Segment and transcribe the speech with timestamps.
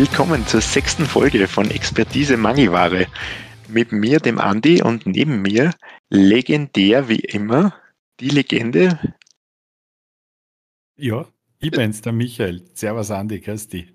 [0.00, 3.06] Willkommen zur sechsten Folge von Expertise Mangelware.
[3.68, 5.74] Mit mir, dem Andi, und neben mir,
[6.08, 7.74] legendär wie immer,
[8.18, 8.98] die Legende.
[10.96, 11.28] Ja,
[11.58, 12.64] ich bin's, der Michael.
[12.72, 13.92] Servus, Andi, grüß dich.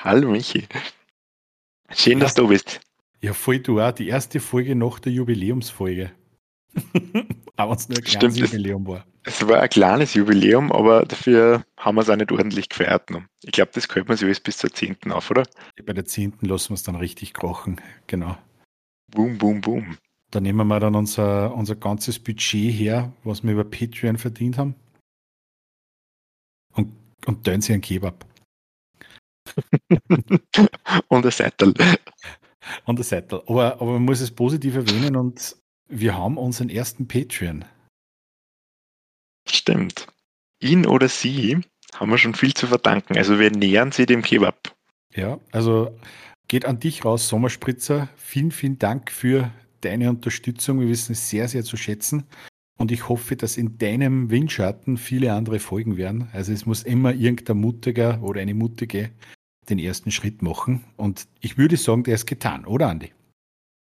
[0.00, 0.66] Hallo, Michi.
[1.90, 2.80] Schön, dass du bist.
[3.20, 3.92] Ja, voll du auch.
[3.92, 6.10] Die erste Folge nach der Jubiläumsfolge.
[7.56, 9.06] aber es nur ein kleines Stimmt, Jubiläum war.
[9.24, 13.10] Es war ein kleines Jubiläum, aber dafür haben wir es auch nicht ordentlich gefeiert.
[13.10, 13.22] Noch.
[13.42, 14.96] Ich glaube, das könnte man sich alles bis zur 10.
[15.10, 15.44] auf, oder?
[15.84, 16.34] Bei der 10.
[16.42, 18.36] lassen wir es dann richtig krochen, genau.
[19.10, 19.96] Boom, boom, boom.
[20.30, 24.74] Da nehmen wir dann unser, unser ganzes Budget her, was wir über Patreon verdient haben.
[26.72, 26.92] Und,
[27.26, 28.26] und tun sie einen Kebab.
[31.08, 31.72] und ein Seitel.
[32.84, 33.42] Und ein Seitel.
[33.46, 35.56] Aber, aber man muss es positiv erwähnen und
[36.00, 37.64] wir haben unseren ersten Patreon.
[39.48, 40.06] Stimmt.
[40.60, 41.60] Ihn oder sie
[41.94, 43.16] haben wir schon viel zu verdanken.
[43.16, 44.74] Also wir nähern sie dem Kebab.
[45.14, 45.96] Ja, also
[46.48, 48.08] geht an dich raus, Sommerspritzer.
[48.16, 50.80] Vielen, vielen Dank für deine Unterstützung.
[50.80, 52.24] Wir wissen es sehr, sehr zu schätzen.
[52.76, 56.28] Und ich hoffe, dass in deinem Windschatten viele andere folgen werden.
[56.32, 59.10] Also es muss immer irgendein Mutiger oder eine Mutige
[59.68, 60.84] den ersten Schritt machen.
[60.96, 63.12] Und ich würde sagen, der ist getan, oder Andi?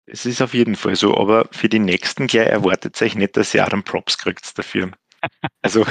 [0.07, 3.53] Es ist auf jeden Fall so, aber für die nächsten gleich erwartet euch nicht, dass
[3.53, 4.91] ihr auch einen Props kriegt dafür.
[5.61, 5.85] Also.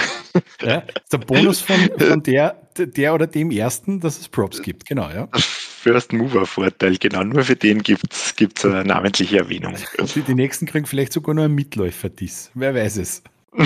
[0.63, 5.11] Ja, der Bonus von, von der, der oder dem ersten, dass es Props gibt, genau,
[5.11, 5.29] ja.
[5.35, 7.25] First Mover Vorteil, genau.
[7.25, 9.75] Nur für den gibt es eine namentliche Erwähnung.
[10.15, 12.51] Die, die nächsten kriegen vielleicht sogar nur einen Mitläufer dies.
[12.55, 13.23] Wer weiß es.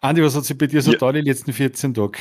[0.00, 0.98] Andi, was hat sich bei dir so ja.
[0.98, 2.18] da die letzten 14 Tage?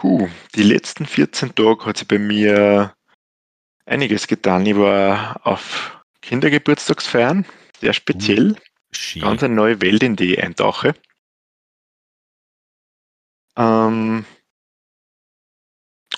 [0.00, 2.94] Puh, die letzten 14 Tage hat sich bei mir
[3.86, 4.66] einiges getan.
[4.66, 7.46] Ich war auf Kindergeburtstagsfeiern,
[7.80, 8.56] sehr speziell.
[9.16, 10.94] Uh, Ganz eine neue Welt, in die ich eintauche.
[13.56, 14.26] Ähm,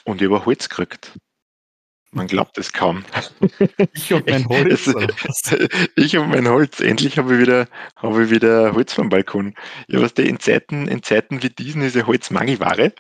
[0.05, 1.13] und ich habe Holz gekriegt.
[2.11, 3.05] Man glaubt es kaum.
[3.93, 4.89] Ich habe mein Holz.
[5.95, 6.81] ich habe mein Holz.
[6.81, 9.55] Endlich habe ich wieder, habe ich wieder Holz vom Balkon.
[9.87, 12.93] Ja, was der in Zeiten, in Zeiten wie diesen ist ja Holz Mangelware.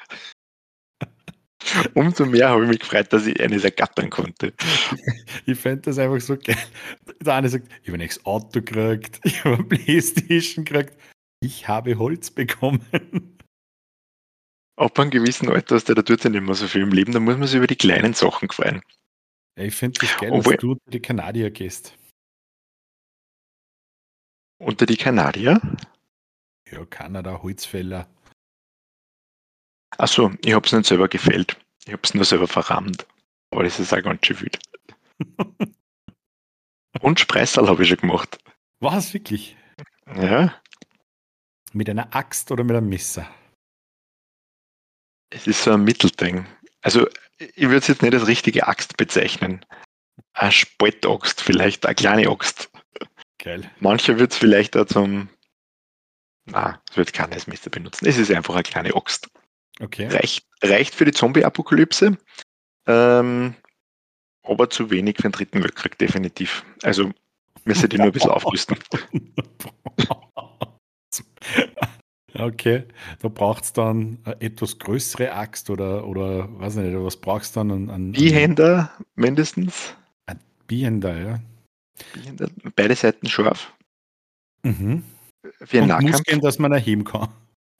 [1.94, 4.52] Umso mehr habe ich mich gefreut, dass ich eines ergattern konnte.
[5.46, 6.56] Ich fände das einfach so geil.
[7.20, 10.96] Der eine sagt, ich habe ein Auto gekriegt, ich habe eine Playstation gekriegt,
[11.40, 12.84] ich habe Holz bekommen.
[14.76, 17.12] Ab einem gewissen Alter hast du, da tut ja nicht mehr so viel im Leben,
[17.12, 18.80] da muss man sich über die kleinen Sachen freuen.
[19.58, 21.96] Ja, ich finde es geil, Obwohl, dass du unter die Kanadier gehst.
[24.58, 25.60] Unter die Kanadier?
[26.70, 28.08] Ja, Kanada, Holzfäller.
[29.96, 31.56] Achso, ich habe es nicht selber gefällt.
[31.86, 33.06] Ich habe es nur selber verrammt.
[33.50, 34.50] Aber das ist auch ganz schön viel.
[37.00, 38.38] Und Spreißal habe ich schon gemacht.
[38.80, 39.56] Was, wirklich?
[40.14, 40.54] Ja.
[41.72, 43.28] Mit einer Axt oder mit einem Messer?
[45.30, 46.46] Es ist so ein Mittelding.
[46.82, 49.64] Also, ich würde es jetzt nicht als richtige Axt bezeichnen.
[50.32, 52.70] Eine Spaltaxt, vielleicht eine kleine Axt.
[53.38, 53.70] Geil.
[53.80, 55.28] Manche wird es vielleicht auch zum.
[56.46, 58.06] Na, es wird keines Messer benutzen.
[58.06, 59.28] Es ist einfach eine kleine Axt.
[59.80, 60.06] Okay.
[60.08, 62.16] Reicht, reicht für die Zombie-Apokalypse,
[62.86, 63.54] ähm,
[64.42, 66.64] aber zu wenig für den dritten Weltkrieg, definitiv.
[66.82, 67.10] Also
[67.64, 68.76] müsste die nur ein bisschen aufrüsten.
[72.34, 72.84] Okay,
[73.20, 77.60] da braucht es dann eine etwas größere Axt oder, oder weiß nicht, was brauchst du
[77.60, 77.70] dann?
[77.70, 79.96] An, an, Bihänder mindestens.
[80.26, 81.40] Ein Bihänder, ja.
[82.12, 83.72] Bihänder, beide Seiten scharf.
[84.62, 85.02] Mhm.
[85.62, 87.28] Für Und Muskeln, dass man erheben kann.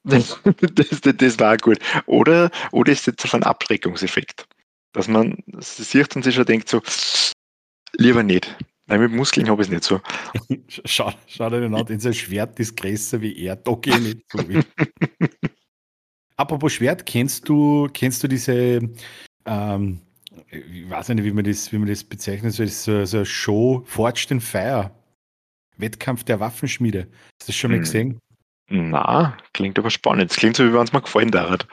[0.74, 1.78] Das, das, war gut.
[2.06, 4.46] Oder, oder ist jetzt auf ein Abschreckungseffekt,
[4.92, 6.80] dass man sieht und sich schon denkt so,
[7.92, 8.56] lieber nicht.
[8.86, 10.00] Nein, mit Muskeln habe ich es nicht so.
[10.86, 14.32] schau, schau dir den an, sein Schwert ist größer wie er, da gehe ich nicht
[14.32, 14.60] so wie.
[16.36, 18.80] Apropos Schwert, kennst du, kennst du diese,
[19.44, 20.00] ähm,
[20.50, 23.82] ich weiß nicht, wie man das, wie man das bezeichnet, so, so, so eine Show,
[23.84, 24.90] Forged in Fire,
[25.76, 27.08] Wettkampf der Waffenschmiede.
[27.40, 27.82] Hast du das schon mal hm.
[27.82, 28.18] gesehen?
[28.68, 30.30] Na, klingt aber spannend.
[30.30, 31.66] Das klingt so, wie wenn es mir gefallen hat.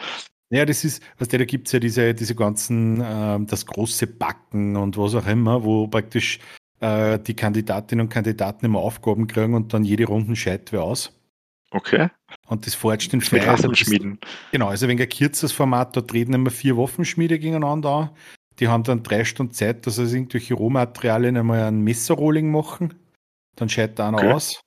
[0.50, 4.76] Ja, das ist, was da gibt es ja diese, diese ganzen, äh, das große Backen
[4.76, 6.40] und was auch immer, wo praktisch
[6.80, 11.12] äh, die Kandidatinnen und Kandidaten immer Aufgaben kriegen und dann jede Runde scheit wer aus.
[11.72, 12.10] Okay.
[12.48, 13.50] Und das forgt den Feier.
[13.50, 13.72] Also
[14.52, 18.10] genau, also wenn ein kurzes Format, da treten immer vier Waffenschmiede gegeneinander an.
[18.60, 22.94] Die haben dann drei Stunden Zeit, dass sie irgendwelche Rohmaterialien einmal ein Messerrolling machen.
[23.58, 24.32] Dann scheidet einer okay.
[24.32, 24.62] aus.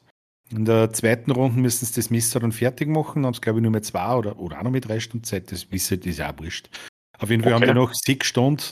[0.51, 3.63] In der zweiten Runde müssen sie das Messer dann fertig machen, haben es glaube ich
[3.63, 6.23] nur mit zwei oder, oder auch noch mit drei Stunden Zeit, das wissen die ist
[6.23, 6.71] auch wurscht.
[7.19, 7.67] Auf jeden Fall okay.
[7.67, 8.63] haben die noch sechs Stunden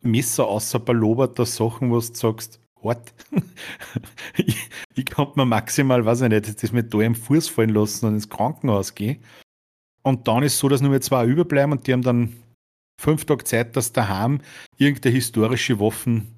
[0.00, 3.12] Messer außer baloberter Sachen, wo du sagst, hart.
[4.36, 8.06] ich, ich kann mir maximal, weiß ich nicht, das mit da im Fuß fallen lassen
[8.06, 9.22] und ins Krankenhaus gehen.
[10.02, 12.36] Und dann ist es so, dass nur mehr zwei überbleiben und die haben dann
[13.00, 14.40] fünf Tage Zeit, dass daheim
[14.76, 16.28] irgendeine historische Waffen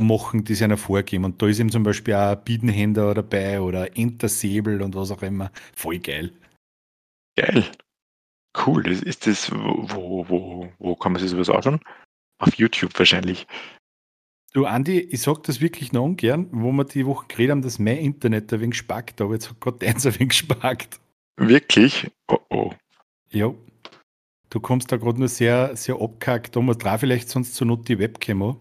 [0.00, 1.24] machen, die sie einer vorgeben.
[1.24, 5.22] Und da ist eben zum Beispiel auch ein Biedenhänder dabei oder Entersäbel und was auch
[5.22, 5.50] immer.
[5.74, 6.32] Voll geil.
[7.36, 7.64] Geil.
[8.66, 8.86] Cool.
[8.88, 11.80] Ist das, wo, wo, wo kann man sich sowas anschauen?
[12.38, 13.46] Auf YouTube wahrscheinlich.
[14.52, 17.78] Du, Andi, ich sag das wirklich noch ungern, wo wir die Woche geredet haben, dass
[17.78, 21.00] mein Internet ein wenig spackt, aber jetzt hat Gott eins ein wenig gespackt.
[21.36, 22.10] Wirklich?
[22.26, 22.72] Oh oh.
[23.30, 23.54] Ja.
[24.50, 26.66] Du kommst da gerade nur sehr, sehr abgehackt um.
[26.76, 28.56] Drauf vielleicht sonst zur Not die Webcam an.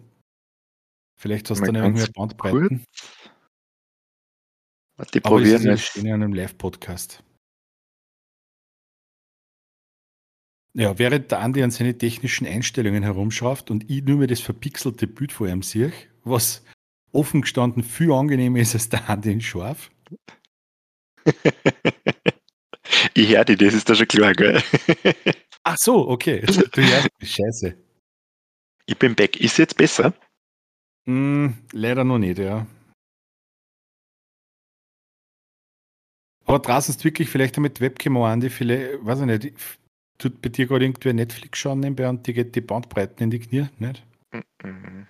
[1.19, 2.85] Vielleicht hast du dann irgendwie Bandbreiten.
[4.95, 7.21] Warte, die probieren wir in einem Live-Podcast.
[10.73, 15.07] Ja, während der Andi an seine technischen Einstellungen herumschraubt und ich nur mir das verpixelte
[15.07, 15.91] Bild vor ihm sehe,
[16.23, 16.63] was
[17.11, 19.91] offen gestanden viel angenehmer ist als der Andi in scharf.
[23.13, 24.63] ich höre dich, das ist da schon klar, gell?
[25.63, 26.45] Ach so, okay.
[26.45, 27.75] Du hörst mich, scheiße.
[28.85, 29.35] Ich bin back.
[29.41, 30.13] Ist jetzt besser?
[31.05, 32.67] Mm, leider noch nicht, ja.
[36.45, 39.53] Aber draußen ist wirklich vielleicht mit Webcam an, die viele, weiß ich nicht,
[40.17, 43.39] tut bei dir gerade irgendwer Netflix schauen nebenbei und die geht die Bandbreiten in die
[43.39, 44.03] Knie, nicht?
[44.63, 45.07] Mhm.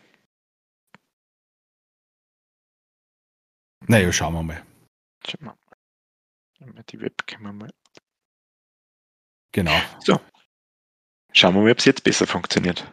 [3.87, 4.63] Naja, schauen wir mal.
[5.25, 5.55] Schauen
[6.59, 6.83] wir mal.
[6.89, 7.71] Die Webcam mal.
[9.51, 9.79] Genau.
[10.01, 10.19] So.
[11.31, 12.91] Schauen wir mal, ob es jetzt besser funktioniert.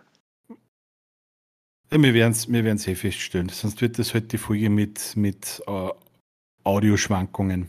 [1.91, 3.49] Ja, wir werden es wir eh feststellen.
[3.49, 5.91] Sonst wird das halt die Folge mit, mit uh,
[6.65, 7.69] Audioschwankungen.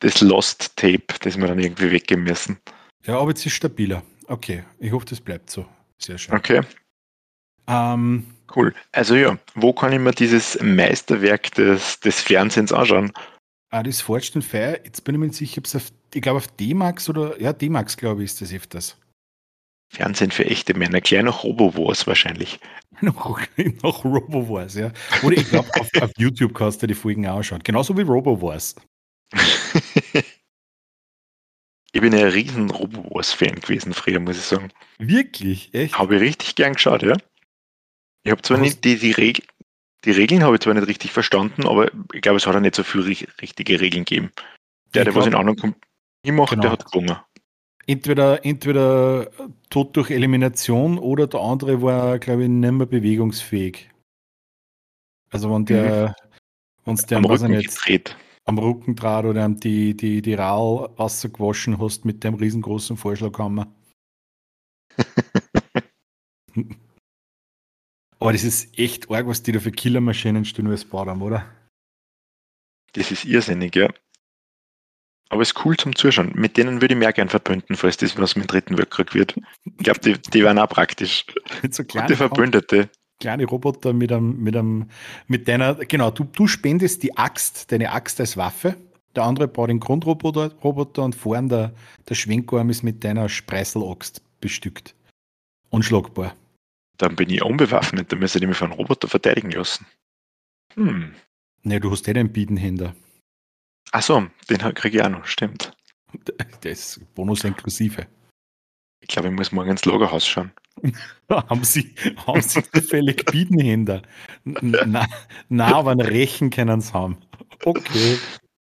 [0.00, 2.58] Das Lost Tape, das wir dann irgendwie weggeben müssen.
[3.04, 4.02] Ja, aber jetzt ist stabiler.
[4.26, 5.66] Okay, ich hoffe, das bleibt so.
[5.98, 6.34] Sehr schön.
[6.34, 6.62] Okay.
[7.66, 8.74] Ähm, cool.
[8.92, 13.12] Also ja, wo kann ich mir dieses Meisterwerk des, des Fernsehens anschauen?
[13.70, 16.38] Ah, das Fortune Fire, jetzt bin ich mir nicht sicher, ob es auf, ich glaube
[16.38, 18.96] auf D-Max oder, ja, D-Max glaube ich ist das öfters.
[19.88, 22.58] Fernsehen für echte Männer, gleich noch Robo-Wars wahrscheinlich.
[23.00, 23.40] noch,
[23.82, 24.92] noch Robo-Wars, ja.
[25.22, 27.62] Oder ich glaube, auf, auf, YouTube kannst du die Folgen auch anschauen.
[27.62, 28.74] Genauso wie Robo-Wars.
[31.94, 34.72] Ich bin ja ein riesen Robo-Wars-Fan gewesen früher, muss ich sagen.
[34.98, 35.72] Wirklich?
[35.72, 35.96] Echt?
[35.96, 37.16] Habe ich richtig gern geschaut, ja.
[38.24, 39.46] Ich habe zwar nicht die, die, Reg
[40.04, 42.74] die Regeln habe ich zwar nicht richtig verstanden, aber ich glaube, es hat auch nicht
[42.74, 43.06] so viele
[43.40, 44.32] richtige Regeln gegeben.
[44.92, 45.76] Der, der was in anderen kommt,
[46.24, 46.62] ich mache, genau.
[46.62, 47.16] der hat gewonnen.
[47.86, 49.30] Entweder, entweder
[49.70, 53.90] Tod durch Elimination oder der andere war, glaube ich, nicht mehr bewegungsfähig.
[55.30, 56.14] Also wenn der, mhm.
[56.84, 62.04] wenn der am Rücken nicht, gedreht am Rückendraht oder die, die, die Rahl gewaschen hast
[62.04, 63.74] mit dem riesengroßen Vorschlaghammer.
[68.18, 71.50] Aber das ist echt arg, was die da für Killermaschinen stehen als haben, oder?
[72.92, 73.88] Das ist irrsinnig, ja.
[75.30, 76.32] Aber es ist cool zum Zuschauen.
[76.34, 79.34] Mit denen würde ich mehr gern verbünden, falls das was mit dem dritten Weltkrieg wird.
[79.64, 81.24] Ich glaube, die, die wären auch praktisch.
[81.70, 82.90] So Gute Verbündete
[83.20, 84.90] kleine Roboter mit einem, mit einem,
[85.28, 88.76] mit deiner, genau, du, du spendest die Axt, deine Axt als Waffe.
[89.16, 91.72] Der andere baut den Grundroboter Roboter und vorn der,
[92.08, 94.94] der Schwenkarm ist mit deiner Spreißelaxt bestückt.
[95.70, 96.34] Unschlagbar.
[96.98, 99.86] Dann bin ich unbewaffnet, dann müsste ich mich von einem Roboter verteidigen lassen.
[100.74, 101.14] Hm.
[101.62, 102.94] Ne, du hast eh den Biedenhänder.
[103.92, 105.72] Achso, den kriege ich auch noch, stimmt.
[106.62, 108.06] Der ist Bonus inklusive.
[109.00, 110.52] Ich glaube, ich muss morgen ins Lagerhaus schauen.
[111.28, 111.94] haben Sie,
[112.26, 114.02] haben Sie zufällig Biedenhänder?
[114.44, 115.06] Na,
[115.48, 117.18] na, aber ein Rechen können Sie haben.
[117.64, 118.18] Okay.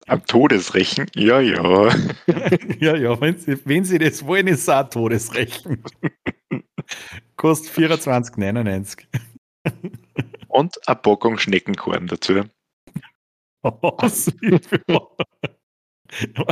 [0.08, 1.08] Am Todesrechen?
[1.16, 1.90] Ja, ja.
[2.80, 5.84] ja, ja, wenn Sie, wenn Sie das wollen, ist es auch Todesrechen.
[7.38, 9.06] Kostet 24,99.
[10.48, 12.44] Und eine Packung Schneckenkorn dazu.
[16.38, 16.46] Oh,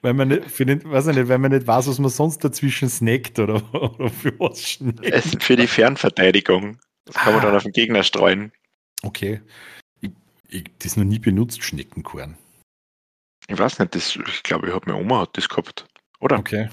[0.00, 2.42] weil man nicht, für den, weiß ich nicht, weil man nicht weiß, was man sonst
[2.42, 5.04] dazwischen snackt oder, oder für was schneckt.
[5.04, 6.78] Essen für die Fernverteidigung.
[7.04, 8.50] Das kann man dann auf den Gegner streuen.
[9.02, 9.40] Okay.
[10.00, 10.10] Ich,
[10.48, 12.36] ich das noch nie benutzt, Schneckenkorn.
[13.48, 15.86] Ich weiß nicht, das, ich glaube, ich habe meine Oma hat das gehabt.
[16.20, 16.38] Oder?
[16.38, 16.68] Okay.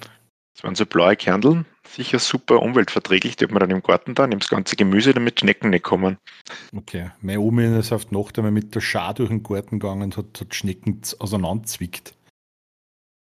[0.59, 3.37] Das waren so blaue Kerndeln, sicher super umweltverträglich.
[3.37, 6.17] Die hat man dann im Garten da, nimmt das ganze Gemüse, damit Schnecken nicht kommen.
[6.75, 7.11] Okay.
[7.21, 10.17] Meine Oma ist auf die Nacht einmal mit der Schar durch den Garten gegangen und
[10.17, 12.13] hat, hat Schnecken auseinanderzwickt.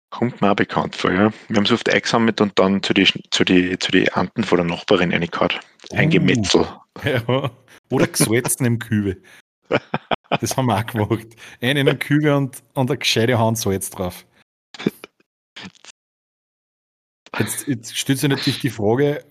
[0.09, 1.31] Kommt mir auch bekannt vor, ja.
[1.49, 4.57] Wir haben es oft eingesammelt und dann zu den zu die, zu die Anten von
[4.57, 5.61] der Nachbarin reingehauen.
[5.93, 6.63] Eingemetzel.
[7.05, 7.51] Uh, ja.
[7.91, 9.23] Oder gesalzen im Kübel.
[10.41, 11.27] Das haben wir auch gemacht.
[11.61, 14.25] Einen in der Kübel und, und eine gescheite Hand Salz drauf.
[17.39, 19.25] Jetzt, jetzt stellt sich natürlich die Frage,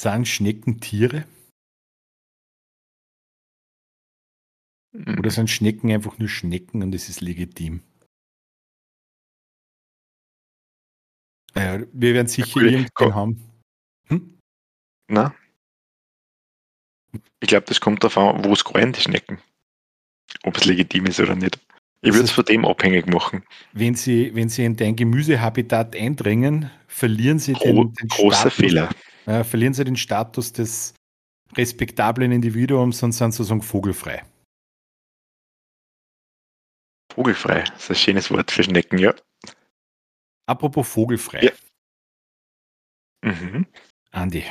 [0.00, 1.26] sind Schnecken Tiere?
[4.92, 7.82] Oder sind Schnecken einfach nur Schnecken und es ist legitim?
[11.54, 13.62] Ja, wir werden sicher ja, irgendwann haben.
[14.08, 14.38] Hm?
[15.08, 15.34] Na?
[17.40, 19.40] Ich glaube, das kommt darauf an, wo es die Schnecken.
[20.42, 21.58] Ob es legitim ist oder nicht.
[22.02, 23.42] Ich würde es von dem abhängig machen.
[23.72, 28.54] Wenn sie, wenn sie in dein Gemüsehabitat eindringen, verlieren sie Gro den, den Großer Status,
[28.54, 28.90] Fehler.
[29.26, 30.94] Äh, verlieren sie den Status des
[31.56, 34.24] respektablen Individuums und sind sozusagen vogelfrei.
[37.12, 39.14] Vogelfrei, das ist ein schönes Wort für Schnecken, ja.
[40.46, 41.40] Apropos vogelfrei.
[41.42, 41.52] Ja.
[43.32, 43.66] Mhm.
[44.12, 44.44] Andi.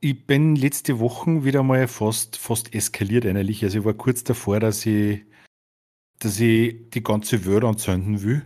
[0.00, 3.62] Ich bin letzte Woche wieder mal fast, fast eskaliert innerlich.
[3.64, 5.24] Also ich war kurz davor, dass ich,
[6.18, 8.44] dass ich die ganze Welt anzünden will.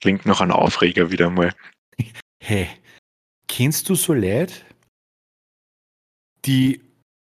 [0.00, 1.54] Klingt noch ein Aufreger wieder mal.
[2.40, 2.68] Hey,
[3.48, 4.54] kennst du so Leute,
[6.44, 6.80] die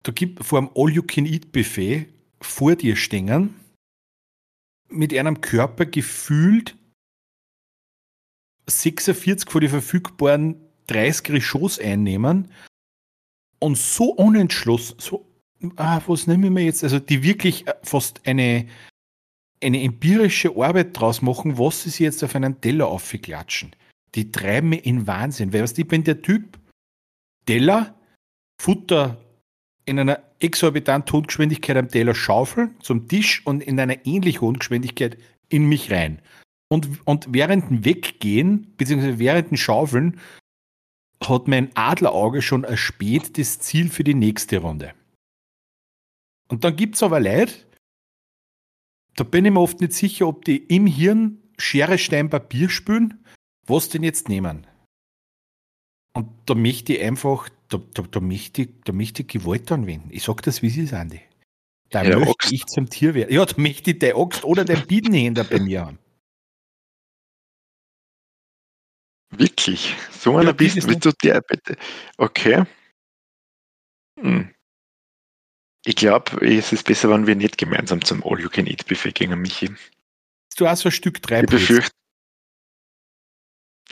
[0.04, 2.08] da gibt vor einem All-You-Can-Eat-Buffet
[2.42, 3.56] vor dir stehen,
[4.88, 6.78] mit einem Körper gefühlt
[8.68, 12.52] 46 von den verfügbaren 30 Reschoss einnehmen
[13.60, 15.26] und so unentschlossen, so,
[15.76, 18.68] ah, was nehme ich mir jetzt, also die wirklich äh, fast eine,
[19.62, 23.76] eine empirische Arbeit draus machen, was sie sich jetzt auf einen Teller aufklatschen.
[24.16, 26.58] Die treiben mich in Wahnsinn, weil was ich bin der Typ,
[27.46, 27.96] Teller,
[28.62, 29.18] Futter
[29.86, 34.60] in einer exorbitant hohen Geschwindigkeit am Teller schaufeln zum Tisch und in einer ähnlich hohen
[34.60, 35.18] Geschwindigkeit
[35.50, 36.22] in mich rein.
[36.72, 40.20] Und, und während dem Weggehen, beziehungsweise während dem Schaufeln,
[41.24, 44.94] hat mein Adlerauge schon erspäht das Ziel für die nächste Runde.
[46.48, 47.54] Und dann gibt es aber Leute,
[49.16, 53.24] da bin ich mir oft nicht sicher, ob die im Hirn Schere, Stein, Papier spülen,
[53.68, 54.66] was denn jetzt nehmen.
[56.14, 60.10] Und da möchte ich einfach, da, da, da, möchte, ich, da möchte ich Gewalt anwenden.
[60.12, 61.22] Ich sag das, wie sie ist, Andi.
[61.90, 62.52] Da ja, möchte Axt.
[62.52, 63.34] ich zum Tier werden.
[63.34, 66.00] Ja, da möchte ich deine Axt oder den Biedenhänder bei mir haben.
[69.32, 69.96] Wirklich?
[70.12, 71.78] So einer ja, bist, bist du der bitte?
[72.18, 72.64] Okay.
[74.20, 74.54] Hm.
[75.86, 79.72] Ich glaube, es ist besser, wenn wir nicht gemeinsam zum All-You-Can-Eat-Buffet gehen, Michi.
[80.58, 81.92] Du hast so ein Stück drei Ich befürchte.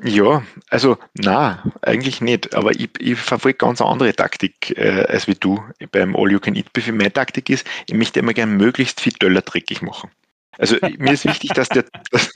[0.03, 2.53] Ja, also na, eigentlich nicht.
[2.53, 6.91] Aber ich, ich verfolge ganz eine andere Taktik äh, als wie du beim All-You-Can-Eat-Buffet.
[6.91, 10.12] Meine Taktik ist, ich möchte immer gerne möglichst viel Döller dreckig machen.
[10.58, 12.34] Also mir ist wichtig, dass der, dass,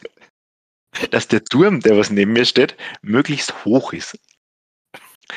[1.11, 4.17] dass der Turm, der was neben mir steht, möglichst hoch ist.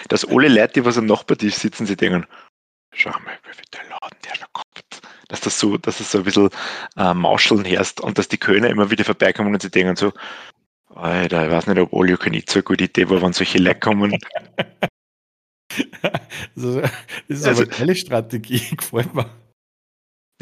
[0.08, 2.26] Dass alle Leute, die was am Nachbartisch sitzen, sie denken,
[2.92, 5.02] schau mal, wie viel der Laden der schon kommt.
[5.28, 6.50] Dass das so, dass es so ein bisschen
[6.96, 10.12] äh, Mauscheln herrscht und dass die Kölner immer wieder vorbeikommen und sie denken so,
[10.94, 13.32] Alter, ich weiß nicht, ob All You Can Eat so eine gute Idee war, wenn
[13.32, 14.16] solche Leute kommen.
[16.54, 16.80] also,
[17.28, 19.28] das ist also, eine geile Strategie, gefällt mir.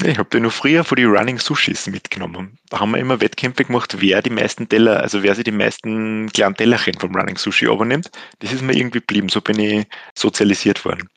[0.04, 2.58] Ich habe den noch früher von die Running Sushis mitgenommen.
[2.68, 6.28] Da haben wir immer Wettkämpfe gemacht, wer die meisten Teller, also wer sich die meisten
[6.30, 8.10] kleinen Tellerchen vom Running Sushi abnimmt.
[8.40, 9.28] Das ist mir irgendwie geblieben.
[9.28, 11.08] So bin ich sozialisiert worden.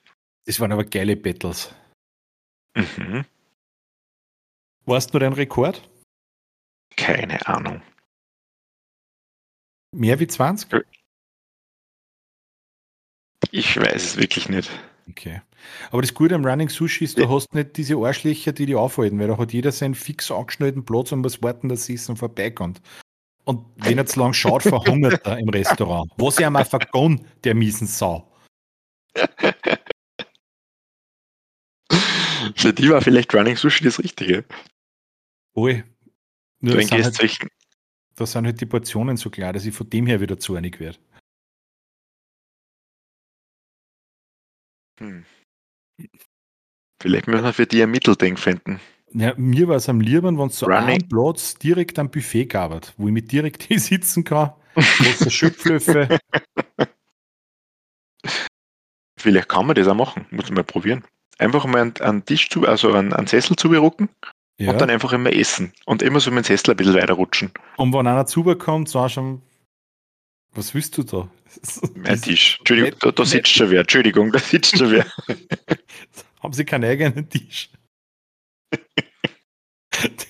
[0.45, 1.73] Das waren aber geile Battles.
[2.75, 3.25] Mhm.
[4.85, 5.81] Warst du dein Rekord?
[6.95, 7.81] Keine Ahnung.
[9.91, 10.85] Mehr wie 20?
[13.51, 14.69] Ich weiß es wirklich nicht.
[15.09, 15.41] Okay.
[15.91, 19.19] Aber das Gute am Running Sushi ist, du hast nicht diese Arschlöcher, die die aufhalten,
[19.19, 22.81] weil da hat jeder seinen fix angeschnallten Platz und muss warten, dass das Essen vorbeikommt.
[23.43, 26.11] Und wenn er zu lang schaut, verhungert er im Restaurant.
[26.17, 28.31] Was ja mal vergonn, der miesen Sau.
[32.55, 34.43] Für die war vielleicht Running Sushi das Richtige.
[35.55, 35.83] Ui.
[36.61, 37.47] Nur das, sind halt,
[38.15, 40.79] da sind halt die Portionen so klar, dass ich von dem her wieder zu einig
[40.79, 40.97] werde.
[44.99, 45.25] Hm.
[47.01, 48.79] Vielleicht müssen wir für die ein Mittelding finden.
[49.13, 52.93] Ja, mir war es am lieben, wenn es so einen Platz direkt am Buffet gab,
[52.97, 54.51] wo ich mit direkt hier sitzen kann.
[54.75, 56.17] Große Schöpflöffe.
[59.19, 60.25] Vielleicht kann man das auch machen.
[60.31, 61.03] Muss man mal probieren.
[61.37, 64.09] Einfach mal einen, einen Tisch zu, also einen, einen Sessel zu berucken
[64.57, 64.71] ja.
[64.71, 65.71] und dann einfach immer essen.
[65.85, 67.51] Und immer so mit dem Sessel ein bisschen weiter rutschen.
[67.77, 69.41] Und wenn einer zubekommt, so schon
[70.55, 71.29] was willst du da?
[71.95, 72.57] Mein Tisch.
[72.59, 73.81] Entschuldigung, da, da sitzt schon wer.
[73.81, 75.05] Entschuldigung, da sitzt schon wer.
[76.41, 77.69] Haben Sie keinen eigenen Tisch?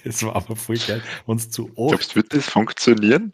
[0.03, 1.01] Das war aber voll geil.
[1.25, 1.89] Wenn's zu acht.
[1.89, 3.32] Glaubst wird das funktionieren?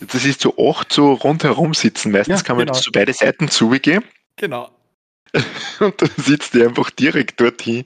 [0.00, 2.12] Das ist zu acht so rundherum sitzen.
[2.12, 2.78] Meistens ja, kann man genau.
[2.78, 4.02] zu beide Seiten zugehen.
[4.36, 4.70] Genau.
[5.80, 7.84] Und dann sitzt die einfach direkt dorthin.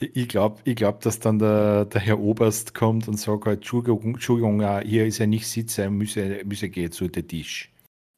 [0.00, 4.14] Ich glaube, ich glaub, dass dann der, der Herr Oberst kommt und sagt halt, Entschuldigung,
[4.14, 7.70] Entschuldigung hier ist er nicht Sitz, er müsse, müsse gehen zu der Tisch.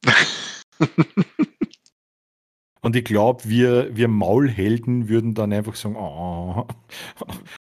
[2.83, 6.69] und ich glaube, wir, wir Maulhelden würden dann einfach sagen, oh.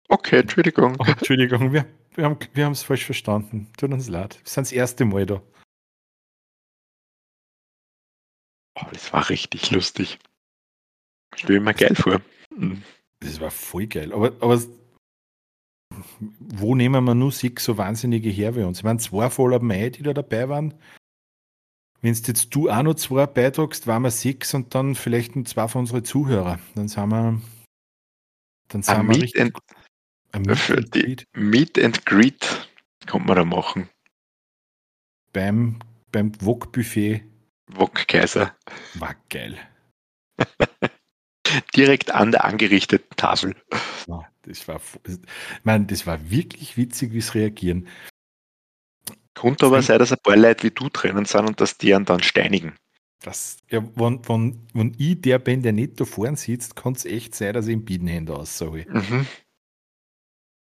[0.08, 0.96] Okay, Entschuldigung.
[1.00, 3.68] Oh, Entschuldigung, wir, wir haben wir es falsch verstanden.
[3.78, 4.40] Tut uns leid.
[4.42, 5.42] Wir sind das erste Mal da.
[8.76, 10.20] Oh, das war richtig lustig.
[11.36, 12.22] Stell mir geil vor.
[13.26, 14.14] Das war voll geil.
[14.14, 14.62] Aber, aber
[16.40, 18.80] wo nehmen wir nur sechs so wahnsinnige her wie uns?
[18.80, 20.74] Ich meine, zwei voller Mai, die da dabei waren.
[22.02, 25.68] Wenn jetzt du auch noch zwei beitragst, waren wir sechs und dann vielleicht noch zwei
[25.68, 26.60] von unseren Zuhörern.
[26.76, 27.42] Dann sind wir.
[28.68, 29.42] Dann sind wir richtig.
[30.34, 31.28] And, Meet, and Greet.
[31.34, 32.70] Meet and Greet
[33.06, 33.90] kann man da machen.
[35.34, 35.80] Beim,
[36.12, 37.24] beim Wok-Buffet.
[37.68, 38.56] Wok-Kaiser.
[38.96, 39.58] War geil.
[41.76, 43.56] Direkt an der angerichteten Tafel.
[44.08, 45.18] Ja, das war, ich
[45.64, 47.88] meine, das war wirklich witzig, wie es reagieren.
[49.34, 52.06] Könnte aber sein, dass ein paar Leute wie du drinnen sind und dass die einen
[52.06, 52.74] dann steinigen.
[53.20, 57.06] Das, ja, wenn, wenn, wenn ich der bin, der nicht da vorne sitzt, kann es
[57.06, 58.86] echt sein, dass ich im Bienenhändler aussage.
[58.88, 59.26] Mhm.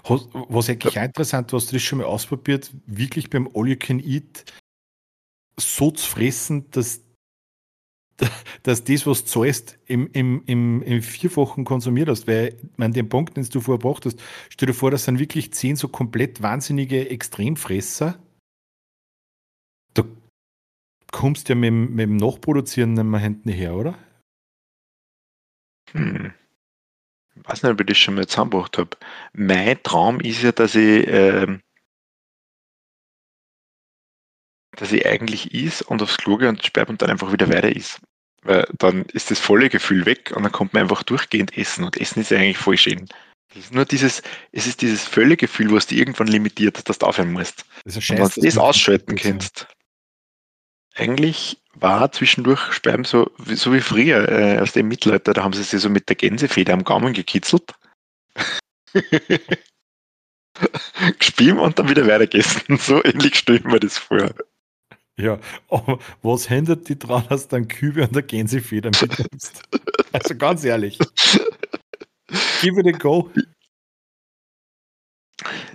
[0.03, 1.03] Was eigentlich ja.
[1.03, 4.45] interessant, hast du das schon mal ausprobiert, wirklich beim All You Can Eat
[5.57, 7.01] so zu fressen, dass,
[8.63, 12.27] dass das, was du zahlst, im, im, im, im Vierfachen konsumiert hast.
[12.27, 15.19] Weil, ich meine, den Punkt, den du vorher gebracht hast, stell dir vor, das sind
[15.19, 18.19] wirklich zehn so komplett wahnsinnige Extremfresser.
[19.93, 20.03] Da
[21.11, 23.97] kommst du ja mit, mit dem Nachproduzieren nicht mehr hinten her, oder?
[25.91, 26.33] Hm.
[27.35, 28.97] Ich weiß nicht, ob ich das schon mal zusammengebracht habe.
[29.33, 31.59] Mein Traum ist ja, dass ich, äh,
[34.71, 37.73] dass ich eigentlich is und aufs Klo gehe und sperre und dann einfach wieder weiter
[37.75, 37.99] is.
[38.43, 41.98] Weil dann ist das volle Gefühl weg und dann kommt man einfach durchgehend essen und
[41.98, 43.10] Essen ist ja eigentlich voll schön.
[43.51, 47.31] Es ist nur dieses, es ist dieses Völlegefühl, was dich irgendwann limitiert, dass du aufhören
[47.31, 47.65] musst.
[47.84, 49.67] Das ist und wenn du das ausschalten kannst,
[50.96, 55.63] eigentlich war zwischendurch Sperben so, so wie früher äh, aus dem Mittelalter, da haben sie
[55.63, 57.73] sich so mit der Gänsefeder am Gaumen gekitzelt.
[61.19, 62.78] Gespielt und dann wieder weitergegessen.
[62.80, 64.30] So ähnlich stelle ich mir das vor.
[65.19, 65.38] Ja,
[65.69, 69.63] aber was hindert die dran, dass du dann Kübe und der Gänsefeder mitnimmst?
[70.13, 70.97] also ganz ehrlich.
[72.62, 73.29] Give it a go.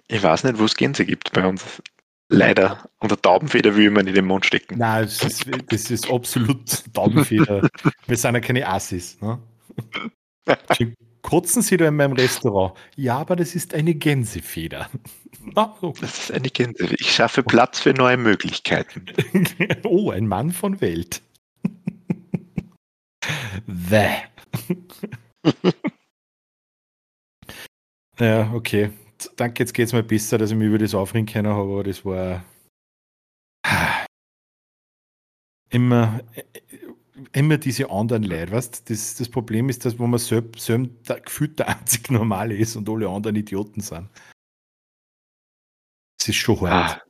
[0.08, 1.82] Ich weiß nicht, wo es Gänse gibt bei uns.
[2.28, 2.88] Leider.
[3.00, 4.78] Und der Taubenfeder will ich mir nicht in den Mund stecken.
[4.78, 7.68] Nein, das ist, das ist absolut Taubenfeder.
[8.06, 9.20] Wir sind ja keine Assis.
[9.20, 9.38] Ne?
[11.22, 12.74] Kotzen Sie da in meinem Restaurant?
[12.96, 14.90] Ja, aber das ist eine Gänsefeder.
[15.54, 16.00] Ah, okay.
[16.00, 17.00] Das ist eine Gänsefeder.
[17.00, 19.06] Ich schaffe Platz für neue Möglichkeiten.
[19.84, 21.22] oh, ein Mann von Welt.
[23.66, 24.08] The.
[28.18, 28.90] ja, okay
[29.36, 32.04] danke, jetzt geht es mal besser, dass ich mich über das aufregen kann, aber das
[32.04, 32.44] war
[35.70, 36.20] immer,
[37.32, 41.58] immer diese anderen Leute, weißt das, das Problem ist, dass wo man selbst, selbst gefühlt
[41.58, 44.08] der einzig Normale ist und alle anderen Idioten sind.
[46.24, 47.02] Es ist schon hart.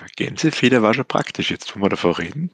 [0.00, 0.06] Ah.
[0.16, 2.50] Gänsefeder war schon praktisch, jetzt wo wir davon reden.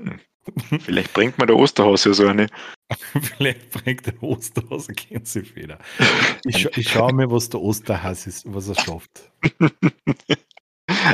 [0.00, 0.18] Hm.
[0.80, 2.48] Vielleicht bringt man der Osterhaus ja so eine.
[3.22, 5.78] Vielleicht bringt der Osterhaus eine Gänsefeder.
[6.44, 9.30] Ich, ich schaue mir, was der Osterhaus ist, was er schafft.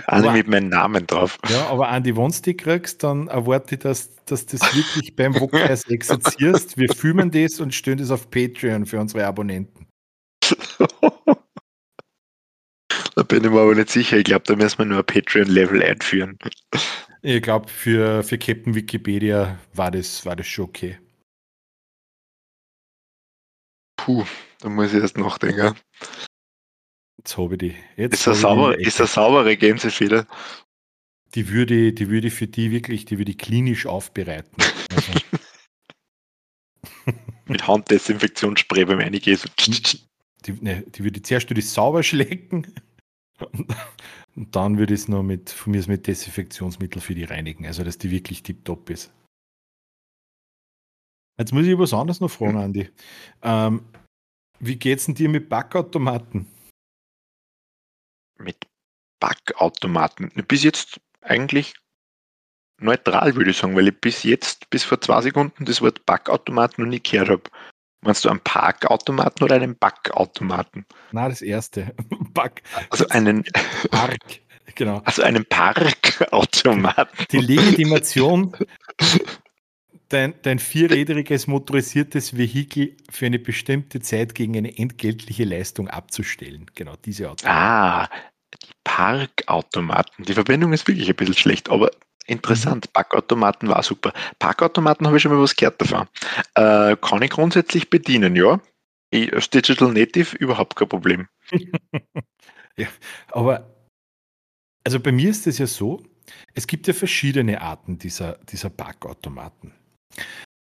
[0.07, 1.39] Alle mit meinem Namen drauf.
[1.51, 5.15] Ja, aber Andi, wenn du die kriegst, dann erwarte ich, dass, dass du das wirklich
[5.15, 6.79] beim Wokreis exerzierst.
[6.79, 9.86] Wir filmen das und stellen das auf Patreon für unsere Abonnenten.
[13.17, 14.19] Da bin ich mir aber nicht sicher.
[14.19, 16.39] Ich glaube, da müssen wir nur ein Patreon-Level einführen.
[17.23, 20.99] Ich glaube, für, für Captain Wikipedia war das, war das schon okay.
[23.97, 24.27] Puh,
[24.61, 25.75] da muss ich erst nachdenken.
[27.17, 27.75] Jetzt habe ich die.
[27.97, 30.27] Jetzt ist, eine sauber, ist eine saubere Gänsefeder.
[31.35, 34.63] Die würde, die würde für die wirklich, die würde klinisch aufbereiten.
[34.95, 35.13] Also.
[37.47, 39.39] Mit Handdesinfektionsspray beim Einigen.
[40.45, 42.67] Die, ne, die würde zuerst durch sauber schlecken
[44.37, 47.85] und dann würde ich es noch mit, von mir mit Desinfektionsmittel für die reinigen, also
[47.85, 49.13] dass die wirklich tiptop ist.
[51.39, 52.89] Jetzt muss ich was anderes noch fragen, Andi.
[53.43, 53.85] Ähm,
[54.59, 56.47] wie geht's denn dir mit Backautomaten?
[58.39, 58.67] Mit
[59.21, 60.31] Backautomaten?
[60.49, 61.75] Bis jetzt eigentlich
[62.81, 66.85] neutral, würde ich sagen, weil ich bis jetzt, bis vor zwei Sekunden, das Wort Backautomaten
[66.85, 67.51] noch nie gehört habe.
[68.07, 70.87] Meinst du einen Parkautomaten oder einen Backautomaten?
[71.11, 71.93] Na, das erste.
[72.33, 72.63] Back.
[72.89, 73.43] Also einen
[73.91, 74.21] Park.
[74.77, 75.03] Genau.
[75.05, 77.27] Also einen Parkautomaten.
[77.33, 78.57] Die Legitimation,
[80.09, 86.67] dein, dein vierrädriges motorisiertes Vehikel für eine bestimmte Zeit gegen eine entgeltliche Leistung abzustellen.
[86.77, 87.59] Genau, diese Automaten.
[87.59, 88.09] Ah,
[88.63, 90.25] die Parkautomaten.
[90.25, 91.91] Die Verbindung ist wirklich ein bisschen schlecht, aber
[92.27, 94.13] Interessant, Backautomaten war super.
[94.39, 96.09] Parkautomaten habe ich schon mal was gehört davon.
[96.55, 98.61] Äh, kann ich grundsätzlich bedienen, ja.
[99.11, 101.29] Ich, als Digital Native überhaupt kein Problem.
[102.77, 102.89] ja,
[103.31, 103.71] aber
[104.85, 106.03] also bei mir ist es ja so,
[106.55, 109.73] es gibt ja verschiedene Arten dieser, dieser Backautomaten.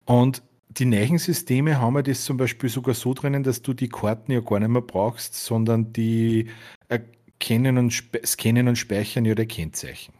[0.05, 3.89] Und die neuen Systeme haben ja das zum Beispiel sogar so drinnen, dass du die
[3.89, 6.49] Karten ja gar nicht mehr brauchst, sondern die
[6.89, 7.93] erkennen und
[8.25, 10.13] scannen und speichern ihre Kennzeichen.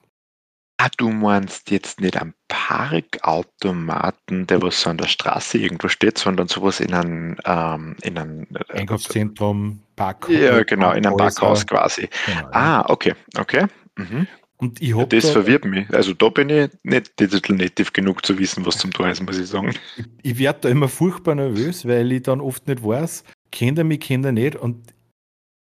[0.86, 6.48] Ah, du meinst jetzt nicht am Parkautomaten, der was an der Straße irgendwo steht, sondern
[6.48, 10.36] sowas in einem, ähm, in einem äh, Einkaufszentrum, Parkhaus.
[10.36, 12.08] Ja, genau, in einem Parkhaus quasi.
[12.28, 13.66] Genau, ah, okay, okay.
[13.96, 14.28] Mhm.
[14.58, 15.90] Und ich hab das da, verwirrt mich.
[15.92, 19.40] Also da bin ich nicht digital native genug zu wissen, was zum Tor ist, muss
[19.40, 19.74] ich sagen.
[19.98, 23.86] Ich, ich werde da immer furchtbar nervös, weil ich dann oft nicht weiß, kennt er
[23.86, 24.56] mich, kennt er nicht.
[24.56, 24.94] Und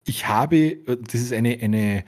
[0.05, 2.03] ich habe, das ist eine, eine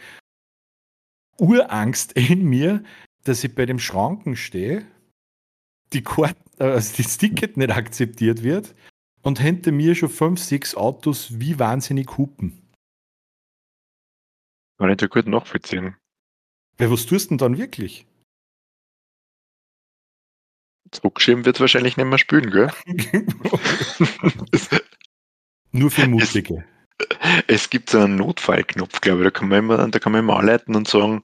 [1.40, 2.84] Urangst in mir,
[3.24, 4.86] dass ich bei dem Schranken stehe,
[5.94, 8.76] die Karte, also das Ticket nicht akzeptiert wird
[9.22, 12.70] und hinter mir schon fünf, sechs Autos wie wahnsinnig hupen.
[14.78, 15.96] Kann ich dir gut nachvollziehen.
[16.78, 18.06] Weil was tust du denn dann wirklich?
[20.92, 22.72] Zurückschieben wird wahrscheinlich nicht mehr spülen, gell?
[25.72, 26.66] Nur für Mutige.
[27.00, 27.08] Es,
[27.48, 30.38] es, gibt so einen Notfallknopf, glaube ich, da kann man immer, da kann man immer
[30.38, 31.24] anleiten und sagen,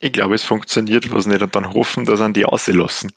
[0.00, 3.12] ich glaube, es funktioniert was nicht und dann hoffen, dass an die auslassen.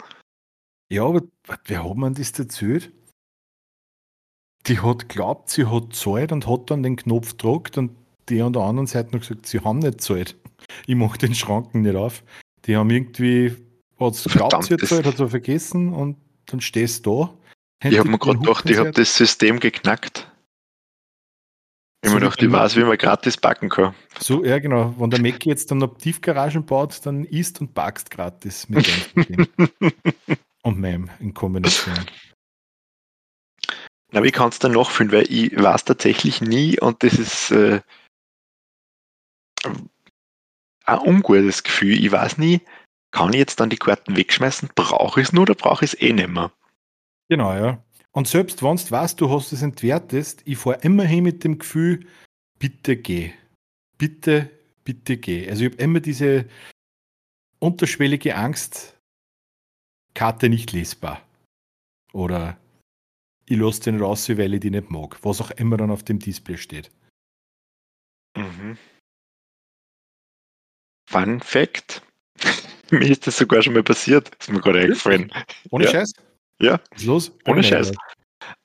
[0.90, 1.22] Ja, aber
[1.66, 2.92] wer hat man das erzählt?
[4.68, 7.96] Die hat glaubt, sie hat Zeit und hat dann den Knopf gedruckt und
[8.30, 10.36] die an der anderen Seite noch gesagt, sie haben nicht Zeit.
[10.88, 12.24] Ich mache den Schranken nicht auf.
[12.66, 13.56] Die haben irgendwie,
[14.00, 16.18] hat glaubt, sie hat Zeit, hat sie vergessen und
[16.48, 17.45] dann stehst du da.
[17.84, 20.32] Ich habe mir gerade gedacht, ich habe das System geknackt.
[22.02, 23.96] Ich so habe gedacht, ich weiß, wie man gratis backen kann.
[24.20, 24.94] So, ja genau.
[24.98, 29.48] Wenn der Mac jetzt dann noch Tiefgaragen baut, dann isst und backst gratis mit dem
[30.64, 31.96] und meinem in Kombination.
[34.14, 37.82] Aber ich kann es dann nachfühlen, weil ich weiß tatsächlich nie und das ist äh,
[40.86, 42.04] ein ungutes Gefühl.
[42.04, 42.62] Ich weiß nie,
[43.12, 44.70] kann ich jetzt dann die Karten wegschmeißen?
[44.76, 46.52] Brauche ich es nur oder brauche ich es eh nicht mehr?
[47.30, 47.84] Genau, ja.
[48.12, 52.08] Und selbst wenn du weißt, du hast es entwertest, ich fahre immerhin mit dem Gefühl,
[52.60, 53.34] bitte geh.
[53.98, 54.50] Bitte,
[54.84, 55.50] bitte geh.
[55.50, 56.48] Also ich habe immer diese
[57.60, 58.98] unterschwellige Angst,
[60.14, 61.22] Karte nicht lesbar.
[62.14, 62.58] Oder
[63.48, 65.18] ich lasse den raus, weil ich die nicht mag.
[65.24, 66.90] Was auch immer dann auf dem Display steht.
[68.38, 68.78] Mhm.
[71.10, 72.02] Fun Fact.
[72.92, 74.34] mir ist das sogar schon mal passiert.
[74.40, 75.32] Ist mir gerade eingefallen.
[75.70, 75.92] Ohne ja.
[75.92, 76.14] Scheiß?
[76.60, 76.80] Ja.
[76.92, 77.32] Was ist los?
[77.46, 77.92] Ohne Scheiß.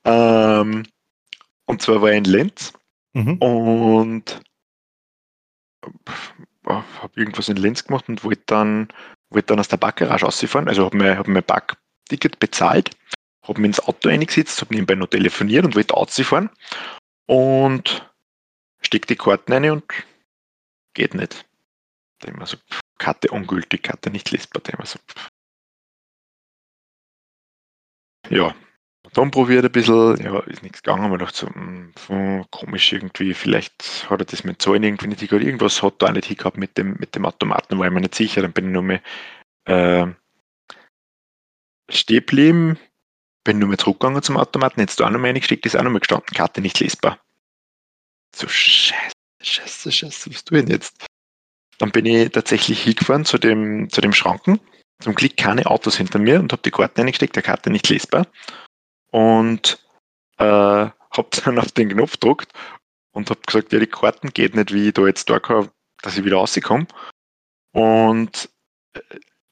[0.04, 0.84] Ähm,
[1.66, 2.72] und zwar war ich in Lenz
[3.12, 3.34] mhm.
[3.38, 4.40] und
[6.66, 8.88] habe irgendwas in Lenz gemacht und wollte dann,
[9.30, 10.68] wollte dann aus der Backgarage rausfahren.
[10.68, 12.90] Also habe mein, hab mein Backticket bezahlt,
[13.42, 16.50] habe mir ins Auto eingesetzt, habe nebenbei noch telefoniert und wollte rausfahren
[17.26, 18.10] und
[18.82, 19.84] stecke die Karten rein und
[20.94, 21.46] geht nicht.
[22.24, 22.58] Immer so,
[22.98, 24.62] Karte ungültig, Karte nicht lesbar.
[24.72, 24.98] Immer so.
[28.30, 28.54] Ja,
[29.12, 33.34] dann probiert ein bisschen, ja, ist nichts gegangen, aber dachte so, mh, hm, komisch irgendwie,
[33.34, 36.78] vielleicht hat er das mit Zahlen irgendwie nicht hingehört, irgendwas hat da nicht hingehabt mit
[36.78, 39.02] dem, mit dem Automaten, war ich mir nicht sicher, dann bin ich mehr
[39.64, 40.06] äh,
[41.90, 42.78] stehen geblieben,
[43.44, 45.90] bin nur mehr zurückgegangen zum Automaten, jetzt da auch noch mal reingesteckt, ist auch noch
[45.90, 47.18] mal gestanden, Karte nicht lesbar.
[48.34, 49.12] So, scheiße,
[49.42, 51.04] scheiße, scheiße, was tue ich denn jetzt?
[51.78, 54.60] Dann bin ich tatsächlich hingefahren zu dem, zu dem Schranken.
[55.00, 58.26] Zum Glück keine Autos hinter mir und habe die Karten eingesteckt, der Karte nicht lesbar.
[59.10, 59.84] Und
[60.38, 62.52] äh, habe dann auf den Knopf gedruckt
[63.12, 65.70] und habe gesagt, ja, die Karten geht nicht, wie ich da jetzt da kann,
[66.02, 66.86] dass ich wieder rauskomme.
[67.72, 68.48] Und
[68.94, 69.00] äh,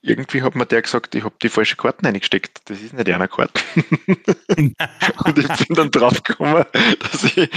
[0.00, 2.60] irgendwie hat mir der gesagt, ich habe die falsche Karten eingesteckt.
[2.66, 3.60] Das ist nicht einer Karten.
[5.24, 6.64] und ich bin dann drauf gekommen,
[7.00, 7.50] dass ich,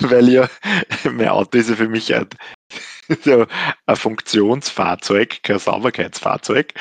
[0.00, 0.48] weil ja
[1.04, 2.28] mein Auto ist ja für mich ein,
[3.24, 3.46] ja,
[3.86, 6.74] ein Funktionsfahrzeug, kein Sauberkeitsfahrzeug.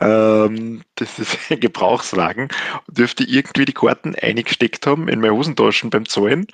[0.00, 2.48] Ähm, das ist ein Gebrauchswagen.
[2.86, 6.46] Und dürfte irgendwie die Karten eingesteckt haben in meine Hosentaschen beim Zahlen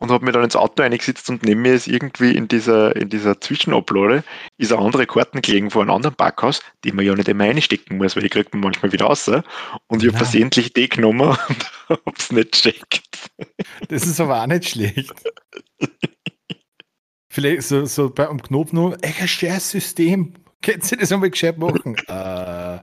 [0.00, 3.10] und habe mir dann ins Auto eingesetzt und neben mir ist irgendwie in dieser, in
[3.10, 4.24] dieser Zwischenablade
[4.56, 7.98] ist eine andere Karten gelegen von einem anderen Backhaus, die man ja nicht immer einstecken
[7.98, 9.28] muss, weil die kriegt man manchmal wieder raus.
[9.28, 13.30] Und ich habe versehentlich die genommen und habe es nicht gecheckt.
[13.88, 15.12] Das ist aber auch nicht schlecht.
[17.28, 20.34] Vielleicht so, so bei einem Knopf nur, ey, System.
[20.62, 21.96] Können Sie das einmal gescheit machen?
[22.08, 22.78] äh,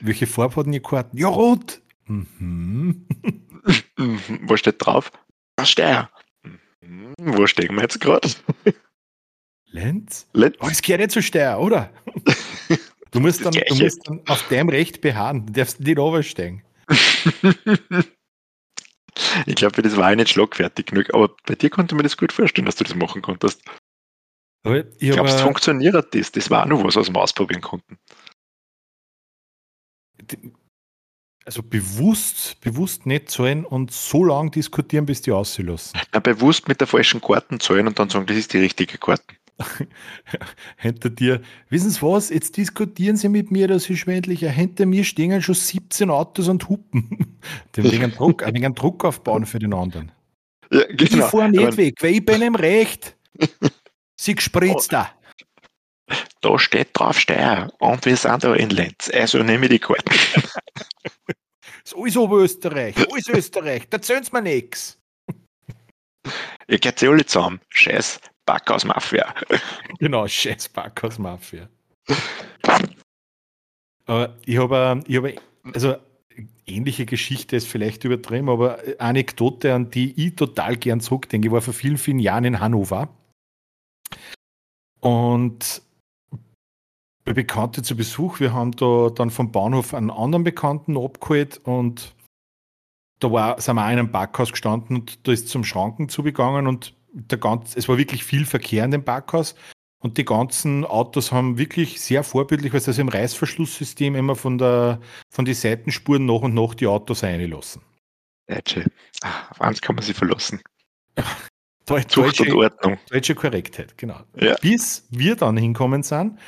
[0.00, 1.16] welche Farbe hat denn die Karten?
[1.16, 1.80] Ja, rot.
[2.06, 3.06] Mhm.
[4.42, 5.10] Was steht drauf?
[5.62, 6.10] Steuer.
[6.88, 7.14] Mhm.
[7.18, 8.28] Wo stehen wir jetzt gerade?
[9.66, 10.26] Lenz?
[10.32, 10.56] Lenz?
[10.60, 11.92] Oh, das gehört nicht zu Steuer, oder?
[13.10, 15.46] Du musst, dann, du musst dann auf dem Recht beharren.
[15.46, 16.62] Du darfst nicht runtersteigen.
[19.46, 22.66] Ich glaube, das war nicht schlagfertig genug, aber bei dir konnte man das gut vorstellen,
[22.66, 23.60] dass du das machen konntest.
[24.64, 26.30] Aber ich ich glaube, es funktioniert das.
[26.30, 27.98] Das war auch noch was, was wir ausprobieren konnten.
[31.48, 35.98] Also bewusst, bewusst nicht zahlen und so lange diskutieren, bis die auslassen.
[36.12, 39.34] Ja, bewusst mit der falschen Karten zahlen und dann sagen, das ist die richtige Karten.
[40.76, 44.50] Hinter dir, wissen Sie was, jetzt diskutieren Sie mit mir, das ist schwindlicher.
[44.50, 47.38] Hinter mir stehen schon 17 Autos und Hupen.
[47.76, 50.12] Den wegen Druck, wegen Druck aufbauen für den anderen.
[50.70, 51.00] Ja, genau.
[51.00, 53.16] Ich fahre nicht weg, weil ich bin im Recht.
[54.16, 55.12] Sie gespritzt da.
[56.40, 59.10] Da steht drauf Steuer und wir sind da in Lenz.
[59.12, 60.12] Also nehme ich die Karten.
[61.84, 64.98] so ist Oberösterreich, so ist Österreich, da erzählen Sie mir nichts.
[66.68, 67.60] Ihr geht sie alle zusammen.
[67.70, 69.34] Scheiß Backhaus-Mafia.
[69.98, 71.68] Genau, scheiß Backhaus-Mafia.
[74.06, 75.34] Aber ich habe, ich habe,
[75.74, 75.96] also
[76.66, 81.48] ähnliche Geschichte ist vielleicht übertrieben, aber Anekdote, an die ich total gern zurückdenke.
[81.48, 83.08] Ich war vor vielen, vielen Jahren in Hannover
[85.00, 85.82] und
[87.28, 88.40] bei Bekannte zu Besuch.
[88.40, 92.14] Wir haben da dann vom Bahnhof einen anderen Bekannten abgeholt und
[93.20, 96.66] da war, sind wir auch in einem Backhaus gestanden und da ist zum Schranken zugegangen
[96.66, 99.56] und der ganz, es war wirklich viel Verkehr in dem Backhaus
[99.98, 104.56] und die ganzen Autos haben wirklich sehr vorbildlich, weil sie also im Reißverschlusssystem immer von
[104.56, 107.82] der von den Seitenspuren nach und nach die Autos reinlassen.
[108.46, 108.86] Deutsche.
[109.50, 110.62] Auf eins kann man sie verlassen.
[111.84, 112.98] Deutsche, deutsche, Ordnung.
[113.08, 114.20] Deutsche Korrektheit, genau.
[114.36, 114.56] Ja.
[114.60, 116.38] Bis wir dann hinkommen sind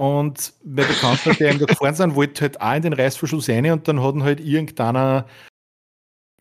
[0.00, 3.70] und mein Bekannter, der ihm da gefahren sind, wollte halt auch in den Reißverschluss rein
[3.70, 5.26] und dann hat ihn halt irgendeiner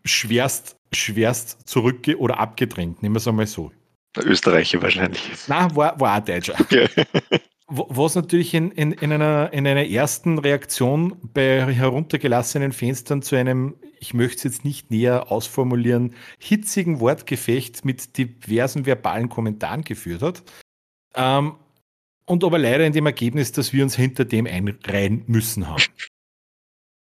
[0.06, 3.74] schwerst, schwerst zurückge- oder abgedrängt, nehmen wir es einmal so.
[4.16, 5.22] Der Österreicher wahrscheinlich.
[5.50, 6.56] Nein, war, war auch Deutscher.
[7.68, 13.76] Was natürlich in, in, in, einer, in einer ersten Reaktion bei heruntergelassenen Fenstern zu einem,
[14.00, 20.44] ich möchte es jetzt nicht näher ausformulieren, hitzigen Wortgefecht mit diversen verbalen Kommentaren geführt hat.
[21.14, 21.56] Ähm,
[22.30, 25.84] und aber leider in dem Ergebnis, dass wir uns hinter dem einreihen müssen haben.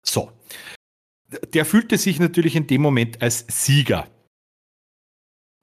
[0.05, 0.31] So.
[1.53, 4.07] Der fühlte sich natürlich in dem Moment als Sieger.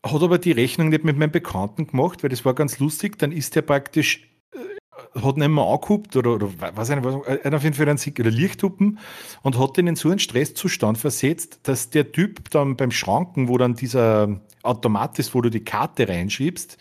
[0.04, 3.18] Hat aber die Rechnung nicht mit meinem Bekannten gemacht, weil das war ganz lustig.
[3.18, 7.62] Dann ist er praktisch, äh, hat ihn immer angehupt oder, oder was er hat auf
[7.62, 8.98] jeden Fall einen Sieg oder Lichthupen
[9.42, 13.58] und hat ihn in so einen Stresszustand versetzt, dass der Typ dann beim Schranken, wo
[13.58, 16.78] dann dieser Automat ist, wo du die Karte reinschreibst,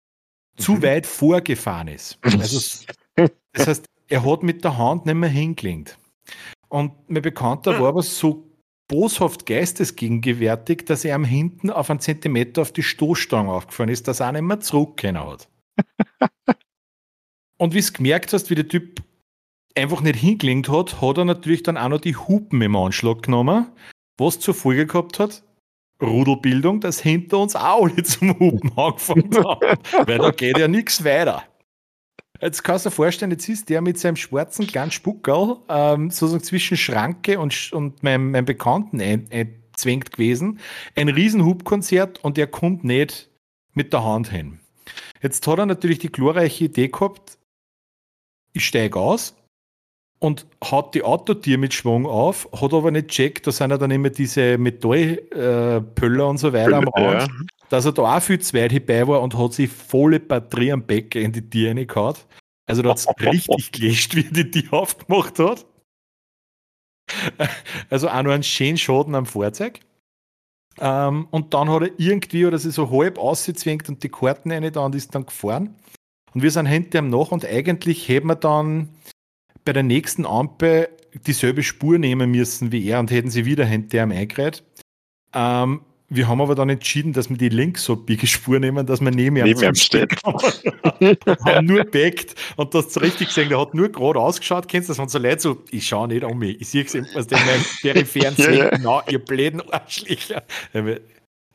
[0.60, 0.84] zu mhm.
[0.84, 2.18] weit vorgefahren ist.
[2.22, 2.86] Also,
[3.54, 5.98] das heißt, er hat mit der Hand nicht mehr hingelenkt.
[6.68, 8.50] Und mein Bekannter war aber so
[8.88, 14.20] boshaft geistesgegenwärtig, dass er am hinten auf einen Zentimeter auf die Stoßstange aufgefallen ist, dass
[14.20, 15.48] er auch nicht mehr zurückgehen hat.
[17.58, 19.02] Und wie du gemerkt hast, wie der Typ
[19.76, 23.68] einfach nicht hingelenkt hat, hat er natürlich dann auch noch die Hupen im Anschlag genommen,
[24.18, 25.44] was zur Folge gehabt hat,
[26.02, 29.78] Rudelbildung, dass hinter uns auch alle zum Hupen angefangen haben.
[30.06, 31.44] Weil da geht ja nichts weiter.
[32.42, 36.44] Jetzt kannst du dir vorstellen, jetzt ist der mit seinem schwarzen kleinen Spuckerl ähm, sozusagen
[36.44, 40.60] zwischen Schranke und, und meinem, meinem Bekannten einzwängt gewesen.
[40.96, 43.30] Ein riesen Hubkonzert und er kommt nicht
[43.74, 44.60] mit der Hand hin.
[45.22, 47.38] Jetzt hat er natürlich die glorreiche Idee gehabt,
[48.54, 49.36] ich steige aus
[50.20, 53.92] und haut die Autotür mit Schwung auf, hat aber nicht checkt, da sind ja dann
[53.92, 57.28] immer diese Metallpöller äh, und so weiter am Rand, ja.
[57.70, 60.84] dass er da auch viel zu weit dabei war und hat sich volle Batterie am
[60.84, 62.16] Becken in die Tür reingehauen.
[62.68, 65.66] Also da hat es richtig gelöscht, wie er die Tür aufgemacht hat.
[67.90, 69.80] Also auch noch einen schönen Schaden am Fahrzeug.
[70.80, 74.72] Ähm, und dann hat er irgendwie oder sie so halb ausgezwängt und die Karten rein
[74.72, 75.76] da und ist dann gefahren.
[76.34, 78.90] Und wir sind hinter ihm nach und eigentlich hätten wir dann
[79.70, 80.90] bei der nächsten Ampel
[81.28, 84.64] dieselbe Spur nehmen müssen wie er und hätten sie wieder hinter ihm eingereiht.
[85.32, 89.36] Ähm, wir haben aber dann entschieden, dass wir die linksabbiege Spur nehmen, dass wir neben,
[89.36, 90.16] neben ihm steht.
[90.26, 94.98] haben nur backt und das richtig gesehen, der hat nur gerade ausgeschaut, kennst du das?
[95.00, 97.38] Und so Leute so, ich schaue nicht um mich, ich sehe es aus dem
[97.84, 98.78] peripheren ja, ja.
[98.82, 100.42] na, ihr bläden Arschlöcher.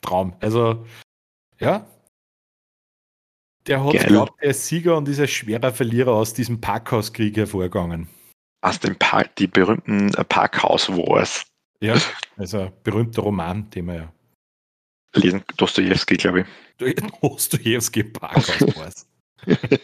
[0.03, 0.35] Traum.
[0.39, 0.87] Also,
[1.59, 1.85] ja,
[3.67, 8.09] der hat geglaubt, er ist Sieger und ist ein schwerer Verlierer aus diesem Parkhauskrieg hervorgegangen.
[8.61, 11.47] Aus dem Park, die berühmten Parkhaus Wars.
[11.81, 11.97] Ja,
[12.37, 14.13] also ein berühmter Roman, den wir ja
[15.15, 15.45] lesen.
[15.57, 16.47] Dostoevsky, glaube
[16.79, 16.97] ich.
[17.21, 19.07] Dostoevsky Parkhaus Wars.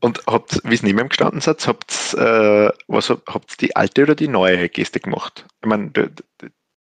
[0.00, 4.14] Und habt, wie es neben ihm gestanden seid, habt äh, was habt die alte oder
[4.14, 5.46] die neue Geste gemacht?
[5.60, 5.92] Ich meine,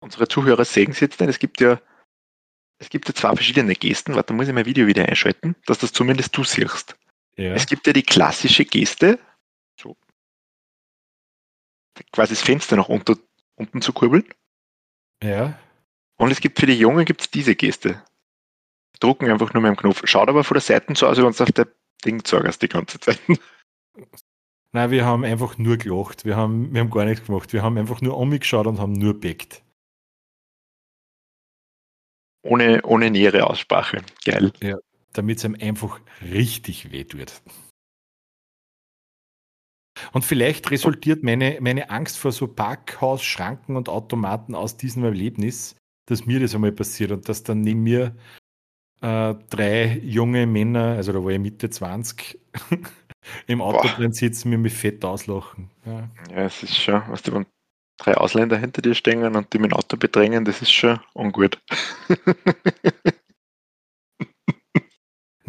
[0.00, 1.80] unsere Zuhörer sehen es jetzt nicht, es gibt ja
[2.80, 4.14] es gibt ja zwei verschiedene Gesten.
[4.14, 6.96] Warte, muss ich mein Video wieder einschalten, dass das zumindest du siehst.
[7.36, 7.52] Ja.
[7.52, 9.18] Es gibt ja die klassische Geste,
[9.78, 9.96] so
[12.12, 13.16] quasi das Fenster nach unter,
[13.54, 14.24] unten zu kurbeln.
[15.22, 15.58] Ja.
[16.16, 18.02] Und es gibt für die Jungen gibt's diese Geste.
[18.98, 20.02] Drucken einfach nur mit dem Knopf.
[20.04, 21.68] Schaut aber von der Seite so aus, wie wenn du auf der
[22.04, 23.20] Ding zeigst die ganze Zeit.
[24.72, 26.24] Nein, wir haben einfach nur gelacht.
[26.24, 27.52] Wir haben, wir haben gar nichts gemacht.
[27.52, 29.62] Wir haben einfach nur umgeschaut und haben nur backt.
[32.42, 34.02] Ohne, ohne nähere Aussprache.
[34.24, 34.52] Geil.
[34.62, 34.76] Ja,
[35.12, 37.42] damit es einem einfach richtig weh tut.
[40.12, 45.76] Und vielleicht resultiert meine, meine Angst vor so Parkhaus, Schranken und Automaten aus diesem Erlebnis,
[46.06, 48.16] dass mir das einmal passiert und dass dann neben mir
[49.02, 52.38] äh, drei junge Männer, also da war ich Mitte 20,
[53.46, 53.94] im Auto Boah.
[53.96, 55.70] drin sitzen, mir mit Fett auslachen.
[55.84, 57.46] Ja, ja es ist schon, was du, wenn
[58.00, 61.60] drei Ausländer hinter dir stehen und die mit dem Auto bedrängen, das ist schon ungut.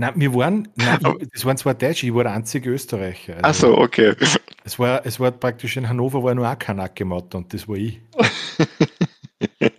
[0.01, 3.35] Nein, wir waren, nein, ich, das waren zwar Deutsche, ich war der einzige Österreicher.
[3.43, 4.15] Also, Ach so, okay.
[4.63, 8.01] Es war, es war praktisch in Hannover war nur ein Kanake-Maut und das war ich.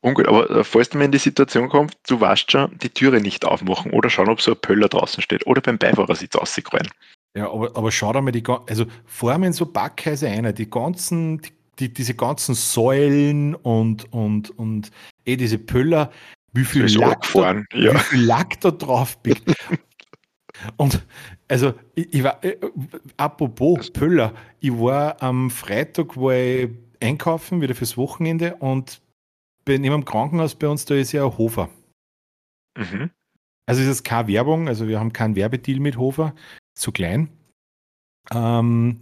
[0.00, 3.20] Ungut, aber äh, falls du mal in die Situation kommst, du weißt schon, die Türe
[3.20, 6.90] nicht aufmachen oder schauen, ob so ein Pöller draußen steht oder beim Beifahrersitz rausgerannt.
[7.36, 11.42] Ja, aber, aber schau dir mal die, also formen so Backhäuser ein, die ganzen,
[11.78, 14.90] die, diese ganzen Säulen und, und, und
[15.24, 16.12] eh diese Pöller,
[16.52, 17.94] wie viel, Lack da, ja.
[17.94, 19.52] wie viel Lack da drauf biegt.
[20.76, 21.04] und
[21.48, 22.56] also, ich, ich war, äh,
[23.16, 26.70] apropos Pöller, ich war am Freitag, war ich
[27.00, 29.02] einkaufen, wieder fürs Wochenende und
[29.64, 31.68] bin im Krankenhaus bei uns, da ist ja ein Hofer.
[32.78, 33.10] Mhm.
[33.66, 36.34] Also ist es keine Werbung, also wir haben keinen Werbedeal mit Hofer,
[36.74, 37.28] zu klein.
[38.32, 38.98] Ähm,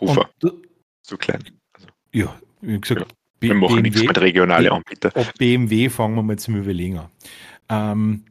[0.00, 0.68] Hofer, und,
[1.02, 1.44] zu klein.
[1.72, 3.06] Also, ja, wie gesagt, ja.
[3.40, 5.12] Wir machen BMW, nichts mit regionalen Anbietern.
[5.14, 7.10] Ob BMW fangen wir mal zum Überlegen an.
[7.68, 8.24] Ähm,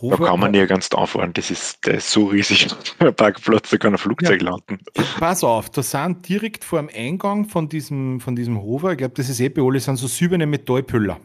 [0.00, 1.32] Hofer, da kann man ja ganz anfahren.
[1.32, 2.68] Das ist, der ist so riesig,
[3.00, 4.78] der Parkplatz, da kann ein Flugzeug ja, landen.
[5.18, 9.14] Pass auf, da sind direkt vor dem Eingang von diesem, von diesem Hofer, ich glaube,
[9.14, 11.20] das ist eh bei alle, sind so silberne Metallpüller.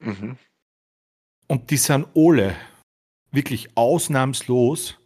[0.00, 0.36] Mhm.
[1.48, 2.54] Und die sind alle
[3.32, 4.98] wirklich ausnahmslos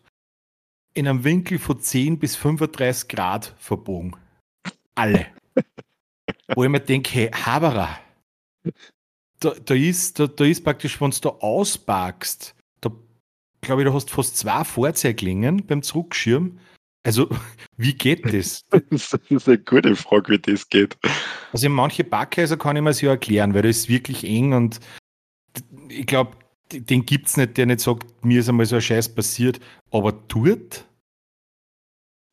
[0.95, 4.17] in einem Winkel von 10 bis 35 Grad verbogen.
[4.95, 5.27] Alle.
[6.55, 7.99] Wo ich mir denke, hey, Haberer,
[9.41, 12.91] da, da, ist, da, da ist praktisch, wenn du da ausparkst, da
[13.61, 16.59] glaube ich, du hast fast zwei Fahrzeuglingen beim Zurückschirm.
[17.03, 17.29] Also,
[17.77, 18.65] wie geht das?
[18.91, 20.97] das ist eine gute Frage, wie das geht.
[21.53, 24.55] Also, in manche Parkhäuser kann ich mir das ja erklären, weil das ist wirklich eng
[24.55, 24.81] und
[25.89, 26.37] ich glaube,
[26.73, 30.13] den gibt es nicht, der nicht sagt, mir ist einmal so ein Scheiß passiert, aber
[30.13, 30.87] dort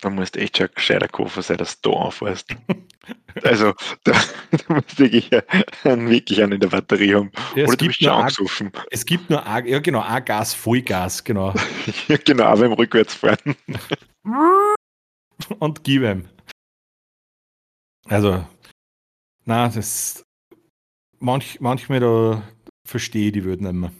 [0.01, 2.55] da musst echt schon ein gescheiter Koffer sein, dass du da anfährst.
[3.43, 4.13] also, da,
[4.51, 5.29] da musst du wirklich,
[5.83, 7.31] einen, wirklich einen in der Batterie haben.
[7.55, 8.71] Ja, Oder du bist schon angesoffen.
[8.89, 11.53] Es gibt nur ein, ja genau, ein Gas, Vollgas, genau.
[12.07, 13.55] ja, genau, aber im Rückwärtsfahren.
[15.59, 16.27] Und gib ihm.
[18.05, 18.43] Also,
[19.45, 20.23] na, das
[21.19, 22.43] manch, manchmal da
[22.87, 23.91] verstehe ich die Welt nicht mehr.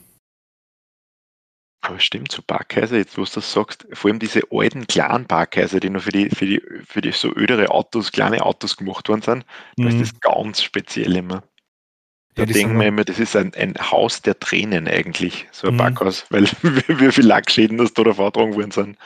[1.84, 5.80] Aber stimmt, so Parkhäuser, jetzt wo du das sagst, vor allem diese alten kleinen Parkhäuser,
[5.80, 9.22] die nur für die, für die, für die so ödere Autos, kleine Autos gemacht worden
[9.22, 9.82] sind, mhm.
[9.82, 10.00] da ist mhm.
[10.00, 11.42] das ganz speziell immer.
[12.34, 15.74] Da ja, denken wir immer, das ist ein, ein Haus der Tränen eigentlich, so ein
[15.74, 15.78] mhm.
[15.78, 18.98] Parkhaus, weil wie, viele Lackschäden das da vortragen worden sind.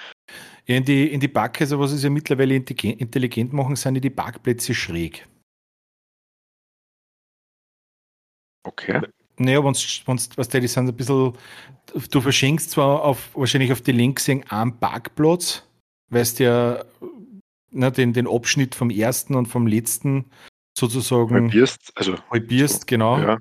[0.66, 4.74] Ja, in die, in die Parkhäuser, was sie ja mittlerweile intelligent machen, sind die Parkplätze
[4.74, 5.26] schräg.
[8.64, 9.00] Okay.
[9.38, 11.32] Naja, wenn's, wenn's, was die sind ein bisschen,
[12.10, 15.62] du verschenkst zwar auf, wahrscheinlich auf die Linksing am Parkplatz,
[16.08, 16.84] weil du ja
[17.70, 20.30] ne, den, den Abschnitt vom ersten und vom letzten
[20.76, 23.18] sozusagen halbierst, also halbierst, so, genau.
[23.18, 23.38] Ja.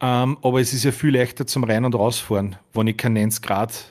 [0.00, 3.42] Ähm, aber es ist ja viel leichter zum Rein- und Rausfahren, wenn ich keinen 90
[3.42, 3.84] Grad,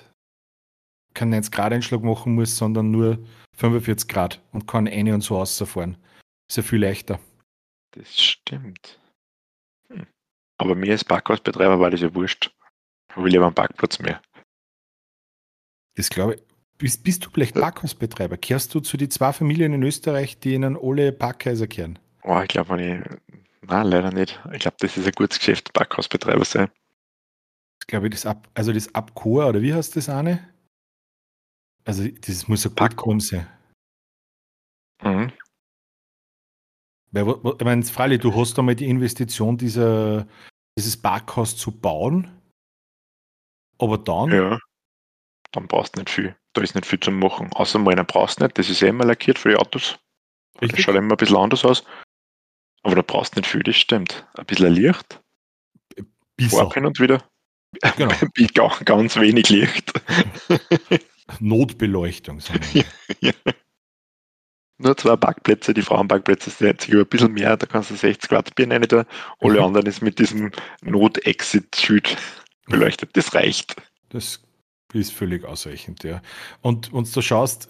[1.14, 3.20] keinen 90 Grad Einschlag machen muss, sondern nur
[3.58, 5.98] 45 Grad und kann eine und so rausfahren.
[6.50, 7.20] Ist ja viel leichter.
[7.92, 9.00] Das stimmt.
[10.58, 12.52] Aber mir als Parkhausbetreiber war das ja wurscht.
[13.10, 14.22] Ich will lieber einen Parkplatz mehr.
[15.96, 16.44] Das glaube ich.
[16.78, 18.38] Bist, bist du vielleicht Parkhausbetreiber?
[18.38, 21.98] Kehrst du zu den zwei Familien in Österreich, die ihnen alle Parkhäuser kehren?
[22.24, 23.40] Oh, ich glaube, ich.
[23.62, 24.40] Nein, leider nicht.
[24.54, 26.70] Ich glaube, das ist ein gutes Geschäft, Parkhausbetreiber sein.
[27.82, 30.54] Ich glaube, das Ab, also das Abcore, oder wie heißt das eine?
[31.84, 33.48] Also, das muss ein Parkhaus sein.
[35.02, 35.32] Mhm.
[37.12, 37.28] Weil,
[37.58, 40.28] ich meine, freilich, du hast einmal die Investition, dieser,
[40.78, 42.30] dieses Parkhaus zu bauen,
[43.80, 44.32] aber dann.
[44.32, 44.60] Ja,
[45.52, 46.36] dann brauchst du nicht viel.
[46.54, 47.52] Da ist nicht viel zu machen.
[47.54, 49.98] Außer meiner brauchst du nicht, das ist ja immer lackiert für die Autos.
[50.62, 50.72] Richtig?
[50.72, 51.84] Das schaut immer ein bisschen anders aus.
[52.84, 54.28] Aber da brauchst du nicht viel, das stimmt.
[54.36, 55.22] Ein bisschen Licht.
[56.50, 57.24] Farb hin und wieder.
[57.98, 58.14] Genau.
[58.86, 59.94] ganz wenig Licht.
[61.40, 62.40] Notbeleuchtung.
[62.74, 62.84] ja,
[63.20, 63.34] ja.
[64.78, 68.56] Nur zwei Parkplätze, die Frauenparkplätze sind jetzt ein bisschen mehr, da kannst du 60 Watt
[68.56, 69.06] Bier rein da.
[69.40, 69.66] Alle mhm.
[69.66, 70.52] anderen ist mit diesem
[70.82, 72.18] Not-Exit-Schild
[72.68, 73.10] beleuchtet.
[73.14, 73.76] Das reicht.
[74.10, 74.40] Das
[74.94, 76.22] ist völlig ausreichend, ja.
[76.62, 77.70] Und wenn du schaust,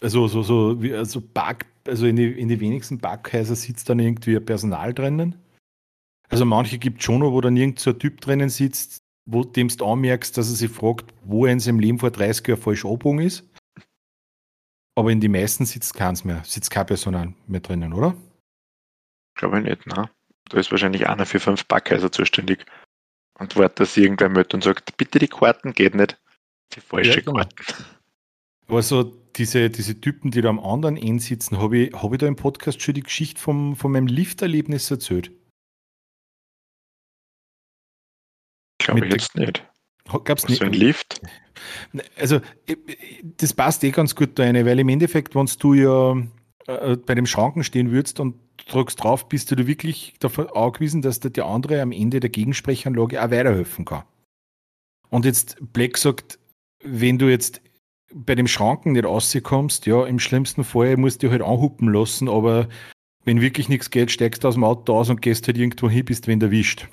[0.00, 3.98] also so, so wie, also Park, also in die, in die wenigsten Parkhäuser sitzt dann
[3.98, 5.36] irgendwie ein Personal drinnen.
[6.28, 9.44] Also manche gibt es schon noch, wo dann irgend so ein Typ drinnen sitzt, wo
[9.44, 12.60] dem du anmerkst, dass er sich fragt, wo er in seinem Leben vor 30 Jahren
[12.60, 13.49] falsch abgebogen ist.
[15.00, 18.14] Aber in die meisten sitzt keins mehr, sitzt kein Personal mehr drinnen, oder?
[19.34, 20.10] Glaube ich nicht, ne?
[20.50, 22.66] Da ist wahrscheinlich einer für fünf Parkhäuser zuständig
[23.38, 26.20] und wartet, dass irgendwer mit und sagt, bitte die Karten geht nicht.
[26.74, 27.32] Die falsche ja, genau.
[27.32, 27.56] Karten.
[28.68, 29.04] Aber so
[29.36, 32.36] diese, diese Typen, die da am anderen Ende sitzen, habe ich, hab ich da im
[32.36, 35.32] Podcast schon die Geschichte vom, von meinem Lifterlebnis erzählt?
[38.76, 39.66] Glaube ich jetzt nicht.
[40.24, 40.60] Gab's nicht.
[40.60, 41.20] So ein Lift?
[42.18, 42.40] Also,
[43.22, 46.16] das passt eh ganz gut da rein, weil im Endeffekt, wenn du ja
[46.66, 48.36] äh, bei dem Schranken stehen würdest und
[48.68, 53.30] drückst drauf, bist du wirklich davon angewiesen, dass der andere am Ende der Gegensprechanlage auch
[53.30, 54.04] weiterhelfen kann.
[55.10, 56.38] Und jetzt Black sagt,
[56.82, 57.60] wenn du jetzt
[58.12, 62.68] bei dem Schranken nicht rauskommst, ja, im schlimmsten Fall musst du halt anhuppen lassen, aber
[63.24, 66.04] wenn wirklich nichts geht, steigst du aus dem Auto aus und gehst halt irgendwo hin,
[66.04, 66.88] bist wenn erwischt.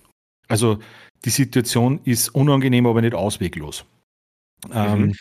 [0.47, 0.79] Also
[1.25, 3.85] die Situation ist unangenehm, aber nicht ausweglos.
[4.67, 4.73] Mhm.
[4.73, 5.15] Ähm,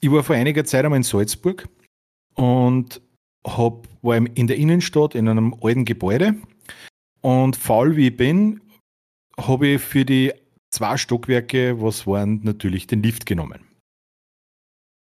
[0.00, 1.68] ich war vor einiger Zeit einmal in Salzburg
[2.34, 3.00] und
[3.46, 6.34] hab, war in der Innenstadt in einem alten Gebäude
[7.20, 8.60] und faul wie ich bin,
[9.38, 10.32] habe ich für die
[10.70, 13.64] zwei Stockwerke, was waren, natürlich den Lift genommen.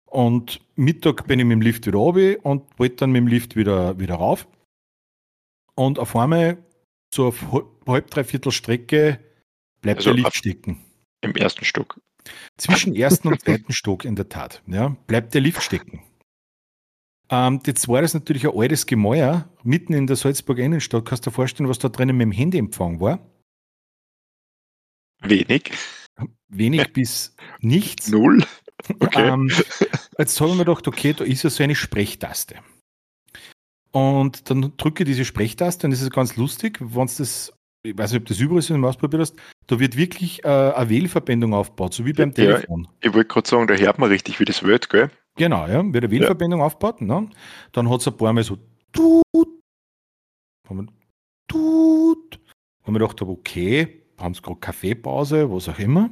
[0.06, 3.56] Und Mittag bin ich mit dem Lift wieder runter und wollte dann mit dem Lift
[3.56, 4.46] wieder, wieder rauf.
[5.74, 6.58] Und auf einmal,
[7.12, 7.44] so auf
[7.86, 9.20] halb, dreiviertel Strecke,
[9.80, 10.84] bleibt also der Lift stecken.
[11.22, 12.00] Im ersten Stock.
[12.56, 14.62] Zwischen ersten und zweiten Stock, in der Tat.
[14.66, 16.02] Ja, bleibt der Lift stecken.
[17.28, 21.04] Ähm, jetzt war das natürlich ein altes Gemäuer, mitten in der Salzburger Innenstadt.
[21.04, 23.18] Kannst du dir vorstellen, was da drinnen mit dem Handyempfang war?
[25.22, 25.72] Wenig.
[26.48, 28.08] Wenig bis nichts.
[28.08, 28.44] Null.
[29.00, 29.30] Okay.
[29.30, 29.50] Ähm,
[30.18, 32.56] jetzt habe ich mir gedacht, okay, da ist ja so eine Sprechtaste.
[33.96, 38.12] Und dann drücke diese Sprechtaste und das ist ganz lustig, wenn es das, ich weiß
[38.12, 39.36] nicht, ob das überall ist, wenn du ausprobiert hast,
[39.68, 42.82] da wird wirklich äh, eine Wählverbindung aufgebaut, so wie beim Telefon.
[42.84, 45.10] Ja, ich wollte gerade sagen, da hört man richtig, wie das wird, gell?
[45.36, 46.66] Genau, ja, wird eine Wählverbindung ja.
[46.66, 47.00] aufgebaut.
[47.00, 47.30] Ne?
[47.72, 48.58] Dann hat es ein paar Mal so
[48.92, 49.48] tut,
[51.48, 52.40] tut,
[52.84, 56.10] und wir gedacht, okay, haben sie gerade Kaffeepause, was auch immer.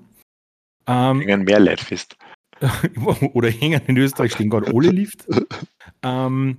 [0.87, 2.17] Ähm, hängen mehr Leute fest.
[3.35, 5.27] oder hängen in Österreich stehen gerade alle Lift.
[6.03, 6.57] ähm,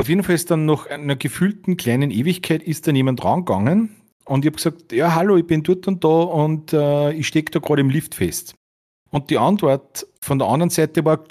[0.00, 3.94] auf jeden Fall ist dann nach einer gefühlten kleinen Ewigkeit ist dann jemand rangegangen
[4.24, 7.50] und ich habe gesagt, ja hallo, ich bin dort und da und äh, ich stecke
[7.50, 8.54] da gerade im Lift fest.
[9.10, 11.28] Und die Antwort von der anderen Seite war und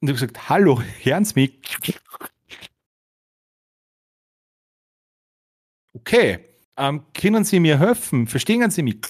[0.00, 1.60] ich habe gesagt, hallo, hören Sie mich?
[5.92, 6.38] Okay,
[6.78, 8.26] ähm, können Sie mir helfen?
[8.26, 9.02] Verstehen Sie mich?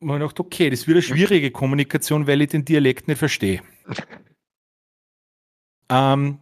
[0.00, 3.62] Und man dachte, okay, das wird eine schwierige Kommunikation, weil ich den Dialekt nicht verstehe.
[5.88, 6.38] ähm,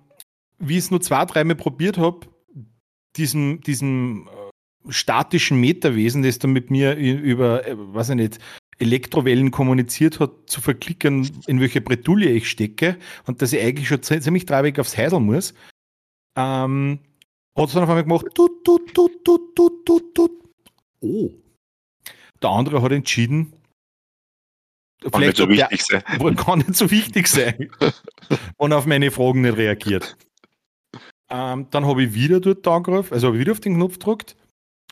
[0.59, 2.27] wie ich es nur zwei, dreimal probiert habe,
[3.17, 8.39] diesem, diesem äh, statischen Meterwesen, das dann mit mir über, äh, weiß ich nicht,
[8.79, 14.03] Elektrowellen kommuniziert hat, zu verklicken, in welche Bretouille ich stecke und dass ich eigentlich schon
[14.03, 15.55] ziemlich treibig aufs Heisel muss,
[16.37, 16.99] ähm,
[17.57, 20.31] hat es dann auf einmal gemacht, tut, tut, tut, tut, tut, tut, tut.
[21.01, 21.31] Oh.
[22.45, 23.55] Der andere hat entschieden,
[25.01, 26.37] kann vielleicht nicht so wichtig der, sein.
[26.37, 27.71] Kann nicht so wichtig sein.
[28.59, 30.17] und auf meine Fragen nicht reagiert.
[31.31, 34.37] Ähm, dann habe ich wieder dort angerufen, also habe ich wieder auf den Knopf gedrückt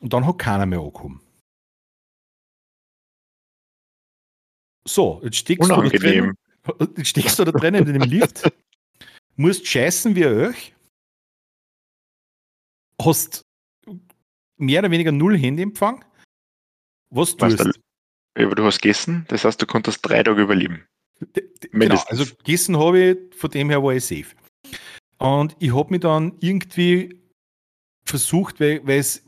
[0.01, 1.21] und dann hat keiner mehr angekommen.
[4.89, 6.35] So, jetzt steckst, du da, drinnen,
[6.97, 8.51] jetzt steckst du da drinnen in dem Lift,
[9.37, 10.75] musst scheißen wie euch
[13.05, 13.45] hast
[14.57, 16.05] mehr oder weniger null Handyempfang.
[17.13, 17.71] Was tust du?
[18.35, 20.87] Aber du hast gegessen, das heißt, du konntest drei Tage überleben.
[21.71, 24.35] Genau, also gegessen habe ich, von dem her war ich safe.
[25.19, 27.21] Und ich habe mich dann irgendwie
[28.05, 29.21] versucht, weil, weil ich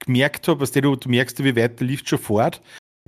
[0.00, 2.60] gemerkt habe, was du, du merkst, wie weit der Lift schon fährt.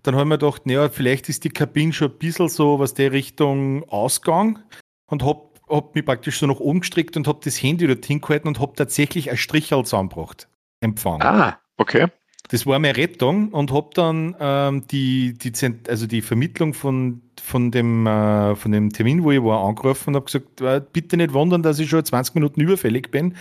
[0.03, 2.95] Dann habe ich mir gedacht, naja, vielleicht ist die Kabine schon ein bisschen so, was
[2.95, 4.63] der Richtung Ausgang
[5.07, 8.49] und habe habe mich praktisch so nach oben gestreckt und habe das Handy dorthin gehalten
[8.49, 10.49] und habe tatsächlich ein Strichel zusammengebracht.
[10.81, 11.23] Empfangen.
[11.23, 12.09] Ah, okay.
[12.53, 15.53] Das war meine Rettung und habe dann ähm, die, die,
[15.89, 20.17] also die Vermittlung von, von, dem, äh, von dem Termin, wo ich war, angerufen und
[20.17, 23.39] habe gesagt, äh, bitte nicht wundern, dass ich schon 20 Minuten überfällig bin,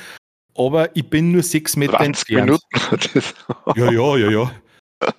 [0.56, 2.62] aber ich bin nur sechs Meter 20 entfernt.
[2.72, 3.22] Minuten?
[3.76, 4.52] ja, ja, ja, ja.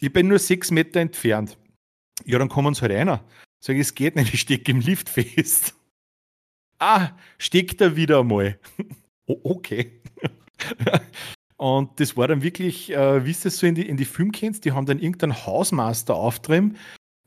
[0.00, 1.56] Ich bin nur sechs Meter entfernt.
[2.24, 3.22] Ja, dann kommen sie halt einer.
[3.60, 5.76] Sag ich, es geht nicht, ich stecke im Lift fest.
[6.80, 8.58] ah, steckt er wieder mal.
[9.26, 10.00] oh, okay.
[11.60, 14.32] Und das war dann wirklich, äh, wie du es so in die, in die Film
[14.32, 16.78] kennst, die haben dann irgendeinen Hausmeister auftrieben,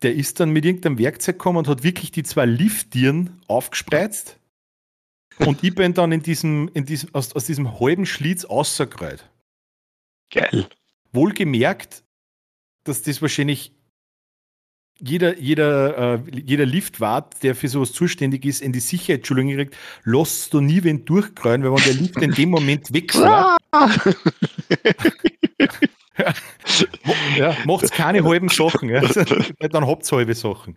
[0.02, 4.40] der ist dann mit irgendeinem Werkzeug gekommen und hat wirklich die zwei Lifttieren aufgespreizt.
[5.38, 9.30] und ich bin dann in diesem, in diesem, aus, aus diesem halben Schlitz rausgekreuzt.
[10.32, 10.68] Geil.
[11.12, 12.04] Wohlgemerkt,
[12.86, 13.72] dass das wahrscheinlich
[15.00, 20.54] jeder, jeder, äh, jeder Liftwart, der für sowas zuständig ist, in die Sicherheitsschulung kriegt, lässt
[20.54, 23.58] du nie wen durchkreuen, weil wenn der Lift in dem Moment wegfährt,
[27.38, 29.02] ja, macht keine halben Sachen, ja.
[29.60, 30.76] dann habt ihr halbe Sachen.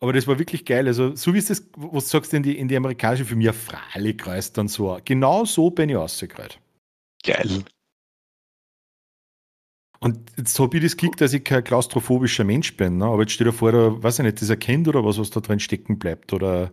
[0.00, 0.86] Aber das war wirklich geil.
[0.86, 3.52] Also, so wie es das, was du sagst, in die, in die amerikanische Film, ja,
[3.52, 4.98] freilich kreist dann so.
[5.04, 6.60] Genau so bin ich rausgekreuzt.
[7.24, 7.64] Geil.
[10.00, 12.98] Und jetzt habe ich das Glück, dass ich kein klaustrophobischer Mensch bin.
[12.98, 13.06] Ne?
[13.06, 15.40] Aber jetzt steht da vor, da, weiß ich nicht, das erkennt oder was, was da
[15.40, 16.32] drin stecken bleibt.
[16.32, 16.70] Oder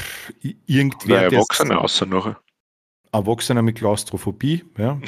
[0.00, 0.32] pff,
[0.66, 1.28] irgendwer.
[1.28, 2.40] Oder Erwachsener außer nachher.
[3.12, 5.00] Erwachsener mit Klaustrophobie, ja.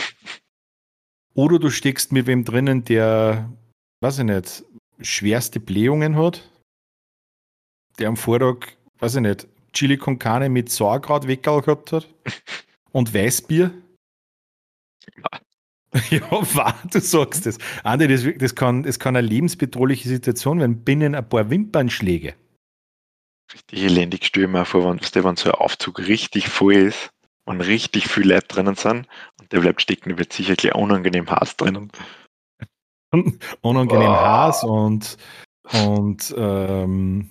[1.34, 3.50] oder du steckst mit wem drinnen, der,
[4.00, 4.64] weiß ich nicht,
[5.00, 6.48] schwerste Blähungen hat.
[7.98, 12.08] Der am Vortag, weiß ich nicht, Chili con Carne mit Sauerkraut gehabt hat.
[12.92, 13.72] und Weißbier.
[15.16, 15.40] Ja.
[16.11, 17.59] Ja, wahr, du sagst es.
[17.82, 22.34] Andi, das, das, kann, das kann eine lebensbedrohliche Situation werden, binnen ein paar Wimpernschläge.
[23.53, 27.11] Richtig elendig mir vor, wenn, wenn so ein Aufzug richtig voll ist
[27.45, 29.09] und richtig viele Leute drinnen sind
[29.41, 31.91] und der bleibt stecken, wird sicher gleich unangenehm heiß drinnen.
[33.61, 34.20] unangenehm oh.
[34.20, 35.16] heiß und,
[35.84, 37.30] und ähm,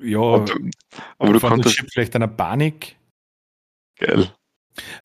[0.00, 0.70] ja, aber du,
[1.18, 2.96] aber du konntest vielleicht eine Panik.
[3.98, 4.32] Geil.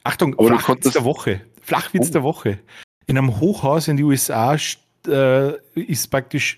[0.03, 1.41] Achtung, Aber Flachwitz der Woche.
[1.61, 2.13] Flachwitz oh.
[2.13, 2.59] der Woche.
[3.07, 4.55] In einem Hochhaus in den USA
[5.07, 6.57] äh, ist praktisch,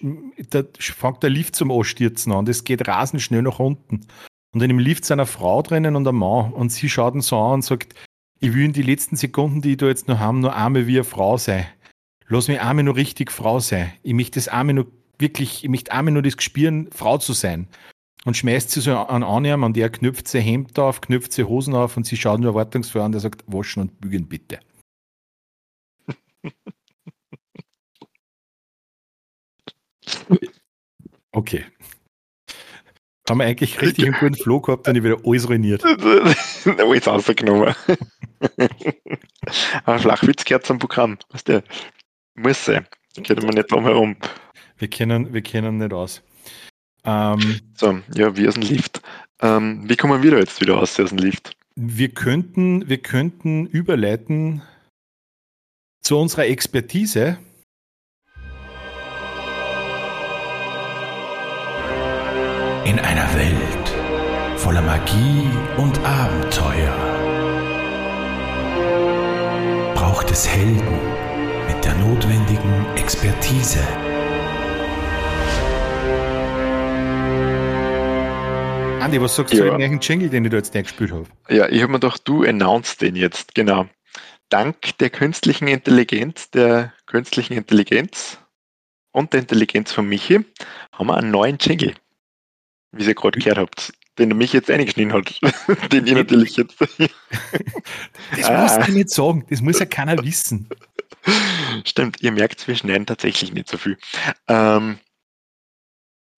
[0.49, 2.45] da fängt der Lift zum Anstürzen an.
[2.45, 4.01] Das geht rasend schnell nach unten.
[4.53, 6.51] Und in dem Lift ist eine Frau drinnen und ein Mann.
[6.51, 7.95] Und sie schaut ihn so an und sagt,
[8.39, 10.95] ich will in die letzten Sekunden, die ich da jetzt noch habe, nur einmal wie
[10.97, 11.67] eine Frau sein.
[12.27, 13.93] Lass mich einmal nur richtig Frau sein.
[14.03, 14.87] Ich möchte das einmal nur
[15.19, 17.67] wirklich, ich möchte einmal nur das Gespüren, Frau zu sein
[18.25, 21.75] und schmeißt sie so an Anjam und der knüpft sein Hemd auf, knüpft sie Hosen
[21.75, 24.59] auf und sie schaut nur erwartungsvoll an, der sagt, waschen und bügeln bitte.
[31.33, 31.63] Okay.
[33.29, 35.85] Haben wir eigentlich richtig einen guten Flow gehabt und ich wieder alles ruiniert.
[36.65, 37.73] alles rausgenommen.
[39.85, 41.17] Aber Flachwitz gehört zum Programm.
[41.29, 41.63] Weißt du?
[42.35, 42.85] Muss sein.
[43.15, 44.17] Da können wir nicht drum herum.
[44.77, 46.21] Wir kennen, wir kennen nicht aus.
[47.03, 49.01] Ähm, so, ja, wie aus dem Lift.
[49.41, 51.55] Ähm, wie kommen wir da jetzt wieder aus, aus dem Lift?
[51.75, 54.61] Wir könnten, wir könnten überleiten
[56.01, 57.37] zu unserer Expertise.
[62.85, 67.21] In einer Welt voller Magie und Abenteuer
[69.95, 70.99] braucht es Helden
[71.67, 73.79] mit der notwendigen Expertise.
[79.01, 79.65] Andi, was sagst ja.
[79.65, 81.25] du zu dem Jingle, den ich da jetzt gespielt habe?
[81.49, 83.87] Ja, ich habe mir gedacht, du announced den jetzt, genau.
[84.49, 88.37] Dank der künstlichen Intelligenz, der künstlichen Intelligenz
[89.11, 90.45] und der Intelligenz von Michi
[90.91, 91.95] haben wir einen neuen Jingle,
[92.91, 95.39] wie ihr gerade gehört habt, den der Michi jetzt eingeschnitten hat.
[95.91, 96.75] den ich natürlich jetzt.
[98.35, 98.61] das ah.
[98.61, 100.69] musst du nicht sagen, das muss ja keiner wissen.
[101.85, 103.97] Stimmt, ihr merkt, wir schneiden tatsächlich nicht so viel.
[104.47, 104.99] Ähm,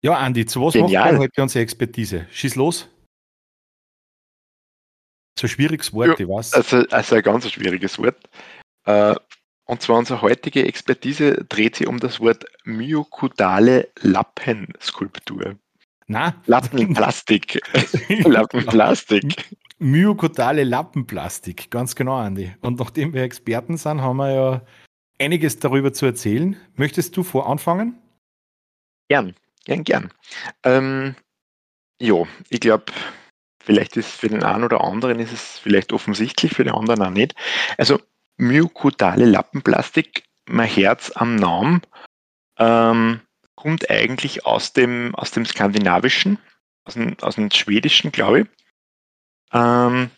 [0.03, 1.13] ja, Andi, zu was Genial.
[1.13, 2.27] macht heute unsere Expertise?
[2.31, 2.89] Schieß los.
[5.39, 6.55] So ein schwieriges Wort, ja, ich weiß.
[6.55, 8.29] Also, also ein ganz schwieriges Wort.
[8.85, 9.15] Äh,
[9.65, 15.57] und zwar unsere heutige Expertise dreht sich um das Wort myokudale Lappenskulptur.
[16.09, 16.35] Na?
[16.47, 17.61] Lappenplastik.
[18.25, 19.57] Lappenplastik.
[19.79, 22.55] Myokudale Lappenplastik, ganz genau, Andi.
[22.61, 24.63] Und nachdem wir Experten sind, haben wir ja
[25.19, 26.57] einiges darüber zu erzählen.
[26.75, 27.99] Möchtest du voranfangen?
[29.09, 29.35] Gern.
[29.65, 30.13] Gern, gern.
[30.65, 31.15] Ähm,
[32.01, 32.87] jo, ich glaube,
[33.63, 37.11] vielleicht ist für den einen oder anderen ist es vielleicht offensichtlich, für den anderen auch
[37.11, 37.35] nicht.
[37.79, 38.01] Also
[38.37, 41.83] myokutale Lappenplastik, mein Herz am Namen,
[42.59, 43.21] ähm,
[43.55, 46.39] kommt eigentlich aus dem, aus dem Skandinavischen,
[46.85, 48.47] aus dem, aus dem Schwedischen, glaube ich,
[49.53, 50.11] ähm,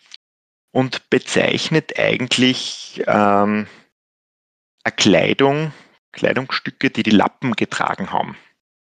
[0.72, 3.66] und bezeichnet eigentlich ähm,
[4.84, 5.72] eine Kleidung,
[6.12, 8.36] Kleidungsstücke, die die Lappen getragen haben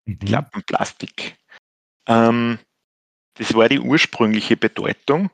[0.06, 0.18] mhm.
[0.18, 1.36] Klappenplastik.
[2.06, 2.58] Ähm,
[3.34, 5.30] das war die ursprüngliche Bedeutung.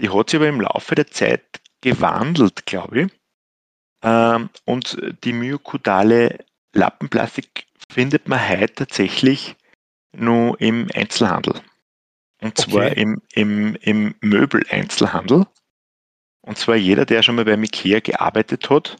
[0.00, 3.12] Die hat sich aber im Laufe der Zeit gewandelt, glaube ich.
[4.02, 6.44] Ähm, und die myokudale
[6.74, 9.56] Lappenplastik findet man heute tatsächlich
[10.12, 11.60] nur im Einzelhandel.
[12.40, 13.00] Und zwar okay.
[13.00, 15.46] im, im, im Möbeleinzelhandel.
[16.42, 18.96] Und zwar jeder, der schon mal bei Ikea gearbeitet hat,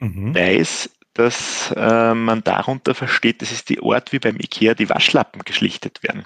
[0.00, 0.34] mhm.
[0.34, 5.42] weiß, dass äh, man darunter versteht, das ist die Ort, wie beim Ikea die Waschlappen
[5.44, 6.24] geschlichtet werden.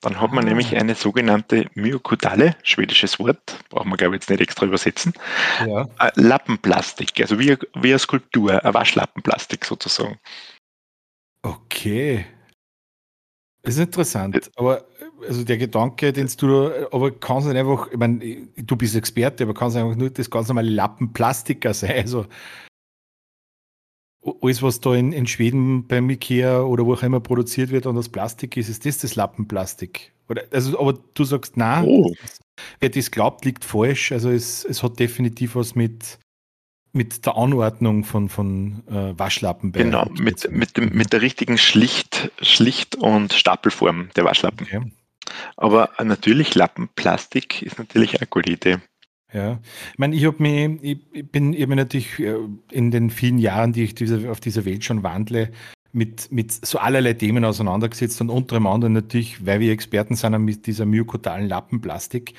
[0.00, 0.48] Dann hat man ah.
[0.48, 5.14] nämlich eine sogenannte Myokudale, schwedisches Wort, brauchen wir glaube ich jetzt nicht extra übersetzen,
[5.66, 5.88] ja.
[5.98, 10.18] Äh, Lappenplastik, also wie, wie eine Skulptur, ein Waschlappenplastik sozusagen.
[11.42, 12.26] Okay.
[13.62, 14.84] Das ist interessant, aber
[15.26, 19.54] also der Gedanke, den du, aber kannst nicht einfach, ich meine, du bist Experte, aber
[19.54, 22.02] kannst einfach nur das ganz normale Lappenplastiker sein.
[22.02, 22.26] Also
[24.42, 27.96] alles, was da in, in Schweden beim Ikea oder wo auch immer produziert wird und
[27.96, 30.12] das Plastik ist, ist das das Lappenplastik?
[30.28, 32.14] Oder, also, aber du sagst, nein, oh.
[32.80, 34.12] wer das glaubt, liegt falsch.
[34.12, 36.18] Also es, es hat definitiv was mit,
[36.92, 42.32] mit der Anordnung von, von äh, Waschlappen Genau, mit, mit, dem, mit der richtigen Schlicht,
[42.40, 44.66] Schlicht- und Stapelform der Waschlappen.
[44.66, 44.92] Okay.
[45.56, 48.78] Aber natürlich Lappenplastik ist natürlich eine gute Idee.
[49.32, 49.58] Ja,
[49.92, 52.36] ich meine, ich habe mich, ich bin eben natürlich äh,
[52.70, 55.50] in den vielen Jahren, die ich diese, auf dieser Welt schon wandle,
[55.94, 60.66] mit, mit so allerlei Themen auseinandergesetzt und unter anderem natürlich, weil wir Experten sind mit
[60.66, 62.34] dieser myokotalen Lappenplastik.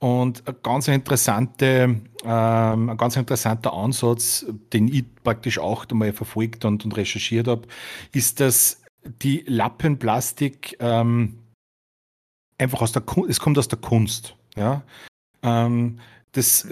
[0.00, 6.64] Und ein ganz, interessante, ähm, ein ganz interessanter Ansatz, den ich praktisch auch einmal verfolgt
[6.64, 7.68] und, und recherchiert habe,
[8.12, 8.82] ist, dass
[9.22, 11.38] die Lappenplastik ähm,
[12.58, 14.34] einfach aus der es kommt aus der Kunst.
[14.56, 14.82] Ja?
[15.42, 16.00] Ähm,
[16.36, 16.68] das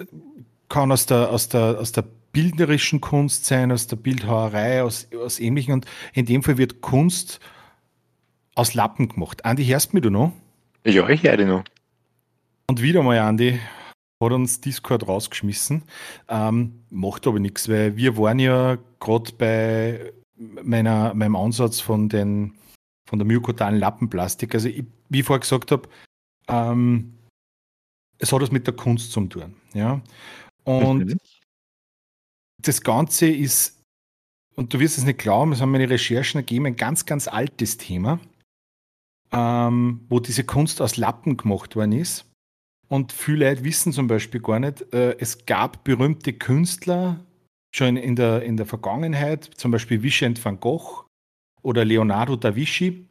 [0.68, 5.38] kann aus der, aus der, aus der bildnerischen Kunst sein, aus der Bildhauerei, aus, aus
[5.40, 5.72] ähnlichen.
[5.74, 7.40] Und in dem Fall wird Kunst
[8.54, 9.44] aus Lappen gemacht.
[9.44, 10.32] Andi, hörst du mich noch?
[10.84, 11.64] Ja, ich höre dich noch.
[12.66, 13.60] Und wieder mal, Andi,
[14.22, 15.82] hat uns Discord rausgeschmissen.
[16.28, 20.12] Ähm, macht aber nichts, weil wir waren ja gerade bei
[20.62, 22.54] meiner, meinem Ansatz von, den,
[23.08, 24.54] von der myokotalen Lappenplastik.
[24.54, 25.88] Also, ich, wie ich vorher gesagt habe,
[26.48, 27.14] ähm,
[28.18, 29.54] es hat was mit der Kunst zu tun.
[29.72, 30.00] Ja?
[30.64, 31.18] Und mhm.
[32.62, 33.82] das Ganze ist,
[34.56, 37.76] und du wirst es nicht glauben, es haben meine Recherchen ergeben, ein ganz, ganz altes
[37.76, 38.20] Thema,
[39.32, 42.26] ähm, wo diese Kunst aus Lappen gemacht worden ist.
[42.88, 47.24] Und viele Leute wissen zum Beispiel gar nicht, äh, es gab berühmte Künstler
[47.74, 51.04] schon in der, in der Vergangenheit, zum Beispiel Vincent van Gogh
[51.62, 53.08] oder Leonardo da Vinci,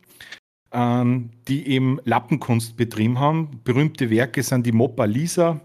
[0.74, 3.62] ähm, die eben Lappenkunst betrieben haben.
[3.64, 5.62] Berühmte Werke sind die Moppa Lisa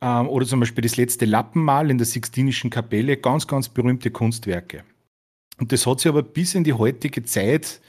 [0.00, 3.16] ähm, oder zum Beispiel das letzte Lappenmal in der Sixtinischen Kapelle.
[3.16, 4.84] Ganz, ganz berühmte Kunstwerke.
[5.58, 7.80] Und das hat sich aber bis in die heutige Zeit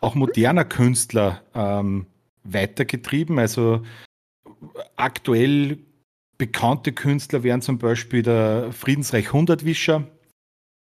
[0.00, 2.06] auch moderner Künstler ähm,
[2.44, 3.38] weitergetrieben.
[3.38, 3.82] Also
[4.96, 5.78] aktuell
[6.38, 10.06] bekannte Künstler wären zum Beispiel der Friedensreich 100 Wischer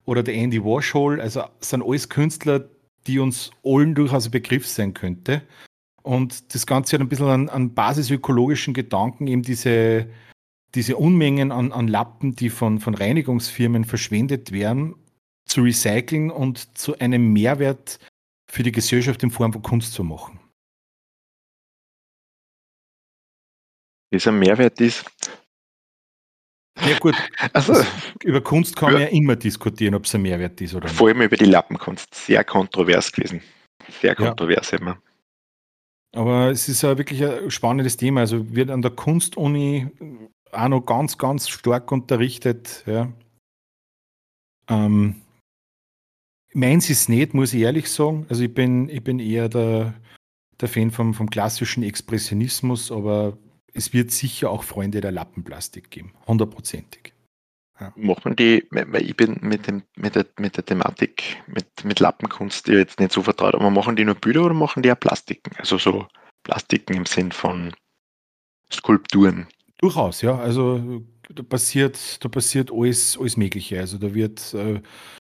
[0.06, 1.20] oder der Andy Warhol.
[1.20, 2.70] Also sind alles Künstler,
[3.08, 5.41] die uns allen durchaus ein Begriff sein könnte.
[6.04, 10.10] Und das Ganze hat ein bisschen an, an basisökologischen Gedanken, eben diese,
[10.74, 14.95] diese Unmengen an, an Lappen, die von, von Reinigungsfirmen verschwendet werden,
[15.45, 17.99] zu recyceln und zu einem Mehrwert
[18.49, 20.39] für die Gesellschaft in Form von Kunst zu machen.
[24.14, 25.06] Dieser Mehrwert ist,
[26.88, 27.16] ja gut,
[27.54, 27.74] also,
[28.24, 30.98] über Kunst kann man ja immer diskutieren, ob es ein Mehrwert ist oder nicht.
[30.98, 32.14] Vor allem über die Lappenkunst.
[32.14, 33.42] Sehr kontrovers gewesen.
[34.02, 34.78] Sehr kontrovers ja.
[34.80, 34.98] immer.
[36.14, 38.22] Aber es ist ja wirklich ein spannendes Thema.
[38.22, 39.88] Also wird an der Kunstuni
[40.52, 42.84] auch noch ganz, ganz stark unterrichtet.
[42.86, 43.12] Ja.
[44.70, 45.22] Ähm,
[46.54, 48.26] meins ist nicht, muss ich ehrlich sagen.
[48.30, 49.94] Also ich bin, ich bin eher der,
[50.60, 53.38] der Fan vom, vom klassischen Expressionismus, aber
[53.74, 57.14] es wird sicher auch Freunde der Lappenplastik geben, hundertprozentig.
[57.80, 57.92] Ja.
[57.96, 62.00] Macht man die, weil ich bin mit, dem, mit, der, mit der Thematik, mit, mit
[62.00, 65.52] Lappenkunst jetzt nicht so vertraut, aber machen die nur Bilder oder machen die auch Plastiken?
[65.58, 66.08] Also so
[66.44, 67.74] Plastiken im Sinn von
[68.72, 69.48] Skulpturen.
[69.80, 70.38] Durchaus, ja.
[70.38, 73.80] Also da passiert, da passiert alles, alles Mögliche.
[73.80, 74.82] Also da wird äh,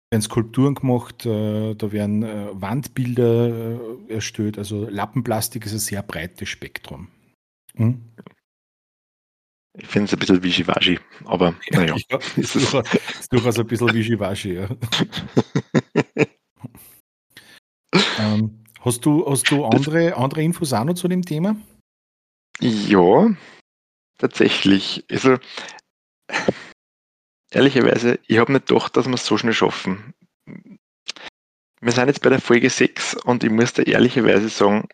[0.10, 3.78] werden Skulpturen gemacht, äh, da werden äh, Wandbilder
[4.08, 4.58] äh, erstellt.
[4.58, 7.10] Also Lappenplastik ist ein sehr breites Spektrum.
[7.78, 8.01] Hm?
[9.80, 11.95] Ich finde es ein bisschen Wischiwaschi, aber naja.
[12.09, 12.86] ja, ist, durchaus,
[13.19, 14.67] ist durchaus ein bisschen Wischiwaschi, ja.
[18.19, 21.55] ähm, hast, du, hast du andere, andere Infos auch noch zu dem Thema?
[22.59, 23.30] Ja,
[24.17, 25.05] tatsächlich.
[25.11, 25.38] Also,
[27.51, 30.15] ehrlicherweise, ich habe nicht gedacht, dass wir es so schnell schaffen.
[31.82, 34.88] Wir sind jetzt bei der Folge 6 und ich muss da ehrlicherweise sagen,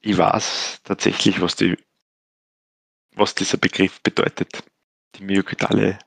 [0.00, 1.76] ich weiß tatsächlich, was die
[3.14, 4.62] was dieser Begriff bedeutet.
[5.16, 5.98] Die myokydale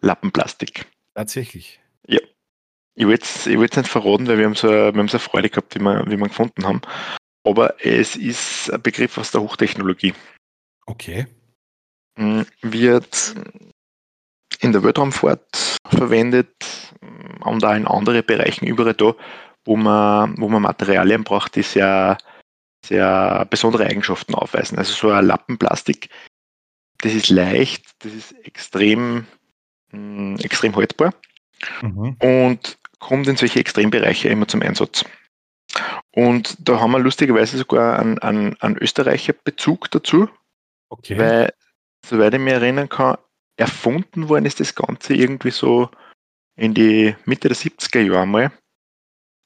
[0.00, 0.86] Lappenplastik.
[1.14, 1.80] Tatsächlich.
[2.06, 2.20] Ja.
[2.94, 5.50] ich will es ich nicht verraten, weil wir haben so, wir haben so eine Freude
[5.50, 6.82] gehabt, wie wir, wie wir gefunden haben.
[7.46, 10.14] Aber es ist ein Begriff aus der Hochtechnologie.
[10.86, 11.26] Okay.
[12.18, 13.34] Hm, wird
[14.60, 16.54] in der Weltraumfahrt verwendet
[17.40, 19.14] und auch in anderen Bereichen überall da,
[19.64, 22.18] wo man, wo man Materialien braucht, die sehr,
[22.84, 24.78] sehr besondere Eigenschaften aufweisen.
[24.78, 26.08] Also so ein Lappenplastik,
[27.04, 29.26] das ist leicht, das ist extrem,
[29.92, 31.14] mh, extrem haltbar
[31.82, 32.16] mhm.
[32.18, 35.04] und kommt in solche Extrembereiche immer zum Einsatz.
[36.12, 40.30] Und da haben wir lustigerweise sogar einen, einen, einen Österreicher Bezug dazu,
[40.88, 41.18] okay.
[41.18, 41.54] weil,
[42.06, 43.18] soweit ich mich erinnern kann,
[43.56, 45.90] erfunden worden ist das Ganze irgendwie so
[46.56, 48.52] in die Mitte der 70er Jahre mal.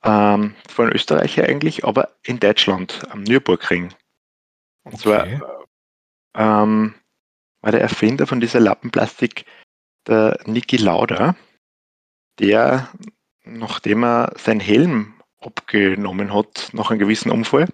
[0.04, 3.92] Ähm, von Österreicher eigentlich, aber in Deutschland, am Nürburgring.
[4.84, 5.40] Und okay.
[5.40, 6.94] zwar ähm,
[7.60, 9.44] war der Erfinder von dieser Lappenplastik
[10.06, 11.36] der Niki Lauda,
[12.38, 12.88] der,
[13.44, 17.68] nachdem er seinen Helm abgenommen hat, nach einem gewissen Unfall,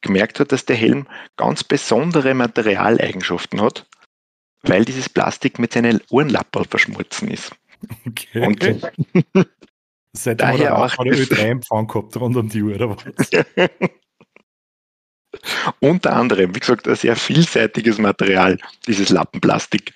[0.00, 3.86] gemerkt hat, dass der Helm ganz besondere Materialeigenschaften hat,
[4.62, 7.54] weil dieses Plastik mit seinen Ohrenlappen verschmolzen ist.
[8.06, 8.46] Okay.
[8.46, 8.62] Und
[10.16, 13.30] Seitdem daher auch eine Ö3-Empfang gehabt rund um die Uhr, oder was?
[15.80, 19.92] Unter anderem, wie gesagt, ein sehr vielseitiges Material, dieses Lappenplastik.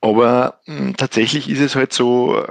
[0.00, 2.44] Aber mh, hm, tatsächlich ist es halt so,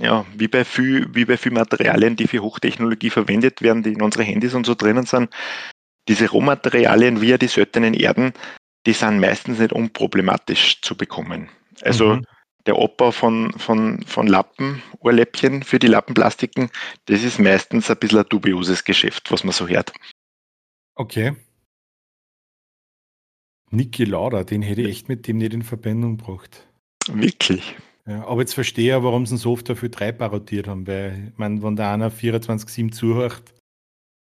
[0.00, 4.02] ja, wie bei, viel, wie bei viel Materialien, die für Hochtechnologie verwendet werden, die in
[4.02, 5.30] unsere Handys und so drinnen sind,
[6.08, 8.32] diese Rohmaterialien via die seltenen Erden,
[8.86, 11.48] die sind meistens nicht unproblematisch zu bekommen.
[11.82, 12.26] Also mhm.
[12.66, 16.70] der Abbau von, von, von Lappen, Ohrläppchen für die Lappenplastiken,
[17.06, 19.92] das ist meistens ein bisschen ein dubioses Geschäft, was man so hört.
[20.96, 21.36] Okay.
[23.70, 26.66] Niki Lauda, den hätte ich echt mit dem nicht in Verbindung gebracht.
[27.08, 27.76] Wirklich?
[28.06, 31.28] Ja, aber jetzt verstehe ich, warum sie ihn so oft dafür drei parodiert haben, weil,
[31.32, 33.42] ich meine, wenn der einer 24-7 zuhört,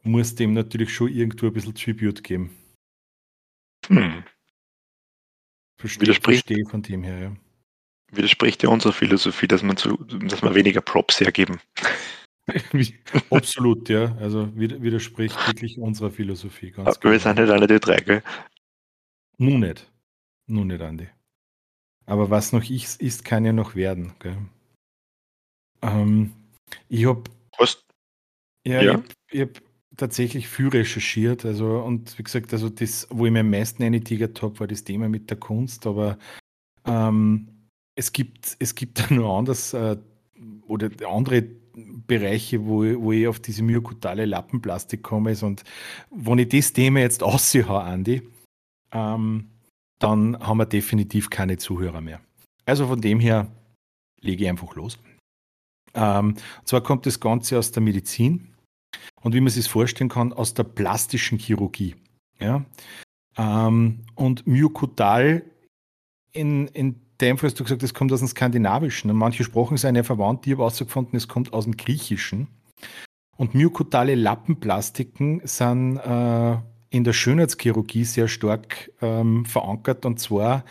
[0.02, 2.57] muss dem natürlich schon irgendwo ein bisschen Tribute geben.
[3.88, 4.24] Hm.
[5.78, 7.36] Verstehe, widerspricht, verstehe von dem her, ja.
[8.12, 11.61] Widerspricht ja unserer Philosophie, dass man, zu, dass man weniger Props hergeben.
[13.30, 14.16] Absolut, ja.
[14.16, 16.70] Also widerspricht wirklich unserer Philosophie.
[16.70, 18.22] Ganz Aber wir sind nicht alle die drei, gell?
[19.38, 19.90] Nun nicht.
[20.47, 21.09] Nun nicht, Andi.
[22.07, 24.12] Aber was noch ist, ist kann ja noch werden.
[24.20, 24.38] Gell?
[25.82, 26.32] Ähm,
[26.88, 27.24] ich habe.
[28.64, 29.03] Ja, ja.
[29.30, 29.62] ich habe hab
[29.97, 31.44] tatsächlich viel recherchiert.
[31.44, 34.84] Also, und wie gesagt, also das, wo ich mir am meisten eingetigert habe, war das
[34.84, 35.86] Thema mit der Kunst.
[35.86, 36.18] Aber
[36.84, 39.97] ähm, es gibt, es gibt nur anders äh,
[40.66, 41.42] oder andere
[41.76, 45.32] Bereiche, wo, wo ich auf diese myokutale Lappenplastik komme.
[45.32, 45.42] Ist.
[45.42, 45.62] Und
[46.10, 48.22] wenn ich das Thema jetzt aussehe, Andi,
[48.92, 49.50] ähm,
[49.98, 52.20] dann haben wir definitiv keine Zuhörer mehr.
[52.64, 53.50] Also von dem her
[54.20, 54.98] lege ich einfach los.
[55.94, 58.54] Ähm, und zwar kommt das Ganze aus der Medizin
[59.22, 61.96] und wie man sich vorstellen kann, aus der plastischen Chirurgie.
[62.38, 62.64] Ja?
[63.36, 65.44] Ähm, und Myokutal
[66.32, 69.10] in, in Fall hast du gesagt, das kommt aus dem Skandinavischen.
[69.10, 72.48] Und manche Sprachen sind ja verwandt, ich habe herausgefunden, es kommt aus dem Griechischen.
[73.36, 76.56] Und myokutale Lappenplastiken sind äh,
[76.90, 80.06] in der Schönheitschirurgie sehr stark ähm, verankert.
[80.06, 80.64] Und zwar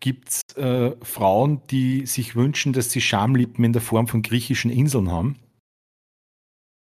[0.00, 4.70] gibt es äh, Frauen, die sich wünschen, dass sie Schamlippen in der Form von griechischen
[4.70, 5.36] Inseln haben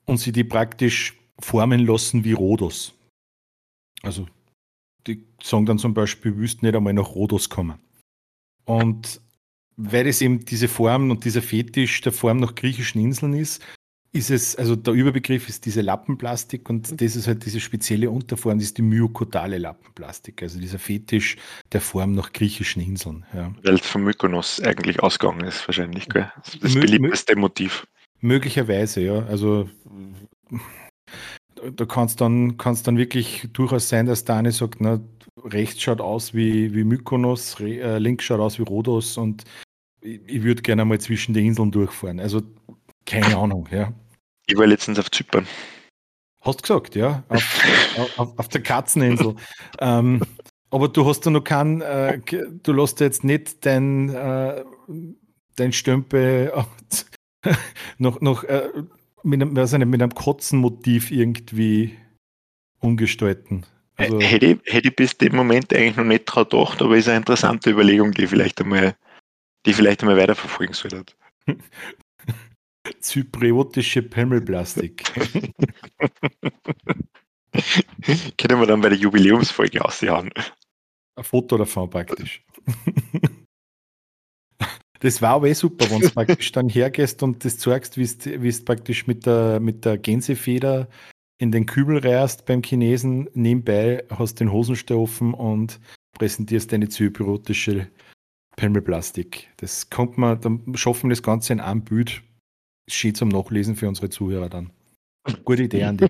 [0.06, 2.94] und sie die praktisch formen lassen wie Rhodos.
[4.02, 4.26] Also
[5.06, 7.78] die sagen dann zum Beispiel, wüssten nicht einmal nach Rhodos kommen.
[8.64, 9.20] Und
[9.76, 13.62] weil es eben diese Form und dieser Fetisch der Form nach griechischen Inseln ist,
[14.12, 18.58] ist es, also der Überbegriff ist diese Lappenplastik und das ist halt diese spezielle Unterform,
[18.58, 21.36] das ist die myokotale Lappenplastik, also dieser Fetisch
[21.72, 23.24] der Form nach griechischen Inseln.
[23.32, 23.54] Ja.
[23.62, 26.30] Weil es von Mykonos eigentlich ausgegangen ist, wahrscheinlich, gell?
[26.60, 27.86] Das beliebteste Motiv.
[28.20, 29.24] Möglicherweise, ja.
[29.24, 29.70] Also
[31.74, 35.00] da kann es dann, kann's dann wirklich durchaus sein, dass der eine sagt, na,
[35.44, 39.44] rechts schaut aus wie, wie Mykonos, äh, links schaut aus wie Rhodos und
[40.00, 42.20] ich, ich würde gerne mal zwischen den Inseln durchfahren.
[42.20, 42.42] Also
[43.06, 43.92] keine Ahnung, ja.
[44.46, 45.46] Ich war letztens auf Zypern.
[46.40, 47.22] Hast du gesagt, ja.
[47.28, 47.64] Auf,
[48.16, 49.36] auf, auf der Katzeninsel.
[49.80, 50.22] ähm,
[50.70, 52.18] aber du hast da noch keinen, äh,
[52.62, 54.64] du lässt jetzt nicht dein, äh,
[55.56, 56.52] dein Stempel
[57.44, 57.54] äh,
[57.98, 58.68] noch, noch äh,
[59.22, 61.96] mit, einem, nicht, mit einem Kotzenmotiv irgendwie
[62.80, 63.64] umgestalten.
[63.96, 67.08] Also, hätte, ich, hätte ich bis dem Moment eigentlich noch nicht dran gedacht, aber ist
[67.08, 68.96] eine interessante Überlegung, die vielleicht einmal,
[69.66, 71.14] die vielleicht einmal weiterverfolgen sollte.
[73.00, 75.04] Zypriotische Pimmelplastik.
[78.38, 80.30] Können wir dann bei der Jubiläumsfolge aussehen.
[81.14, 82.42] Ein Foto davon praktisch.
[85.02, 88.64] Das war aber eh super, wenn du praktisch dann hergehst und das zeigst, wie du
[88.64, 90.88] praktisch mit der, mit der Gänsefeder
[91.42, 95.80] in den Kübel reist beim Chinesen, nebenbei hast den Hosenstall offen und
[96.12, 97.88] präsentierst deine zypriotische
[98.54, 99.50] Pimmelplastik.
[99.56, 102.22] Das kommt man, dann schaffen wir das Ganze in einem Bild.
[102.88, 104.70] Schön zum Nachlesen für unsere Zuhörer dann.
[105.44, 106.06] Gute Idee, Andi.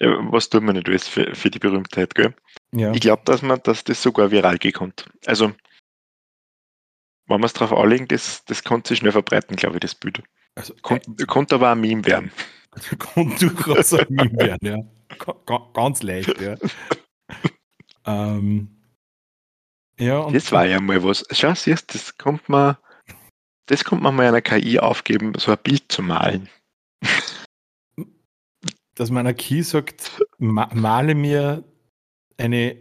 [0.00, 2.34] Ja, was tut man nicht alles für, für die Berühmtheit, gell?
[2.72, 2.92] Ja.
[2.92, 5.08] Ich glaube, dass man, dass das sogar viral gekommt.
[5.26, 5.52] Also,
[7.28, 10.22] wenn man es drauf anlegen, das, das konnte sich schnell verbreiten, glaube ich, das Bild.
[10.54, 12.32] Also, äh, konnte aber ein Meme werden.
[12.98, 15.66] Konnte durchaus ein Meme werden, ja.
[15.72, 16.56] Ganz leicht, ja.
[18.06, 18.76] ähm,
[19.98, 21.24] ja, das war ja mal was.
[21.30, 22.76] Schau, siehst das kommt man,
[23.66, 26.48] das kommt man mal einer KI aufgeben, so ein Bild zu malen.
[28.94, 31.64] Dass man einer KI sagt, ma male mir
[32.36, 32.76] eine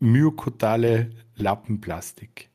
[0.00, 2.49] myokotale Lappenplastik.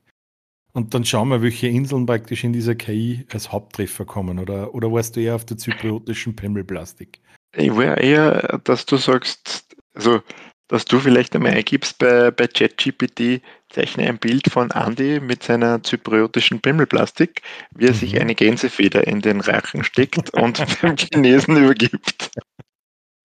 [0.76, 4.40] Und dann schauen wir, welche Inseln praktisch in dieser KI als Haupttreffer kommen.
[4.40, 7.22] Oder, oder warst du eher auf der zypriotischen Pimmelplastik?
[7.56, 10.22] Ich wäre eher, dass du sagst, also
[10.68, 15.82] dass du vielleicht einmal eingibst bei, bei ChatGPT, zeichne ein Bild von Andy mit seiner
[15.82, 17.42] zypriotischen Pimmelplastik,
[17.74, 17.98] wie er mhm.
[17.98, 22.32] sich eine Gänsefeder in den Rachen steckt und dem Chinesen übergibt.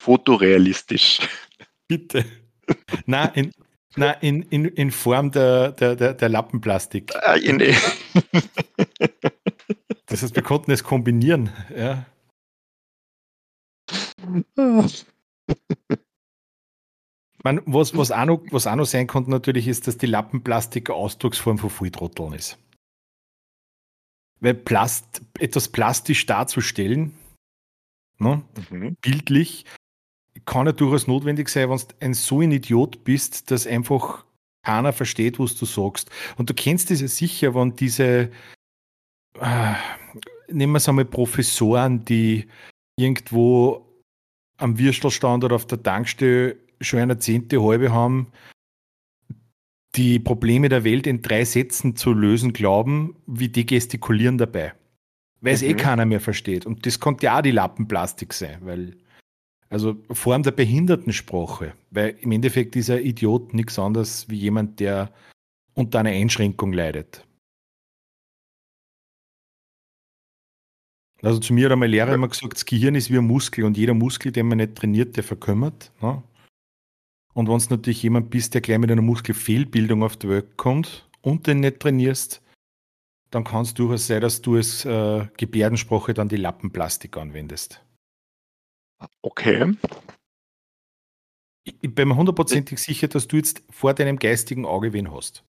[0.01, 1.19] Fotorealistisch.
[1.89, 2.23] Bitte.
[3.05, 3.51] Na, in,
[3.95, 7.13] na, in, in, in Form der, der, der, der Lappenplastik.
[7.15, 7.59] Ah, in,
[10.05, 12.05] das heißt, wir konnten es kombinieren, ja.
[17.43, 20.89] Man, was, was, auch noch, was auch noch sein konnte natürlich ist, dass die Lappenplastik
[20.89, 22.57] eine Ausdrucksform von Volltrotteln ist.
[24.39, 27.13] Weil Plast, etwas plastisch darzustellen,
[28.19, 28.95] ne, mhm.
[29.01, 29.65] bildlich,
[30.45, 34.25] kann ja durchaus notwendig sein, wenn du ein so ein Idiot bist, dass einfach
[34.63, 36.09] keiner versteht, was du sagst.
[36.37, 38.29] Und du kennst es ja sicher, wenn diese,
[39.39, 39.73] äh,
[40.47, 42.47] nehmen wir es einmal Professoren, die
[42.97, 43.85] irgendwo
[44.57, 48.31] am Würstelstand oder auf der Tankstelle schon eine zehnte halbe haben,
[49.95, 54.73] die Probleme der Welt in drei Sätzen zu lösen glauben, wie die gestikulieren dabei.
[55.41, 55.79] Weil es eh mhm.
[55.79, 56.65] eh keiner mehr versteht.
[56.65, 58.95] Und das konnte ja auch die Lappenplastik sein, weil,
[59.71, 65.13] also Form der Behindertensprache, weil im Endeffekt ist ein Idiot nichts anderes wie jemand, der
[65.73, 67.25] unter einer Einschränkung leidet.
[71.21, 73.77] Also zu mir hat einmal Lehrer immer gesagt, das Gehirn ist wie ein Muskel und
[73.77, 75.91] jeder Muskel, den man nicht trainiert, der verkümmert.
[76.01, 76.21] Ne?
[77.33, 81.09] Und wenn es natürlich jemand bist, der gleich mit einer Muskelfehlbildung auf die Welt kommt
[81.21, 82.41] und den nicht trainierst,
[83.29, 87.81] dann kann es durchaus sein, dass du als äh, Gebärdensprache dann die Lappenplastik anwendest.
[89.21, 89.75] Okay.
[91.63, 95.43] Ich, bin mir hundertprozentig sicher, dass du jetzt vor deinem geistigen Auge wen hast.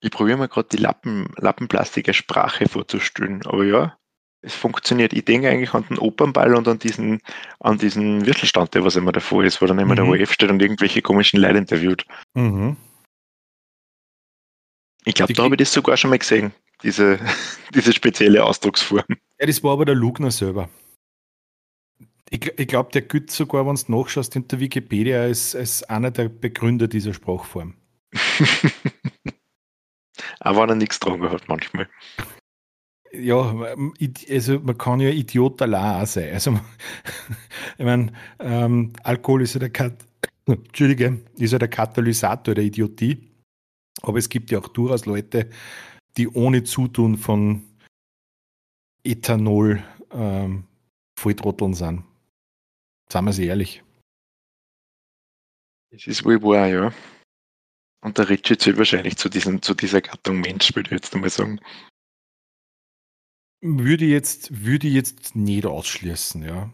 [0.00, 3.98] Ich probiere mal gerade die Lappen, Lappenplastik als Sprache vorzustellen, aber ja,
[4.42, 5.12] es funktioniert.
[5.12, 7.20] Ich denke eigentlich an den Opernball und an diesen,
[7.60, 10.12] an diesen Würfelstand, der was immer davor ist, wo dann immer mhm.
[10.12, 12.04] der OF steht und irgendwelche komischen Leute interviewt.
[12.34, 12.76] Mhm.
[15.04, 17.18] Ich glaube, da habe ich das sogar schon mal gesehen, diese,
[17.74, 19.04] diese spezielle Ausdrucksform.
[19.40, 20.68] Ja, das war aber der Lugner selber.
[22.30, 26.10] Ich, ich glaube, der gilt sogar, wenn du nachschaust, in der Wikipedia als, als einer
[26.10, 27.74] der Begründer dieser Sprachform.
[30.40, 31.88] Aber wenn er nichts dran hat manchmal
[33.12, 33.54] ja,
[34.30, 36.32] also man kann ja Idiot allein auch sein.
[36.32, 36.52] Also,
[37.78, 40.06] ich meine, ähm, Alkohol ist ja der Kat
[40.46, 43.18] Entschuldige, ist ja der Katalysator der Idiotie.
[44.02, 45.50] Aber es gibt ja auch durchaus Leute,
[46.16, 47.64] die ohne Zutun von
[49.04, 50.64] Ethanol ähm,
[51.18, 52.04] Volltrotteln sind.
[53.10, 53.82] Sagen wir es ehrlich.
[55.90, 56.92] Es ist wohl wahr, ja.
[58.00, 61.30] Und der Richie zählt wahrscheinlich zu, diesen, zu dieser Gattung Mensch, würde ich jetzt einmal
[61.30, 61.60] sagen.
[63.60, 66.72] Würde jetzt, würde jetzt nicht ausschließen, ja.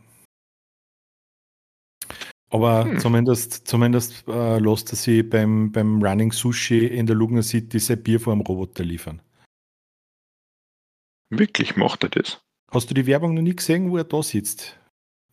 [2.51, 2.99] Aber hm.
[2.99, 8.03] zumindest, zumindest äh, lässt er sich beim, beim Running Sushi in der Lugner City sein
[8.03, 9.23] Bier vor einem Roboter liefern.
[11.31, 12.43] Wirklich macht er das?
[12.71, 14.79] Hast du die Werbung noch nie gesehen, wo er da sitzt?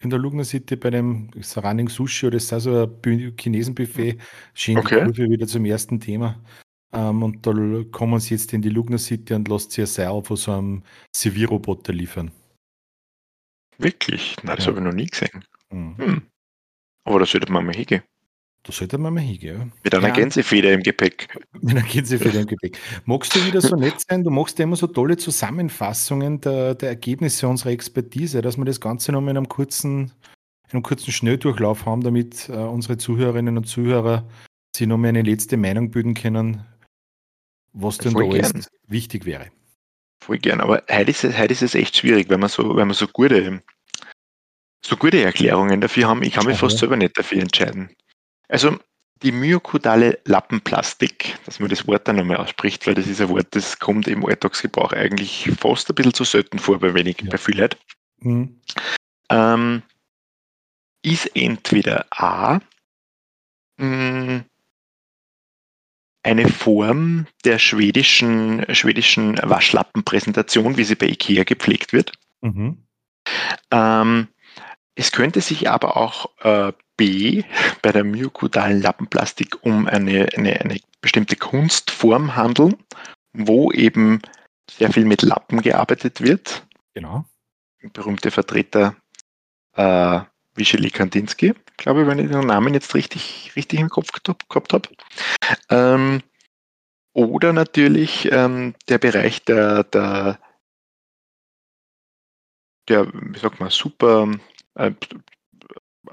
[0.02, 4.18] In der Lugner City bei dem Running Sushi oder ist das so ein Chinesenbuffet?
[4.56, 5.08] Schön okay.
[5.16, 6.44] wieder zum ersten Thema.
[6.92, 7.54] Ähm, und da
[7.92, 10.84] kommen sie jetzt in die Lugner City und lässt sich ein Seil von so einem
[11.16, 12.32] Servierroboter liefern.
[13.78, 14.36] Wirklich?
[14.44, 14.72] Nein, das ja.
[14.72, 15.46] habe ich noch nie gesehen.
[15.72, 15.98] Mhm.
[15.98, 16.22] Hm.
[17.04, 18.04] Aber da sollte man mal hingehen.
[18.64, 19.72] Da sollte man mal hingehen.
[19.84, 20.14] Mit einer ja.
[20.14, 21.28] Gänsefeder im Gepäck.
[21.62, 22.78] Mit einer Gänsefeder im Gepäck.
[23.06, 24.24] Magst du wieder so nett sein?
[24.24, 28.80] Du machst ja immer so tolle Zusammenfassungen der, der Ergebnisse unserer Expertise, dass wir das
[28.80, 30.12] Ganze noch in einem kurzen,
[30.68, 34.28] in einem kurzen Schnelldurchlauf haben, damit äh, unsere Zuhörerinnen und Zuhörer
[34.76, 36.64] sich noch mal eine letzte Meinung bilden können,
[37.74, 39.48] was denn Voll da alles wichtig wäre.
[40.24, 42.88] Voll gern, aber heute ist, es, heute ist es echt schwierig, wenn man so, wenn
[42.88, 43.64] man so gute,
[44.86, 46.22] so gute Erklärungen dafür haben.
[46.22, 47.90] Ich kann mich fast selber nicht dafür entscheiden.
[48.52, 48.78] Also
[49.24, 53.48] die myokudale Lappenplastik, dass man das Wort dann nochmal ausspricht, weil das ist ein Wort,
[53.52, 57.30] das kommt im Alltagsgebrauch eigentlich fast ein bisschen zu selten vor bei wenig, ja.
[57.30, 57.78] bei vielen Leuten.
[58.20, 58.62] Mhm.
[59.30, 59.84] Ähm,
[61.02, 62.60] ist entweder A,
[63.78, 64.46] mh, mm,
[66.24, 72.12] eine Form der schwedischen, schwedischen Waschlappenpräsentation, wie sie bei IKEA gepflegt wird.
[72.42, 72.84] Mhm.
[73.72, 74.28] Ähm,
[74.96, 77.44] es könnte sich aber auch äh, B
[77.82, 82.76] bei der myokudalen Lappenplastik um eine, eine, eine bestimmte Kunstform handeln,
[83.34, 84.22] wo eben
[84.70, 86.64] sehr viel mit Lappen gearbeitet wird.
[86.94, 87.26] Genau.
[87.94, 88.96] Berühmte Vertreter
[89.74, 90.20] äh,
[90.54, 94.90] Wischeli Kandinsky, glaube ich, wenn ich den Namen jetzt richtig, richtig im Kopf gehabt habe.
[95.70, 96.22] Ähm,
[97.14, 100.40] oder natürlich ähm, der Bereich der, der,
[102.88, 104.30] der, wie sagt man, super,
[104.76, 104.92] äh,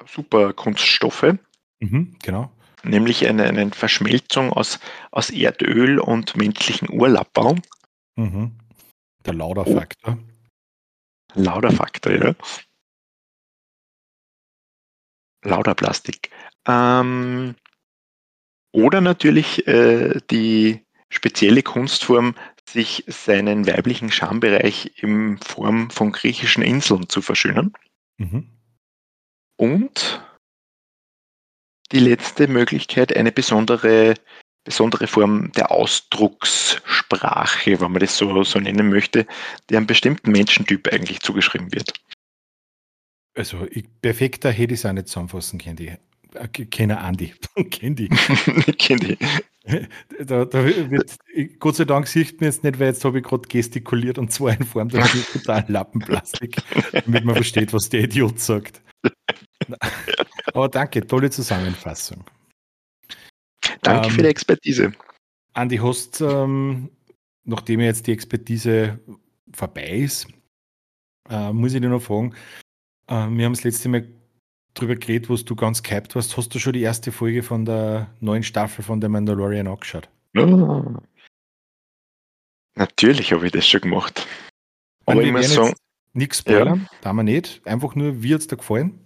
[0.07, 1.37] super Kunststoffe.
[1.81, 2.53] Mhm, genau.
[2.85, 4.79] Nämlich eine, eine Verschmelzung aus,
[5.11, 7.63] aus Erdöl und menschlichen Urlaubbaum.
[8.17, 8.53] Mhm.
[9.27, 10.19] Der Lauderfaktor.
[10.19, 11.41] Oh.
[11.41, 12.35] Lauderfaktor, ja.
[15.43, 16.31] Lauterplastik.
[16.67, 17.55] Ähm,
[18.73, 22.35] oder natürlich äh, die spezielle Kunstform,
[22.69, 27.73] sich seinen weiblichen Schambereich in Form von griechischen Inseln zu verschönern.
[28.19, 28.58] Mhm.
[29.59, 30.23] Und
[31.93, 34.15] die letzte Möglichkeit, eine besondere,
[34.65, 39.27] besondere Form der Ausdruckssprache, wenn man das so, so nennen möchte,
[39.69, 41.93] die einem bestimmten Menschentyp eigentlich zugeschrieben wird.
[43.35, 45.77] Also ich, perfekter hätte ich es auch nicht zusammenfassen können.
[45.77, 45.93] Die.
[46.35, 47.35] Äh, Kenner Andi.
[47.71, 48.09] Kenn die.
[48.79, 49.17] Kenn die.
[50.21, 51.17] Da, da wird,
[51.59, 54.59] Gott sei Dank sieht man jetzt nicht, weil jetzt habe ich gerade gestikuliert und zwar
[54.59, 56.57] in Form der totalen Lappenplastik,
[56.93, 58.83] damit man versteht, was der Idiot sagt.
[60.55, 62.25] Aber danke, tolle Zusammenfassung.
[63.83, 64.93] Danke ähm, für die Expertise.
[65.53, 66.91] Andi, hast, ähm,
[67.45, 68.99] nachdem jetzt die Expertise
[69.53, 70.29] vorbei ist,
[71.29, 72.35] äh, muss ich dir noch fragen,
[73.07, 74.09] äh, wir haben das letzte Mal
[74.75, 76.37] drüber geredet, wo du ganz gehypt warst.
[76.37, 80.09] Hast du schon die erste Folge von der neuen Staffel von The Mandalorian angeschaut?
[80.37, 80.97] Oh.
[82.77, 84.27] Natürlich habe ich das schon gemacht.
[85.07, 85.75] Aber ich muss sagen.
[86.15, 86.99] Nichts spoilern, ja.
[87.03, 87.61] da wir nicht.
[87.67, 88.99] Einfach nur, wie hat es dir gefallen?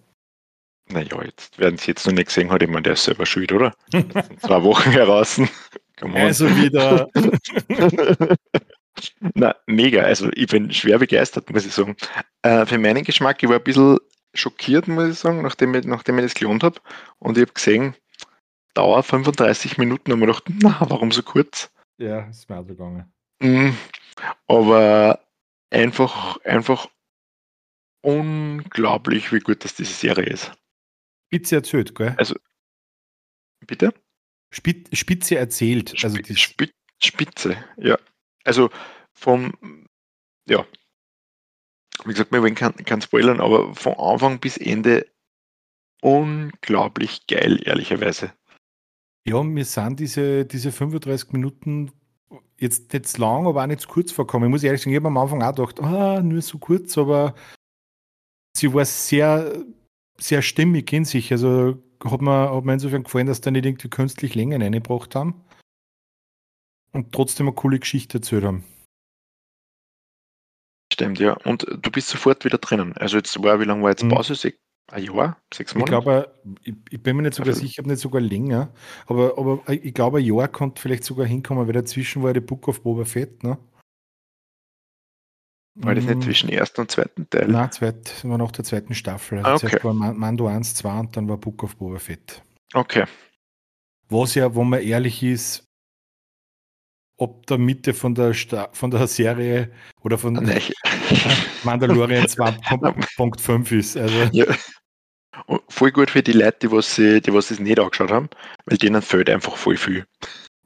[0.89, 3.75] Naja, jetzt werden sie jetzt noch nicht gesehen hat, meine, der ist selber schuld, oder?
[4.41, 5.41] zwei Wochen heraus.
[6.01, 7.09] Also wieder.
[9.35, 10.03] Na, mega.
[10.03, 11.97] Also ich bin schwer begeistert, muss ich sagen.
[12.43, 13.99] Äh, für meinen Geschmack, ich war ein bisschen
[14.35, 16.81] schockiert, muss ich sagen, nachdem ich, nachdem ich das gelohnt habe.
[17.19, 17.95] Und ich habe gesehen,
[18.75, 21.71] Dauer 35 Minuten und mir gedacht, na, warum so kurz?
[21.99, 23.13] Ja, ist mir auch gegangen.
[23.41, 23.77] Mhm.
[24.47, 25.21] Aber
[25.71, 26.89] einfach, einfach
[28.03, 30.53] unglaublich, wie gut das diese Serie ist.
[31.33, 32.15] Spitze erzählt, gell?
[32.19, 32.35] Also,
[33.67, 33.95] bitte?
[34.51, 36.05] Spitze erzählt.
[36.05, 36.19] Also
[36.99, 37.99] Spitze, ja.
[38.45, 38.69] Also
[39.15, 39.55] vom,
[40.47, 40.67] ja,
[42.05, 45.07] wie gesagt, wir wollen kein, kein spoilern, aber von Anfang bis Ende
[46.03, 48.35] unglaublich geil, ehrlicherweise.
[49.27, 51.93] Ja, mir sind diese, diese 35 Minuten
[52.59, 54.47] jetzt nicht lang, aber auch nicht zu kurz vorkommen.
[54.47, 57.35] Ich muss ehrlich sagen, ich habe am Anfang auch gedacht, ah, nur so kurz, aber
[58.55, 59.65] sie war sehr,
[60.19, 61.33] sehr stimmig in sich.
[61.33, 65.45] Also hat mir, hat mir insofern gefallen, dass da nicht irgendwie künstlich Längen reingebracht haben
[66.93, 68.65] und trotzdem eine coole Geschichte erzählt haben.
[70.93, 71.33] Stimmt, ja.
[71.45, 72.95] Und du bist sofort wieder drinnen.
[72.97, 74.11] Also jetzt war, wie lange war jetzt mhm.
[74.11, 74.35] Pause?
[74.35, 74.53] Mhm.
[74.91, 75.39] Ein Jahr?
[75.55, 75.91] Sechs Monate?
[75.91, 76.35] Ich glaube,
[76.65, 78.75] ich, ich bin mir nicht sogar sicher, nicht sogar länger,
[79.07, 82.69] aber, aber ich glaube, ein Jahr konnte vielleicht sogar hinkommen, weil dazwischen war der Book
[82.69, 83.59] of Boba Fett, ne?
[85.75, 86.23] War das nicht mhm.
[86.23, 87.49] zwischen ersten und zweiten Teil?
[87.49, 89.39] Nein, zweit, war nach der zweiten Staffel.
[89.39, 89.69] Also ah, okay.
[89.69, 92.43] Zuerst war Mando 1, 2 und dann war Book of Boba Fett.
[92.75, 93.05] Okay.
[94.09, 95.67] Was ja, wo man ehrlich ist,
[97.17, 99.71] ob der Mitte von der, Sta von der Serie
[100.03, 100.61] oder von Nein.
[101.65, 103.97] Mandalorian 2.5 ist.
[103.97, 104.15] Also.
[104.33, 104.47] Ja.
[105.69, 108.29] Voll gut für die Leute, die was, sie, die was es nicht angeschaut haben,
[108.67, 110.05] weil denen fehlt einfach voll viel.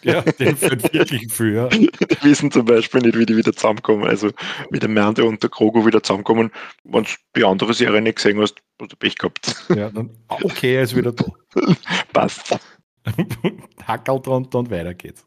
[0.06, 1.68] Ja, denen fehlt wirklich ja.
[1.68, 1.90] Die
[2.22, 4.04] wissen zum Beispiel nicht, wie die wieder zusammenkommen.
[4.04, 4.30] Also
[4.70, 6.50] wie der Mernde und der Krogo wieder zusammenkommen.
[6.84, 9.66] Wenn du die andere Serie nicht gesehen hast, hast du Pech gehabt.
[9.74, 11.24] Ja, dann okay, er ist wieder da.
[12.12, 12.56] Passt.
[13.84, 15.26] Hackerl drunter und weiter geht's.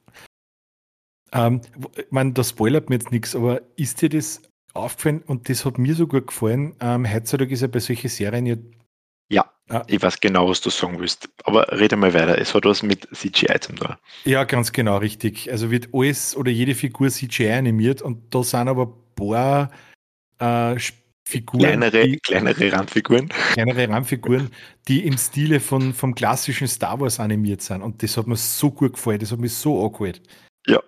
[1.33, 1.61] Ähm,
[1.95, 4.41] ich meine, das spoilert mir jetzt nichts, aber ist dir das
[4.73, 6.75] aufgefallen und das hat mir so gut gefallen?
[6.79, 8.55] Ähm, heutzutage ist ja bei solchen Serien ja
[9.29, 9.83] Ja, ah.
[9.87, 11.29] ich weiß genau, was du sagen willst.
[11.43, 12.37] Aber rede mal weiter.
[12.37, 13.95] Es hat was mit CGI zum tun.
[14.25, 15.51] Ja, ganz genau, richtig.
[15.51, 19.71] Also wird alles oder jede Figur CGI animiert und da sind aber ein paar
[20.39, 20.79] äh,
[21.29, 21.61] Figuren.
[21.61, 23.29] Kleinere, die, kleinere Randfiguren.
[23.53, 24.49] Kleinere Randfiguren,
[24.87, 27.83] die im Stile von, vom klassischen Star Wars animiert sind.
[27.83, 30.21] Und das hat mir so gut gefallen, das hat mich so angehört.
[30.65, 30.81] Ja.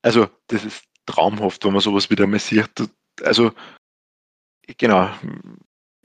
[0.00, 2.70] Also, das ist traumhaft, wenn man sowas wieder mal sieht.
[3.22, 3.52] Also,
[4.78, 5.10] genau.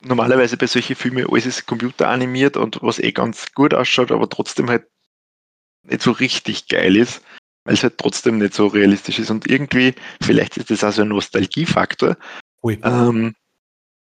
[0.02, 4.70] Normalerweise bei solchen Filmen alles ist computeranimiert und was eh ganz gut ausschaut, aber trotzdem
[4.70, 4.88] halt
[5.84, 7.22] nicht so richtig geil ist,
[7.66, 9.30] weil es halt trotzdem nicht so realistisch ist.
[9.30, 12.18] Und irgendwie, vielleicht ist das auch so ein Nostalgiefaktor.
[12.84, 13.36] Ähm,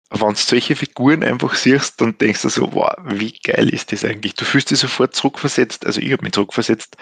[0.09, 4.05] wenn du solche Figuren einfach siehst, dann denkst du so, wow, wie geil ist das
[4.05, 4.35] eigentlich?
[4.35, 6.95] Du fühlst dich sofort zurückversetzt, also ich habe mich zurückversetzt,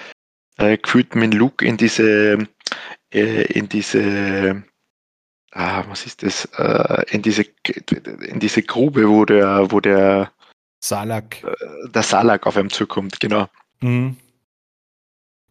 [0.57, 2.47] äh, gefühlt mit Look in diese,
[3.13, 4.63] äh, in diese,
[5.55, 7.43] ah, was ist das, äh, in diese,
[8.27, 10.31] in diese Grube, wo der, wo der
[10.79, 13.47] Salak, äh, der Salak auf einem zukommt, genau.
[13.81, 14.17] Mhm.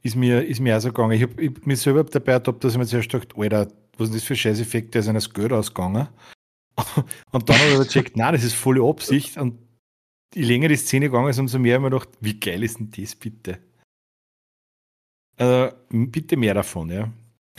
[0.02, 1.12] Ist mir, ist mir auch so gegangen.
[1.12, 4.24] Ich habe mich selber dabei ertappt, dass ich mir zuerst gedacht, Alter, was ist das
[4.24, 6.08] für Scheißeffekt, der ist eines Geld ausgegangen.
[7.32, 9.38] Und dann habe ich aber gecheckt, nein, das ist volle Absicht.
[9.38, 9.58] Und
[10.34, 12.78] je länger die Szene gegangen ist, umso mehr habe ich mir gedacht, wie geil ist
[12.78, 13.58] denn das bitte?
[15.36, 17.10] Also, bitte mehr davon, ja.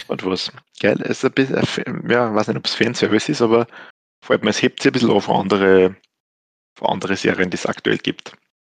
[0.07, 0.51] Und was?
[0.79, 1.55] Geil, ist ein bisschen,
[2.09, 3.67] ja, ich weiß nicht, ob es Fanservice ist, aber
[4.23, 5.95] vor allem, es hebt sich ein bisschen auf andere,
[6.77, 8.37] auf andere Serien, die es aktuell gibt.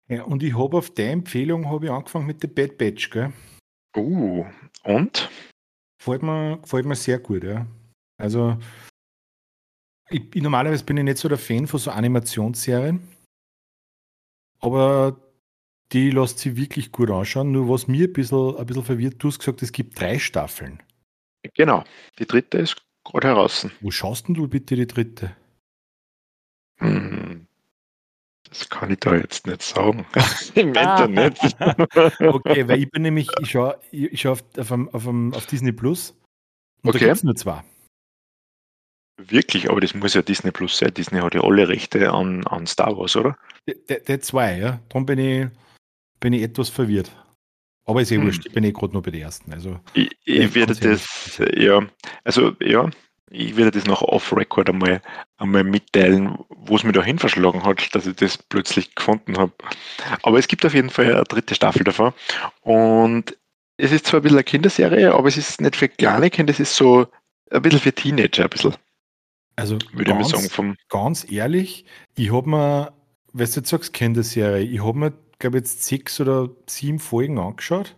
[0.09, 3.33] Ja, und ich habe auf der Empfehlung habe ich angefangen mit The Bad Batch, gell?
[3.97, 4.45] Uh,
[4.85, 5.31] und?
[5.99, 7.67] Gefällt mir, gefällt mir sehr gut, ja.
[8.19, 8.59] Also,
[10.11, 13.09] ich, ich, normalerweise bin ich nicht so der Fan von so Animationsserien,
[14.61, 15.21] aber
[15.93, 17.53] die lässt sich wirklich gut anschauen.
[17.53, 20.83] Nur was mir ein bisschen, ein bisschen verwirrt, du hast gesagt, es gibt drei Staffeln.
[21.55, 21.85] Genau,
[22.19, 23.67] die dritte ist gerade heraus.
[23.81, 25.37] Wo schaust denn du bitte die dritte?
[26.79, 27.47] Hm,
[28.49, 30.07] das kann ich da jetzt nicht sagen.
[30.55, 31.39] Im Internet.
[32.21, 36.15] okay, weil ich bin nämlich, ich schaue ich schau auf, auf, auf, auf, Disney Plus
[36.83, 36.99] und okay.
[36.99, 37.63] da gibt es nur zwei.
[39.19, 40.93] Wirklich, aber das muss ja Disney Plus sein.
[40.93, 43.37] Disney hat ja alle Rechte an, an Star Wars, oder?
[43.89, 44.81] Der, der zwei, ja.
[44.91, 45.49] Darum bin ich,
[46.21, 47.11] bin ich etwas verwirrt.
[47.87, 48.27] Aber ist eh hm.
[48.27, 49.53] wurscht, ich bin eh gerade nur bei den ersten.
[49.53, 51.87] Also, ich, ich werde das, ja,
[52.25, 52.91] also ja,
[53.31, 55.03] ich werde das noch off-Record einmal,
[55.39, 59.53] einmal mitteilen, wo es mir dahin verschlagen hat, dass ich das plötzlich gefunden habe.
[60.23, 62.13] Aber es gibt auf jeden Fall eine dritte Staffel davon.
[62.63, 63.37] Und
[63.77, 66.61] es ist zwar ein bisschen eine Kinderserie, aber es ist nicht für kleine Kinder, es
[66.61, 67.07] ist so
[67.51, 68.75] ein bisschen für Teenager, ein bisschen.
[69.57, 71.85] Also würde ganz, ich sagen, vom ganz ehrlich,
[72.17, 72.93] ich habe mir,
[73.33, 77.97] weißt du, jetzt sagst Kinderserie, ich habe mir, glaube jetzt sechs oder sieben Folgen angeschaut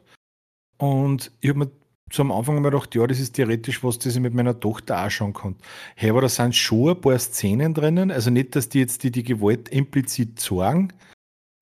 [0.79, 1.71] und ich habe mir
[2.17, 5.11] am Anfang immer gedacht, ja, das ist theoretisch was, das ich mit meiner Tochter auch
[5.11, 5.57] schauen kann.
[5.95, 9.11] Hey, aber da sind schon ein paar Szenen drinnen, also nicht, dass die jetzt die,
[9.11, 10.93] die Gewalt implizit sagen,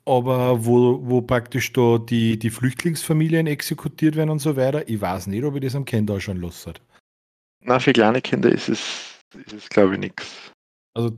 [0.04, 4.88] aber wo, wo praktisch da die, die Flüchtlingsfamilien exekutiert werden und so weiter.
[4.88, 6.74] Ich weiß nicht, ob ich das am Kind auch schon lasse.
[7.62, 10.52] Na, für kleine Kinder ist es, ist es glaube ich, nichts.
[10.94, 11.10] Also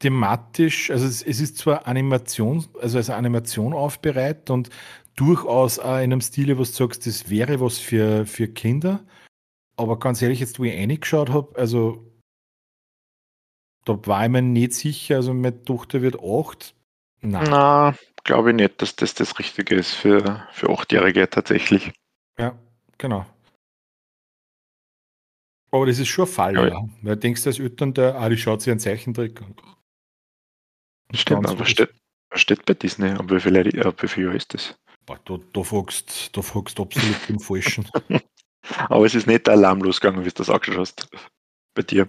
[0.00, 4.70] thematisch, also es, es, ist zwar Animation, also als Animation aufbereitet und
[5.14, 9.04] durchaus auch in einem Stile, was du sagst, das wäre was für, für Kinder.
[9.76, 12.10] Aber ganz ehrlich, jetzt wo ich reingeschaut habe, also
[13.84, 16.74] da war ich mir nicht sicher, also meine Tochter wird acht.
[17.22, 17.48] Nein.
[17.50, 17.94] Na,
[18.24, 21.92] glaube ich nicht, dass das das Richtige ist für, für Achtjährige tatsächlich.
[22.38, 22.58] Ja,
[22.96, 23.26] genau.
[25.70, 26.68] Aber das ist schon ein Fall, ja.
[26.68, 26.88] ja.
[27.02, 29.54] Weil du denkst als Eltern, der, ah, die schaut sich einen Zeichentrick an.
[31.12, 31.92] Stimmt, aber steht,
[32.34, 34.76] steht bei Disney, aber wie viel, wie viel Jahr ist das?
[35.06, 37.84] Da, da, fragst du fragst absolut den Falschen.
[38.88, 41.08] Aber es ist nicht alarmlos gegangen, wie du das angeschaut hast.
[41.74, 42.08] Bei dir.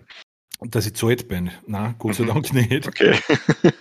[0.60, 1.50] Dass ich zu alt bin.
[1.66, 2.88] Nein, Gott sei Dank nicht.
[2.88, 3.18] Okay.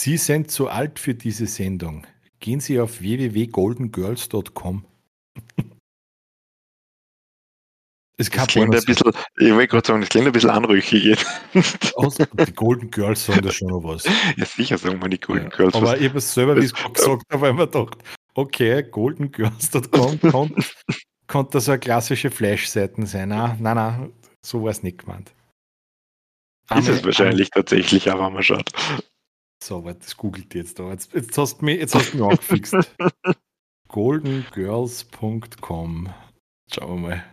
[0.00, 2.06] Sie sind zu alt für diese Sendung.
[2.40, 4.84] Gehen Sie auf www.goldengirls.com.
[8.18, 11.16] Es das klingt ein bisschen, ich wollte gerade sagen, das klingt ein bisschen anrüchig.
[11.54, 14.04] die Golden Girls sagen da schon noch was.
[14.36, 15.74] Ja, sicher sagen wir die Golden ja, Girls.
[15.74, 17.96] Aber ich habe es selber, wie ich es gesagt habe, weil man gedacht,
[18.34, 20.20] okay, goldengirls.com
[21.26, 23.30] kann das so eine klassische Flash-Seiten sein.
[23.30, 24.12] Nein, nein, nein,
[24.44, 25.32] so war es nicht gemeint.
[26.76, 28.70] Ist es wahrscheinlich tatsächlich, aber mal schaut.
[29.62, 30.90] So, warte, das googelt jetzt da.
[30.90, 32.74] Jetzt, jetzt hast du mich, jetzt hast du mich angefixt.
[33.88, 36.12] goldengirls.com.
[36.70, 37.24] Schauen wir mal.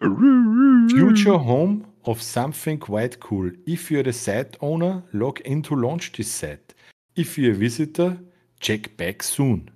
[0.00, 3.50] Future home of something quite cool.
[3.66, 6.74] If you're the site owner, log in to launch this site.
[7.16, 8.18] If you're a visitor,
[8.60, 9.70] check back soon.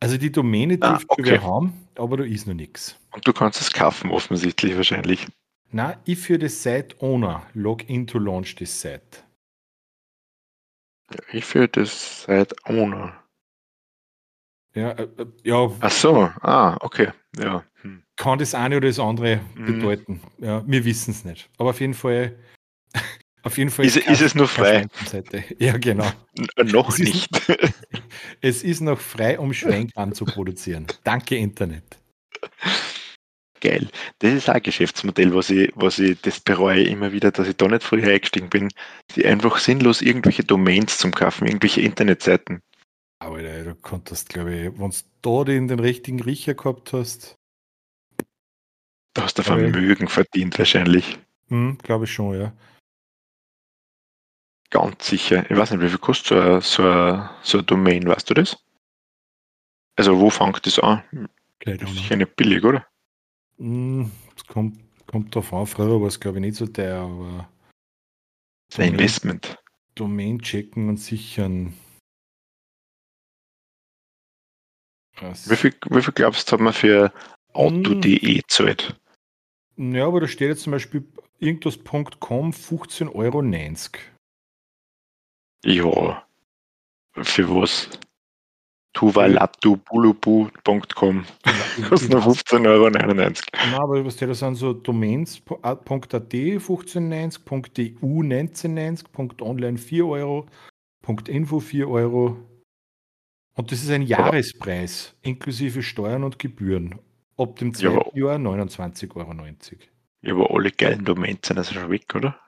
[0.00, 1.24] Also die Domäne ah, dürfte okay.
[1.24, 2.96] wir haben, aber da ist noch nichts.
[3.12, 5.26] Und du kannst es kaufen, offensichtlich wahrscheinlich.
[5.70, 9.24] Na, if you're the site owner, log in to launch this site.
[11.32, 13.12] Ich führe das seit ohne.
[14.74, 15.70] Ja, äh, äh, ja.
[15.80, 17.12] Ach so, ah, okay.
[17.38, 17.64] Ja.
[17.82, 18.02] Hm.
[18.22, 19.66] Kann das eine oder das andere hm.
[19.66, 20.20] bedeuten.
[20.38, 21.50] Ja, wir wissen es nicht.
[21.58, 22.36] Aber auf jeden Fall.
[23.44, 24.86] Auf jeden Fall ist, ist es noch frei.
[25.58, 26.08] Ja, genau.
[26.36, 27.36] N noch es nicht.
[27.48, 27.74] Ist,
[28.40, 30.86] es ist noch frei, um Schweinkram zu produzieren.
[31.02, 31.98] Danke, Internet.
[33.60, 33.88] Geil.
[34.20, 37.56] Das ist auch ein Geschäftsmodell, was ich, was ich das bereue immer wieder, dass ich
[37.56, 38.68] da nicht früher eingestiegen bin,
[39.16, 42.60] die einfach sinnlos irgendwelche Domains zum Kaufen, irgendwelche Internetseiten.
[43.18, 47.34] Aber du konntest, glaube ich, wenn du da den, den richtigen Riecher gehabt hast.
[49.14, 51.18] Da hast du Vermögen verdient wahrscheinlich.
[51.48, 52.52] Hm, glaube ich schon, ja.
[54.70, 55.44] Ganz sicher.
[55.50, 58.34] Ich weiß nicht, wie viel kostet so ein, so ein, so ein Domain, weißt du
[58.34, 58.56] das?
[59.96, 61.02] Also wo fängt das an?
[61.60, 62.86] Das ist sicher nicht billig, oder?
[63.58, 65.66] Hm, es kommt, kommt drauf an.
[65.66, 67.48] Früher war es, glaube ich, nicht so teuer, aber.
[68.78, 69.58] Ein Investment.
[69.94, 71.74] Domain checken und sichern.
[75.20, 77.12] Wie viel, wie viel glaubst du, hat man für
[77.52, 78.42] Auto.de hm.
[78.48, 78.98] zahlt?
[79.90, 81.04] Ja, aber da steht jetzt zum Beispiel
[81.40, 83.42] irgendwas.com 15,90 Euro.
[85.64, 86.24] Ja.
[87.14, 87.90] Für was?
[88.92, 91.24] tuvalabdubulubu.com
[91.88, 92.90] kostet nur 15,99 Euro.
[92.90, 93.34] Nein,
[93.74, 100.46] aber was das sind so Domains.at 15,90, .eu 19,90, .online 4 Euro,
[101.26, 102.36] .info 4 Euro.
[103.54, 106.98] Und das ist ein Jahrespreis, inklusive Steuern und Gebühren.
[107.36, 109.34] Ab dem zweiten ja, Jahr 29,90 Euro.
[110.22, 112.38] Ja, aber alle geilen Domains sind also schon weg, oder?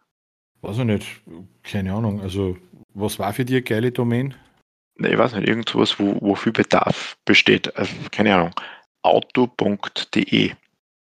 [0.63, 1.23] Weiß ich nicht.
[1.63, 2.21] Keine Ahnung.
[2.21, 2.57] Also,
[2.95, 4.35] was war für dich eine geile Domain?
[4.97, 7.77] Ne, ich weiß nicht, irgendwas, wo, wo viel Bedarf besteht.
[7.77, 8.55] Also, keine Ahnung.
[9.03, 10.53] Auto.de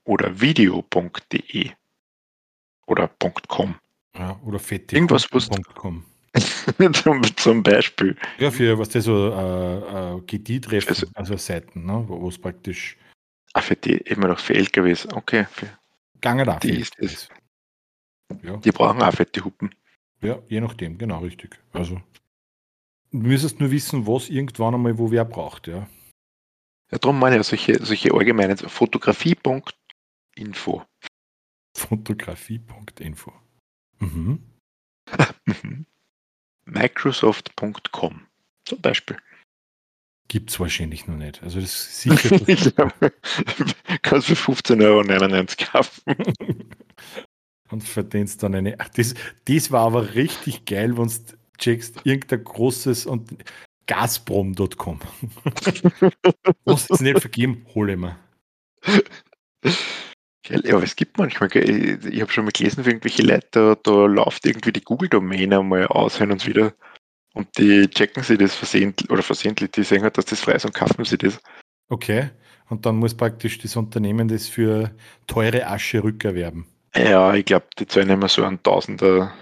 [0.05, 1.71] oder video.de
[2.87, 3.11] oder
[3.49, 3.77] .com.
[4.17, 4.97] Ja, oder fette.
[4.97, 6.05] Irgendwas, was .com.
[6.93, 8.17] zum, zum Beispiel.
[8.39, 12.97] Ja, für was das so äh, äh, GD-Treffen, also, also, Seiten, ne, wo es praktisch.
[13.55, 15.47] Ah, für die immer noch für LKWs, okay.
[15.51, 15.79] Für
[16.21, 16.59] Gange da.
[16.59, 17.29] Die, ist das.
[18.43, 18.57] Ja.
[18.59, 19.75] die brauchen auch fette Hupen.
[20.21, 21.59] Ja, je nachdem, genau, richtig.
[21.73, 22.03] Also,
[23.11, 25.89] du müsstest nur wissen, was irgendwann einmal wo wer braucht, ja.
[26.91, 30.83] Ja, darum meine ich solche, solche allgemeinen Fotografie.info.
[31.77, 33.33] Fotografie.info.
[34.01, 34.43] Mhm.
[35.47, 35.87] mhm.
[36.65, 38.27] Microsoft.com
[38.65, 39.19] zum Beispiel.
[40.29, 41.43] Gibt es wahrscheinlich noch nicht.
[41.43, 42.93] Also das ist sicher.
[44.03, 46.03] Kannst du für 15,99 Euro kaufen.
[47.71, 48.77] Und verdienst dann eine.
[48.79, 49.15] Ach, das,
[49.47, 51.15] das war aber richtig geil, wenn du
[51.59, 53.45] checkst, irgendein großes und
[53.87, 55.01] Gazprom.com.
[56.65, 58.17] Was es nicht vergeben, hole mir.
[60.47, 63.75] Ja, aber es gibt manchmal, ich, ich habe schon mal gelesen, für irgendwelche Leute, da,
[63.83, 66.73] da läuft irgendwie die Google-Domäne mal aus hin und wieder.
[67.39, 70.65] Und die checken sie das versehentlich, oder versehentlich, die sehen halt, dass das frei ist
[70.65, 71.41] und kaufen sie das.
[71.89, 72.31] Okay.
[72.69, 74.91] Und dann muss praktisch das Unternehmen das für
[75.29, 76.67] teure Asche rückerwerben.
[76.97, 79.33] Ja, ich glaube, die zahlen immer so ein Tausender,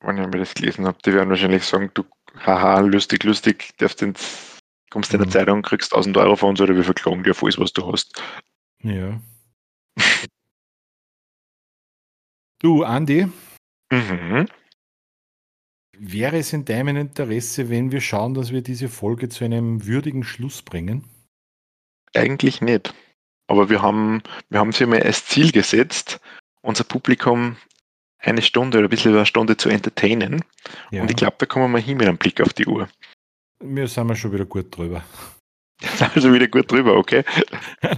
[0.00, 0.98] wenn ich mir das gelesen habe.
[1.06, 2.02] Die werden wahrscheinlich sagen, du,
[2.34, 4.58] haha, lustig, lustig, darfst ins,
[4.90, 5.32] kommst in der mhm.
[5.32, 8.20] Zeitung, kriegst 1000 Euro von uns oder wir verklagen dir auf alles, was du hast.
[8.82, 9.20] Ja.
[12.58, 13.28] du, Andi.
[13.92, 14.48] Mhm.
[16.02, 20.24] Wäre es in deinem Interesse, wenn wir schauen, dass wir diese Folge zu einem würdigen
[20.24, 21.04] Schluss bringen?
[22.14, 22.94] Eigentlich nicht.
[23.48, 26.18] Aber wir haben, wir haben sie mal als Ziel gesetzt,
[26.62, 27.58] unser Publikum
[28.18, 30.42] eine Stunde oder ein bisschen über eine Stunde zu entertainen.
[30.90, 31.02] Ja.
[31.02, 32.88] Und ich glaube, da kommen wir mal hin mit einem Blick auf die Uhr.
[33.62, 35.04] Wir sind wir schon wieder gut drüber.
[36.14, 37.24] Also wieder gut drüber, okay.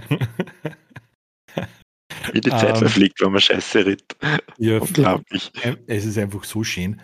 [2.33, 4.17] Wie die Zeit um, ähm, verfliegt, wenn man Scheiße redet.
[4.57, 5.53] Ja, Unglaublich.
[5.87, 6.99] Es ist einfach so schön.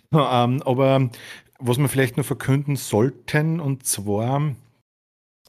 [0.12, 1.10] Ähm, aber
[1.58, 4.54] was wir vielleicht noch verkünden sollten, und zwar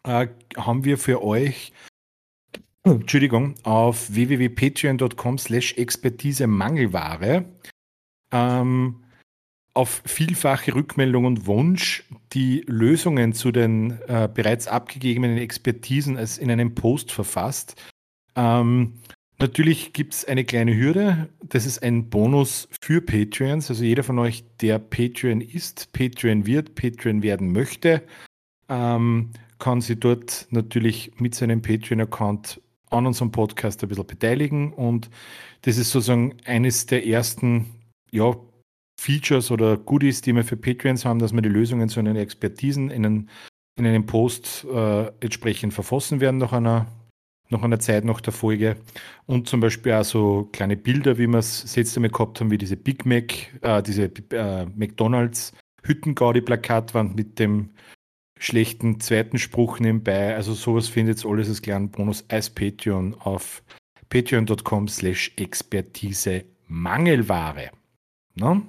[0.04, 1.72] äh, haben wir für euch
[2.84, 7.46] Entschuldigung, auf www.patreon.com slash Expertise Mangelware
[8.32, 9.04] ähm,
[9.74, 12.04] auf vielfache Rückmeldung und Wunsch
[12.34, 17.76] die Lösungen zu den äh, bereits abgegebenen Expertisen als in einem Post verfasst.
[18.36, 18.94] Ähm,
[19.40, 21.30] natürlich gibt es eine kleine Hürde.
[21.44, 23.70] Das ist ein Bonus für Patreons.
[23.70, 28.04] Also jeder von euch, der Patreon ist, Patreon wird, Patreon werden möchte,
[28.70, 34.74] ähm, kann sich dort natürlich mit seinem Patreon-Account an unserem Podcast ein bisschen beteiligen.
[34.74, 35.10] Und
[35.62, 37.66] das ist sozusagen eines der ersten
[38.12, 38.36] ja,
[39.00, 42.90] Features oder Goodies, die wir für Patreons haben, dass wir die Lösungen zu den Expertisen
[42.90, 43.30] in, einen,
[43.78, 46.88] in einem Post äh, entsprechend verfassen werden nach einer,
[47.50, 48.78] nach einer Zeit nach der Folge.
[49.26, 52.58] Und zum Beispiel auch so kleine Bilder, wie wir es jetzt einmal gehabt haben, wie
[52.58, 55.54] diese Big Mac, äh, diese äh, McDonalds
[55.84, 57.70] Hüttengaudi-Plakatwand mit dem
[58.40, 60.36] schlechten zweiten Spruch nebenbei.
[60.36, 63.64] Also sowas findet ihr alles als kleinen Bonus als Patreon auf
[64.10, 67.72] patreon.com slash Expertise Mangelware.
[68.36, 68.62] No?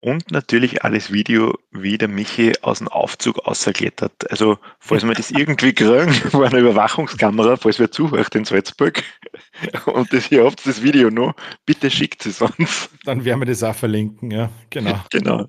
[0.00, 4.30] Und natürlich alles Video, wie der Michi aus dem Aufzug außerklettert.
[4.30, 9.02] Also, falls wir das irgendwie kriegen, war eine Überwachungskamera, falls wir zuhört in Salzburg
[9.86, 11.34] und das hier habt, das Video noch,
[11.66, 12.90] bitte schickt es uns.
[13.04, 15.00] Dann werden wir das auch verlinken, ja, genau.
[15.10, 15.46] genau.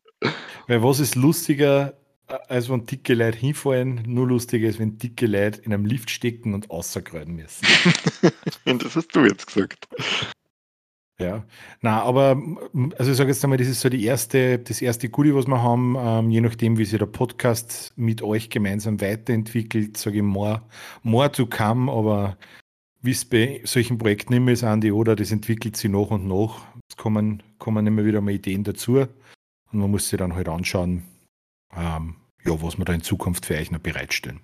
[0.68, 1.94] Weil was ist lustiger,
[2.48, 6.56] als wenn dicke Leute hinfallen, nur lustiger ist, wenn dicke Leute in einem Lift stecken
[6.56, 7.68] und außerkreiden müssen.
[8.66, 9.88] das hast du jetzt gesagt.
[11.22, 11.44] Ja,
[11.82, 12.42] na, aber
[12.98, 15.62] also ich sage jetzt einmal, das ist so die erste, das erste Goodie, was wir
[15.62, 20.62] haben, ähm, je nachdem, wie sich der Podcast mit euch gemeinsam weiterentwickelt, sage ich more,
[21.04, 22.38] more to come, aber
[23.02, 26.62] wie es bei solchen Projekten immer ist, Andi, oder das entwickelt sich nach und nach.
[26.90, 29.10] Es kommen, kommen immer wieder mal Ideen dazu und
[29.74, 31.04] man muss sich dann halt anschauen,
[31.76, 32.16] ähm,
[32.46, 34.40] ja, was wir da in Zukunft für euch noch bereitstellen.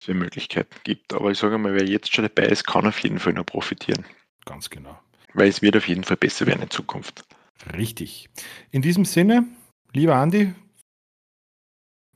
[0.00, 1.12] Für Möglichkeiten gibt.
[1.12, 4.04] Aber ich sage mal, wer jetzt schon dabei ist, kann auf jeden Fall noch profitieren.
[4.44, 4.96] Ganz genau
[5.34, 7.24] weil es wird auf jeden Fall besser werden in Zukunft.
[7.76, 8.28] Richtig.
[8.70, 9.46] In diesem Sinne,
[9.92, 10.54] lieber Andi,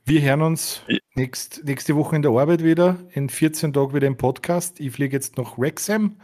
[0.05, 0.97] wir hören uns ja.
[1.13, 4.79] nächst, nächste Woche in der Arbeit wieder, in 14 Tagen wieder im Podcast.
[4.79, 6.19] Ich fliege jetzt nach Wrexham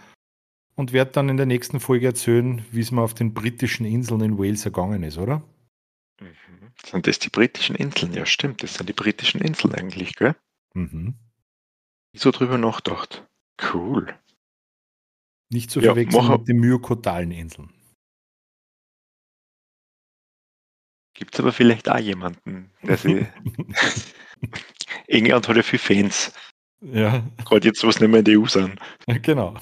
[0.75, 4.21] und werde dann in der nächsten Folge erzählen, wie es mir auf den britischen Inseln
[4.21, 5.43] in Wales ergangen ist, oder?
[6.19, 6.71] Mhm.
[6.83, 8.13] Sind das die britischen Inseln?
[8.13, 10.35] Ja, stimmt, das sind die britischen Inseln eigentlich, gell?
[10.73, 11.15] Mhm.
[12.11, 13.27] Ich so drüber nachgedacht.
[13.73, 14.13] Cool.
[15.51, 17.69] Nicht zu verwechseln mit den myokotalen Inseln.
[21.13, 23.25] Gibt es aber vielleicht auch jemanden, der sie.
[25.07, 26.33] England hat ja viele Fans.
[26.81, 27.23] Ja.
[27.45, 28.77] Gerade jetzt, was nicht mehr in der EU sind.
[29.21, 29.55] Genau.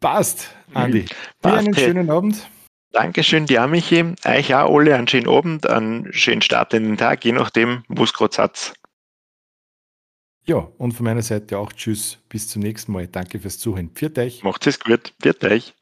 [0.00, 1.06] Passt, Andi.
[1.40, 2.46] Passt, einen schönen Abend.
[2.92, 4.14] Dankeschön, dir Michi.
[4.24, 8.04] Euch auch alle einen schönen Abend, einen schönen Start in den Tag, je nachdem, wo
[8.04, 8.74] es gerade hat.
[10.46, 13.08] Ja, und von meiner Seite auch Tschüss, bis zum nächsten Mal.
[13.08, 13.90] Danke fürs Zuhören.
[13.90, 14.42] Pfiat euch.
[14.42, 15.14] Macht es gut.
[15.20, 15.74] Pfiat euch.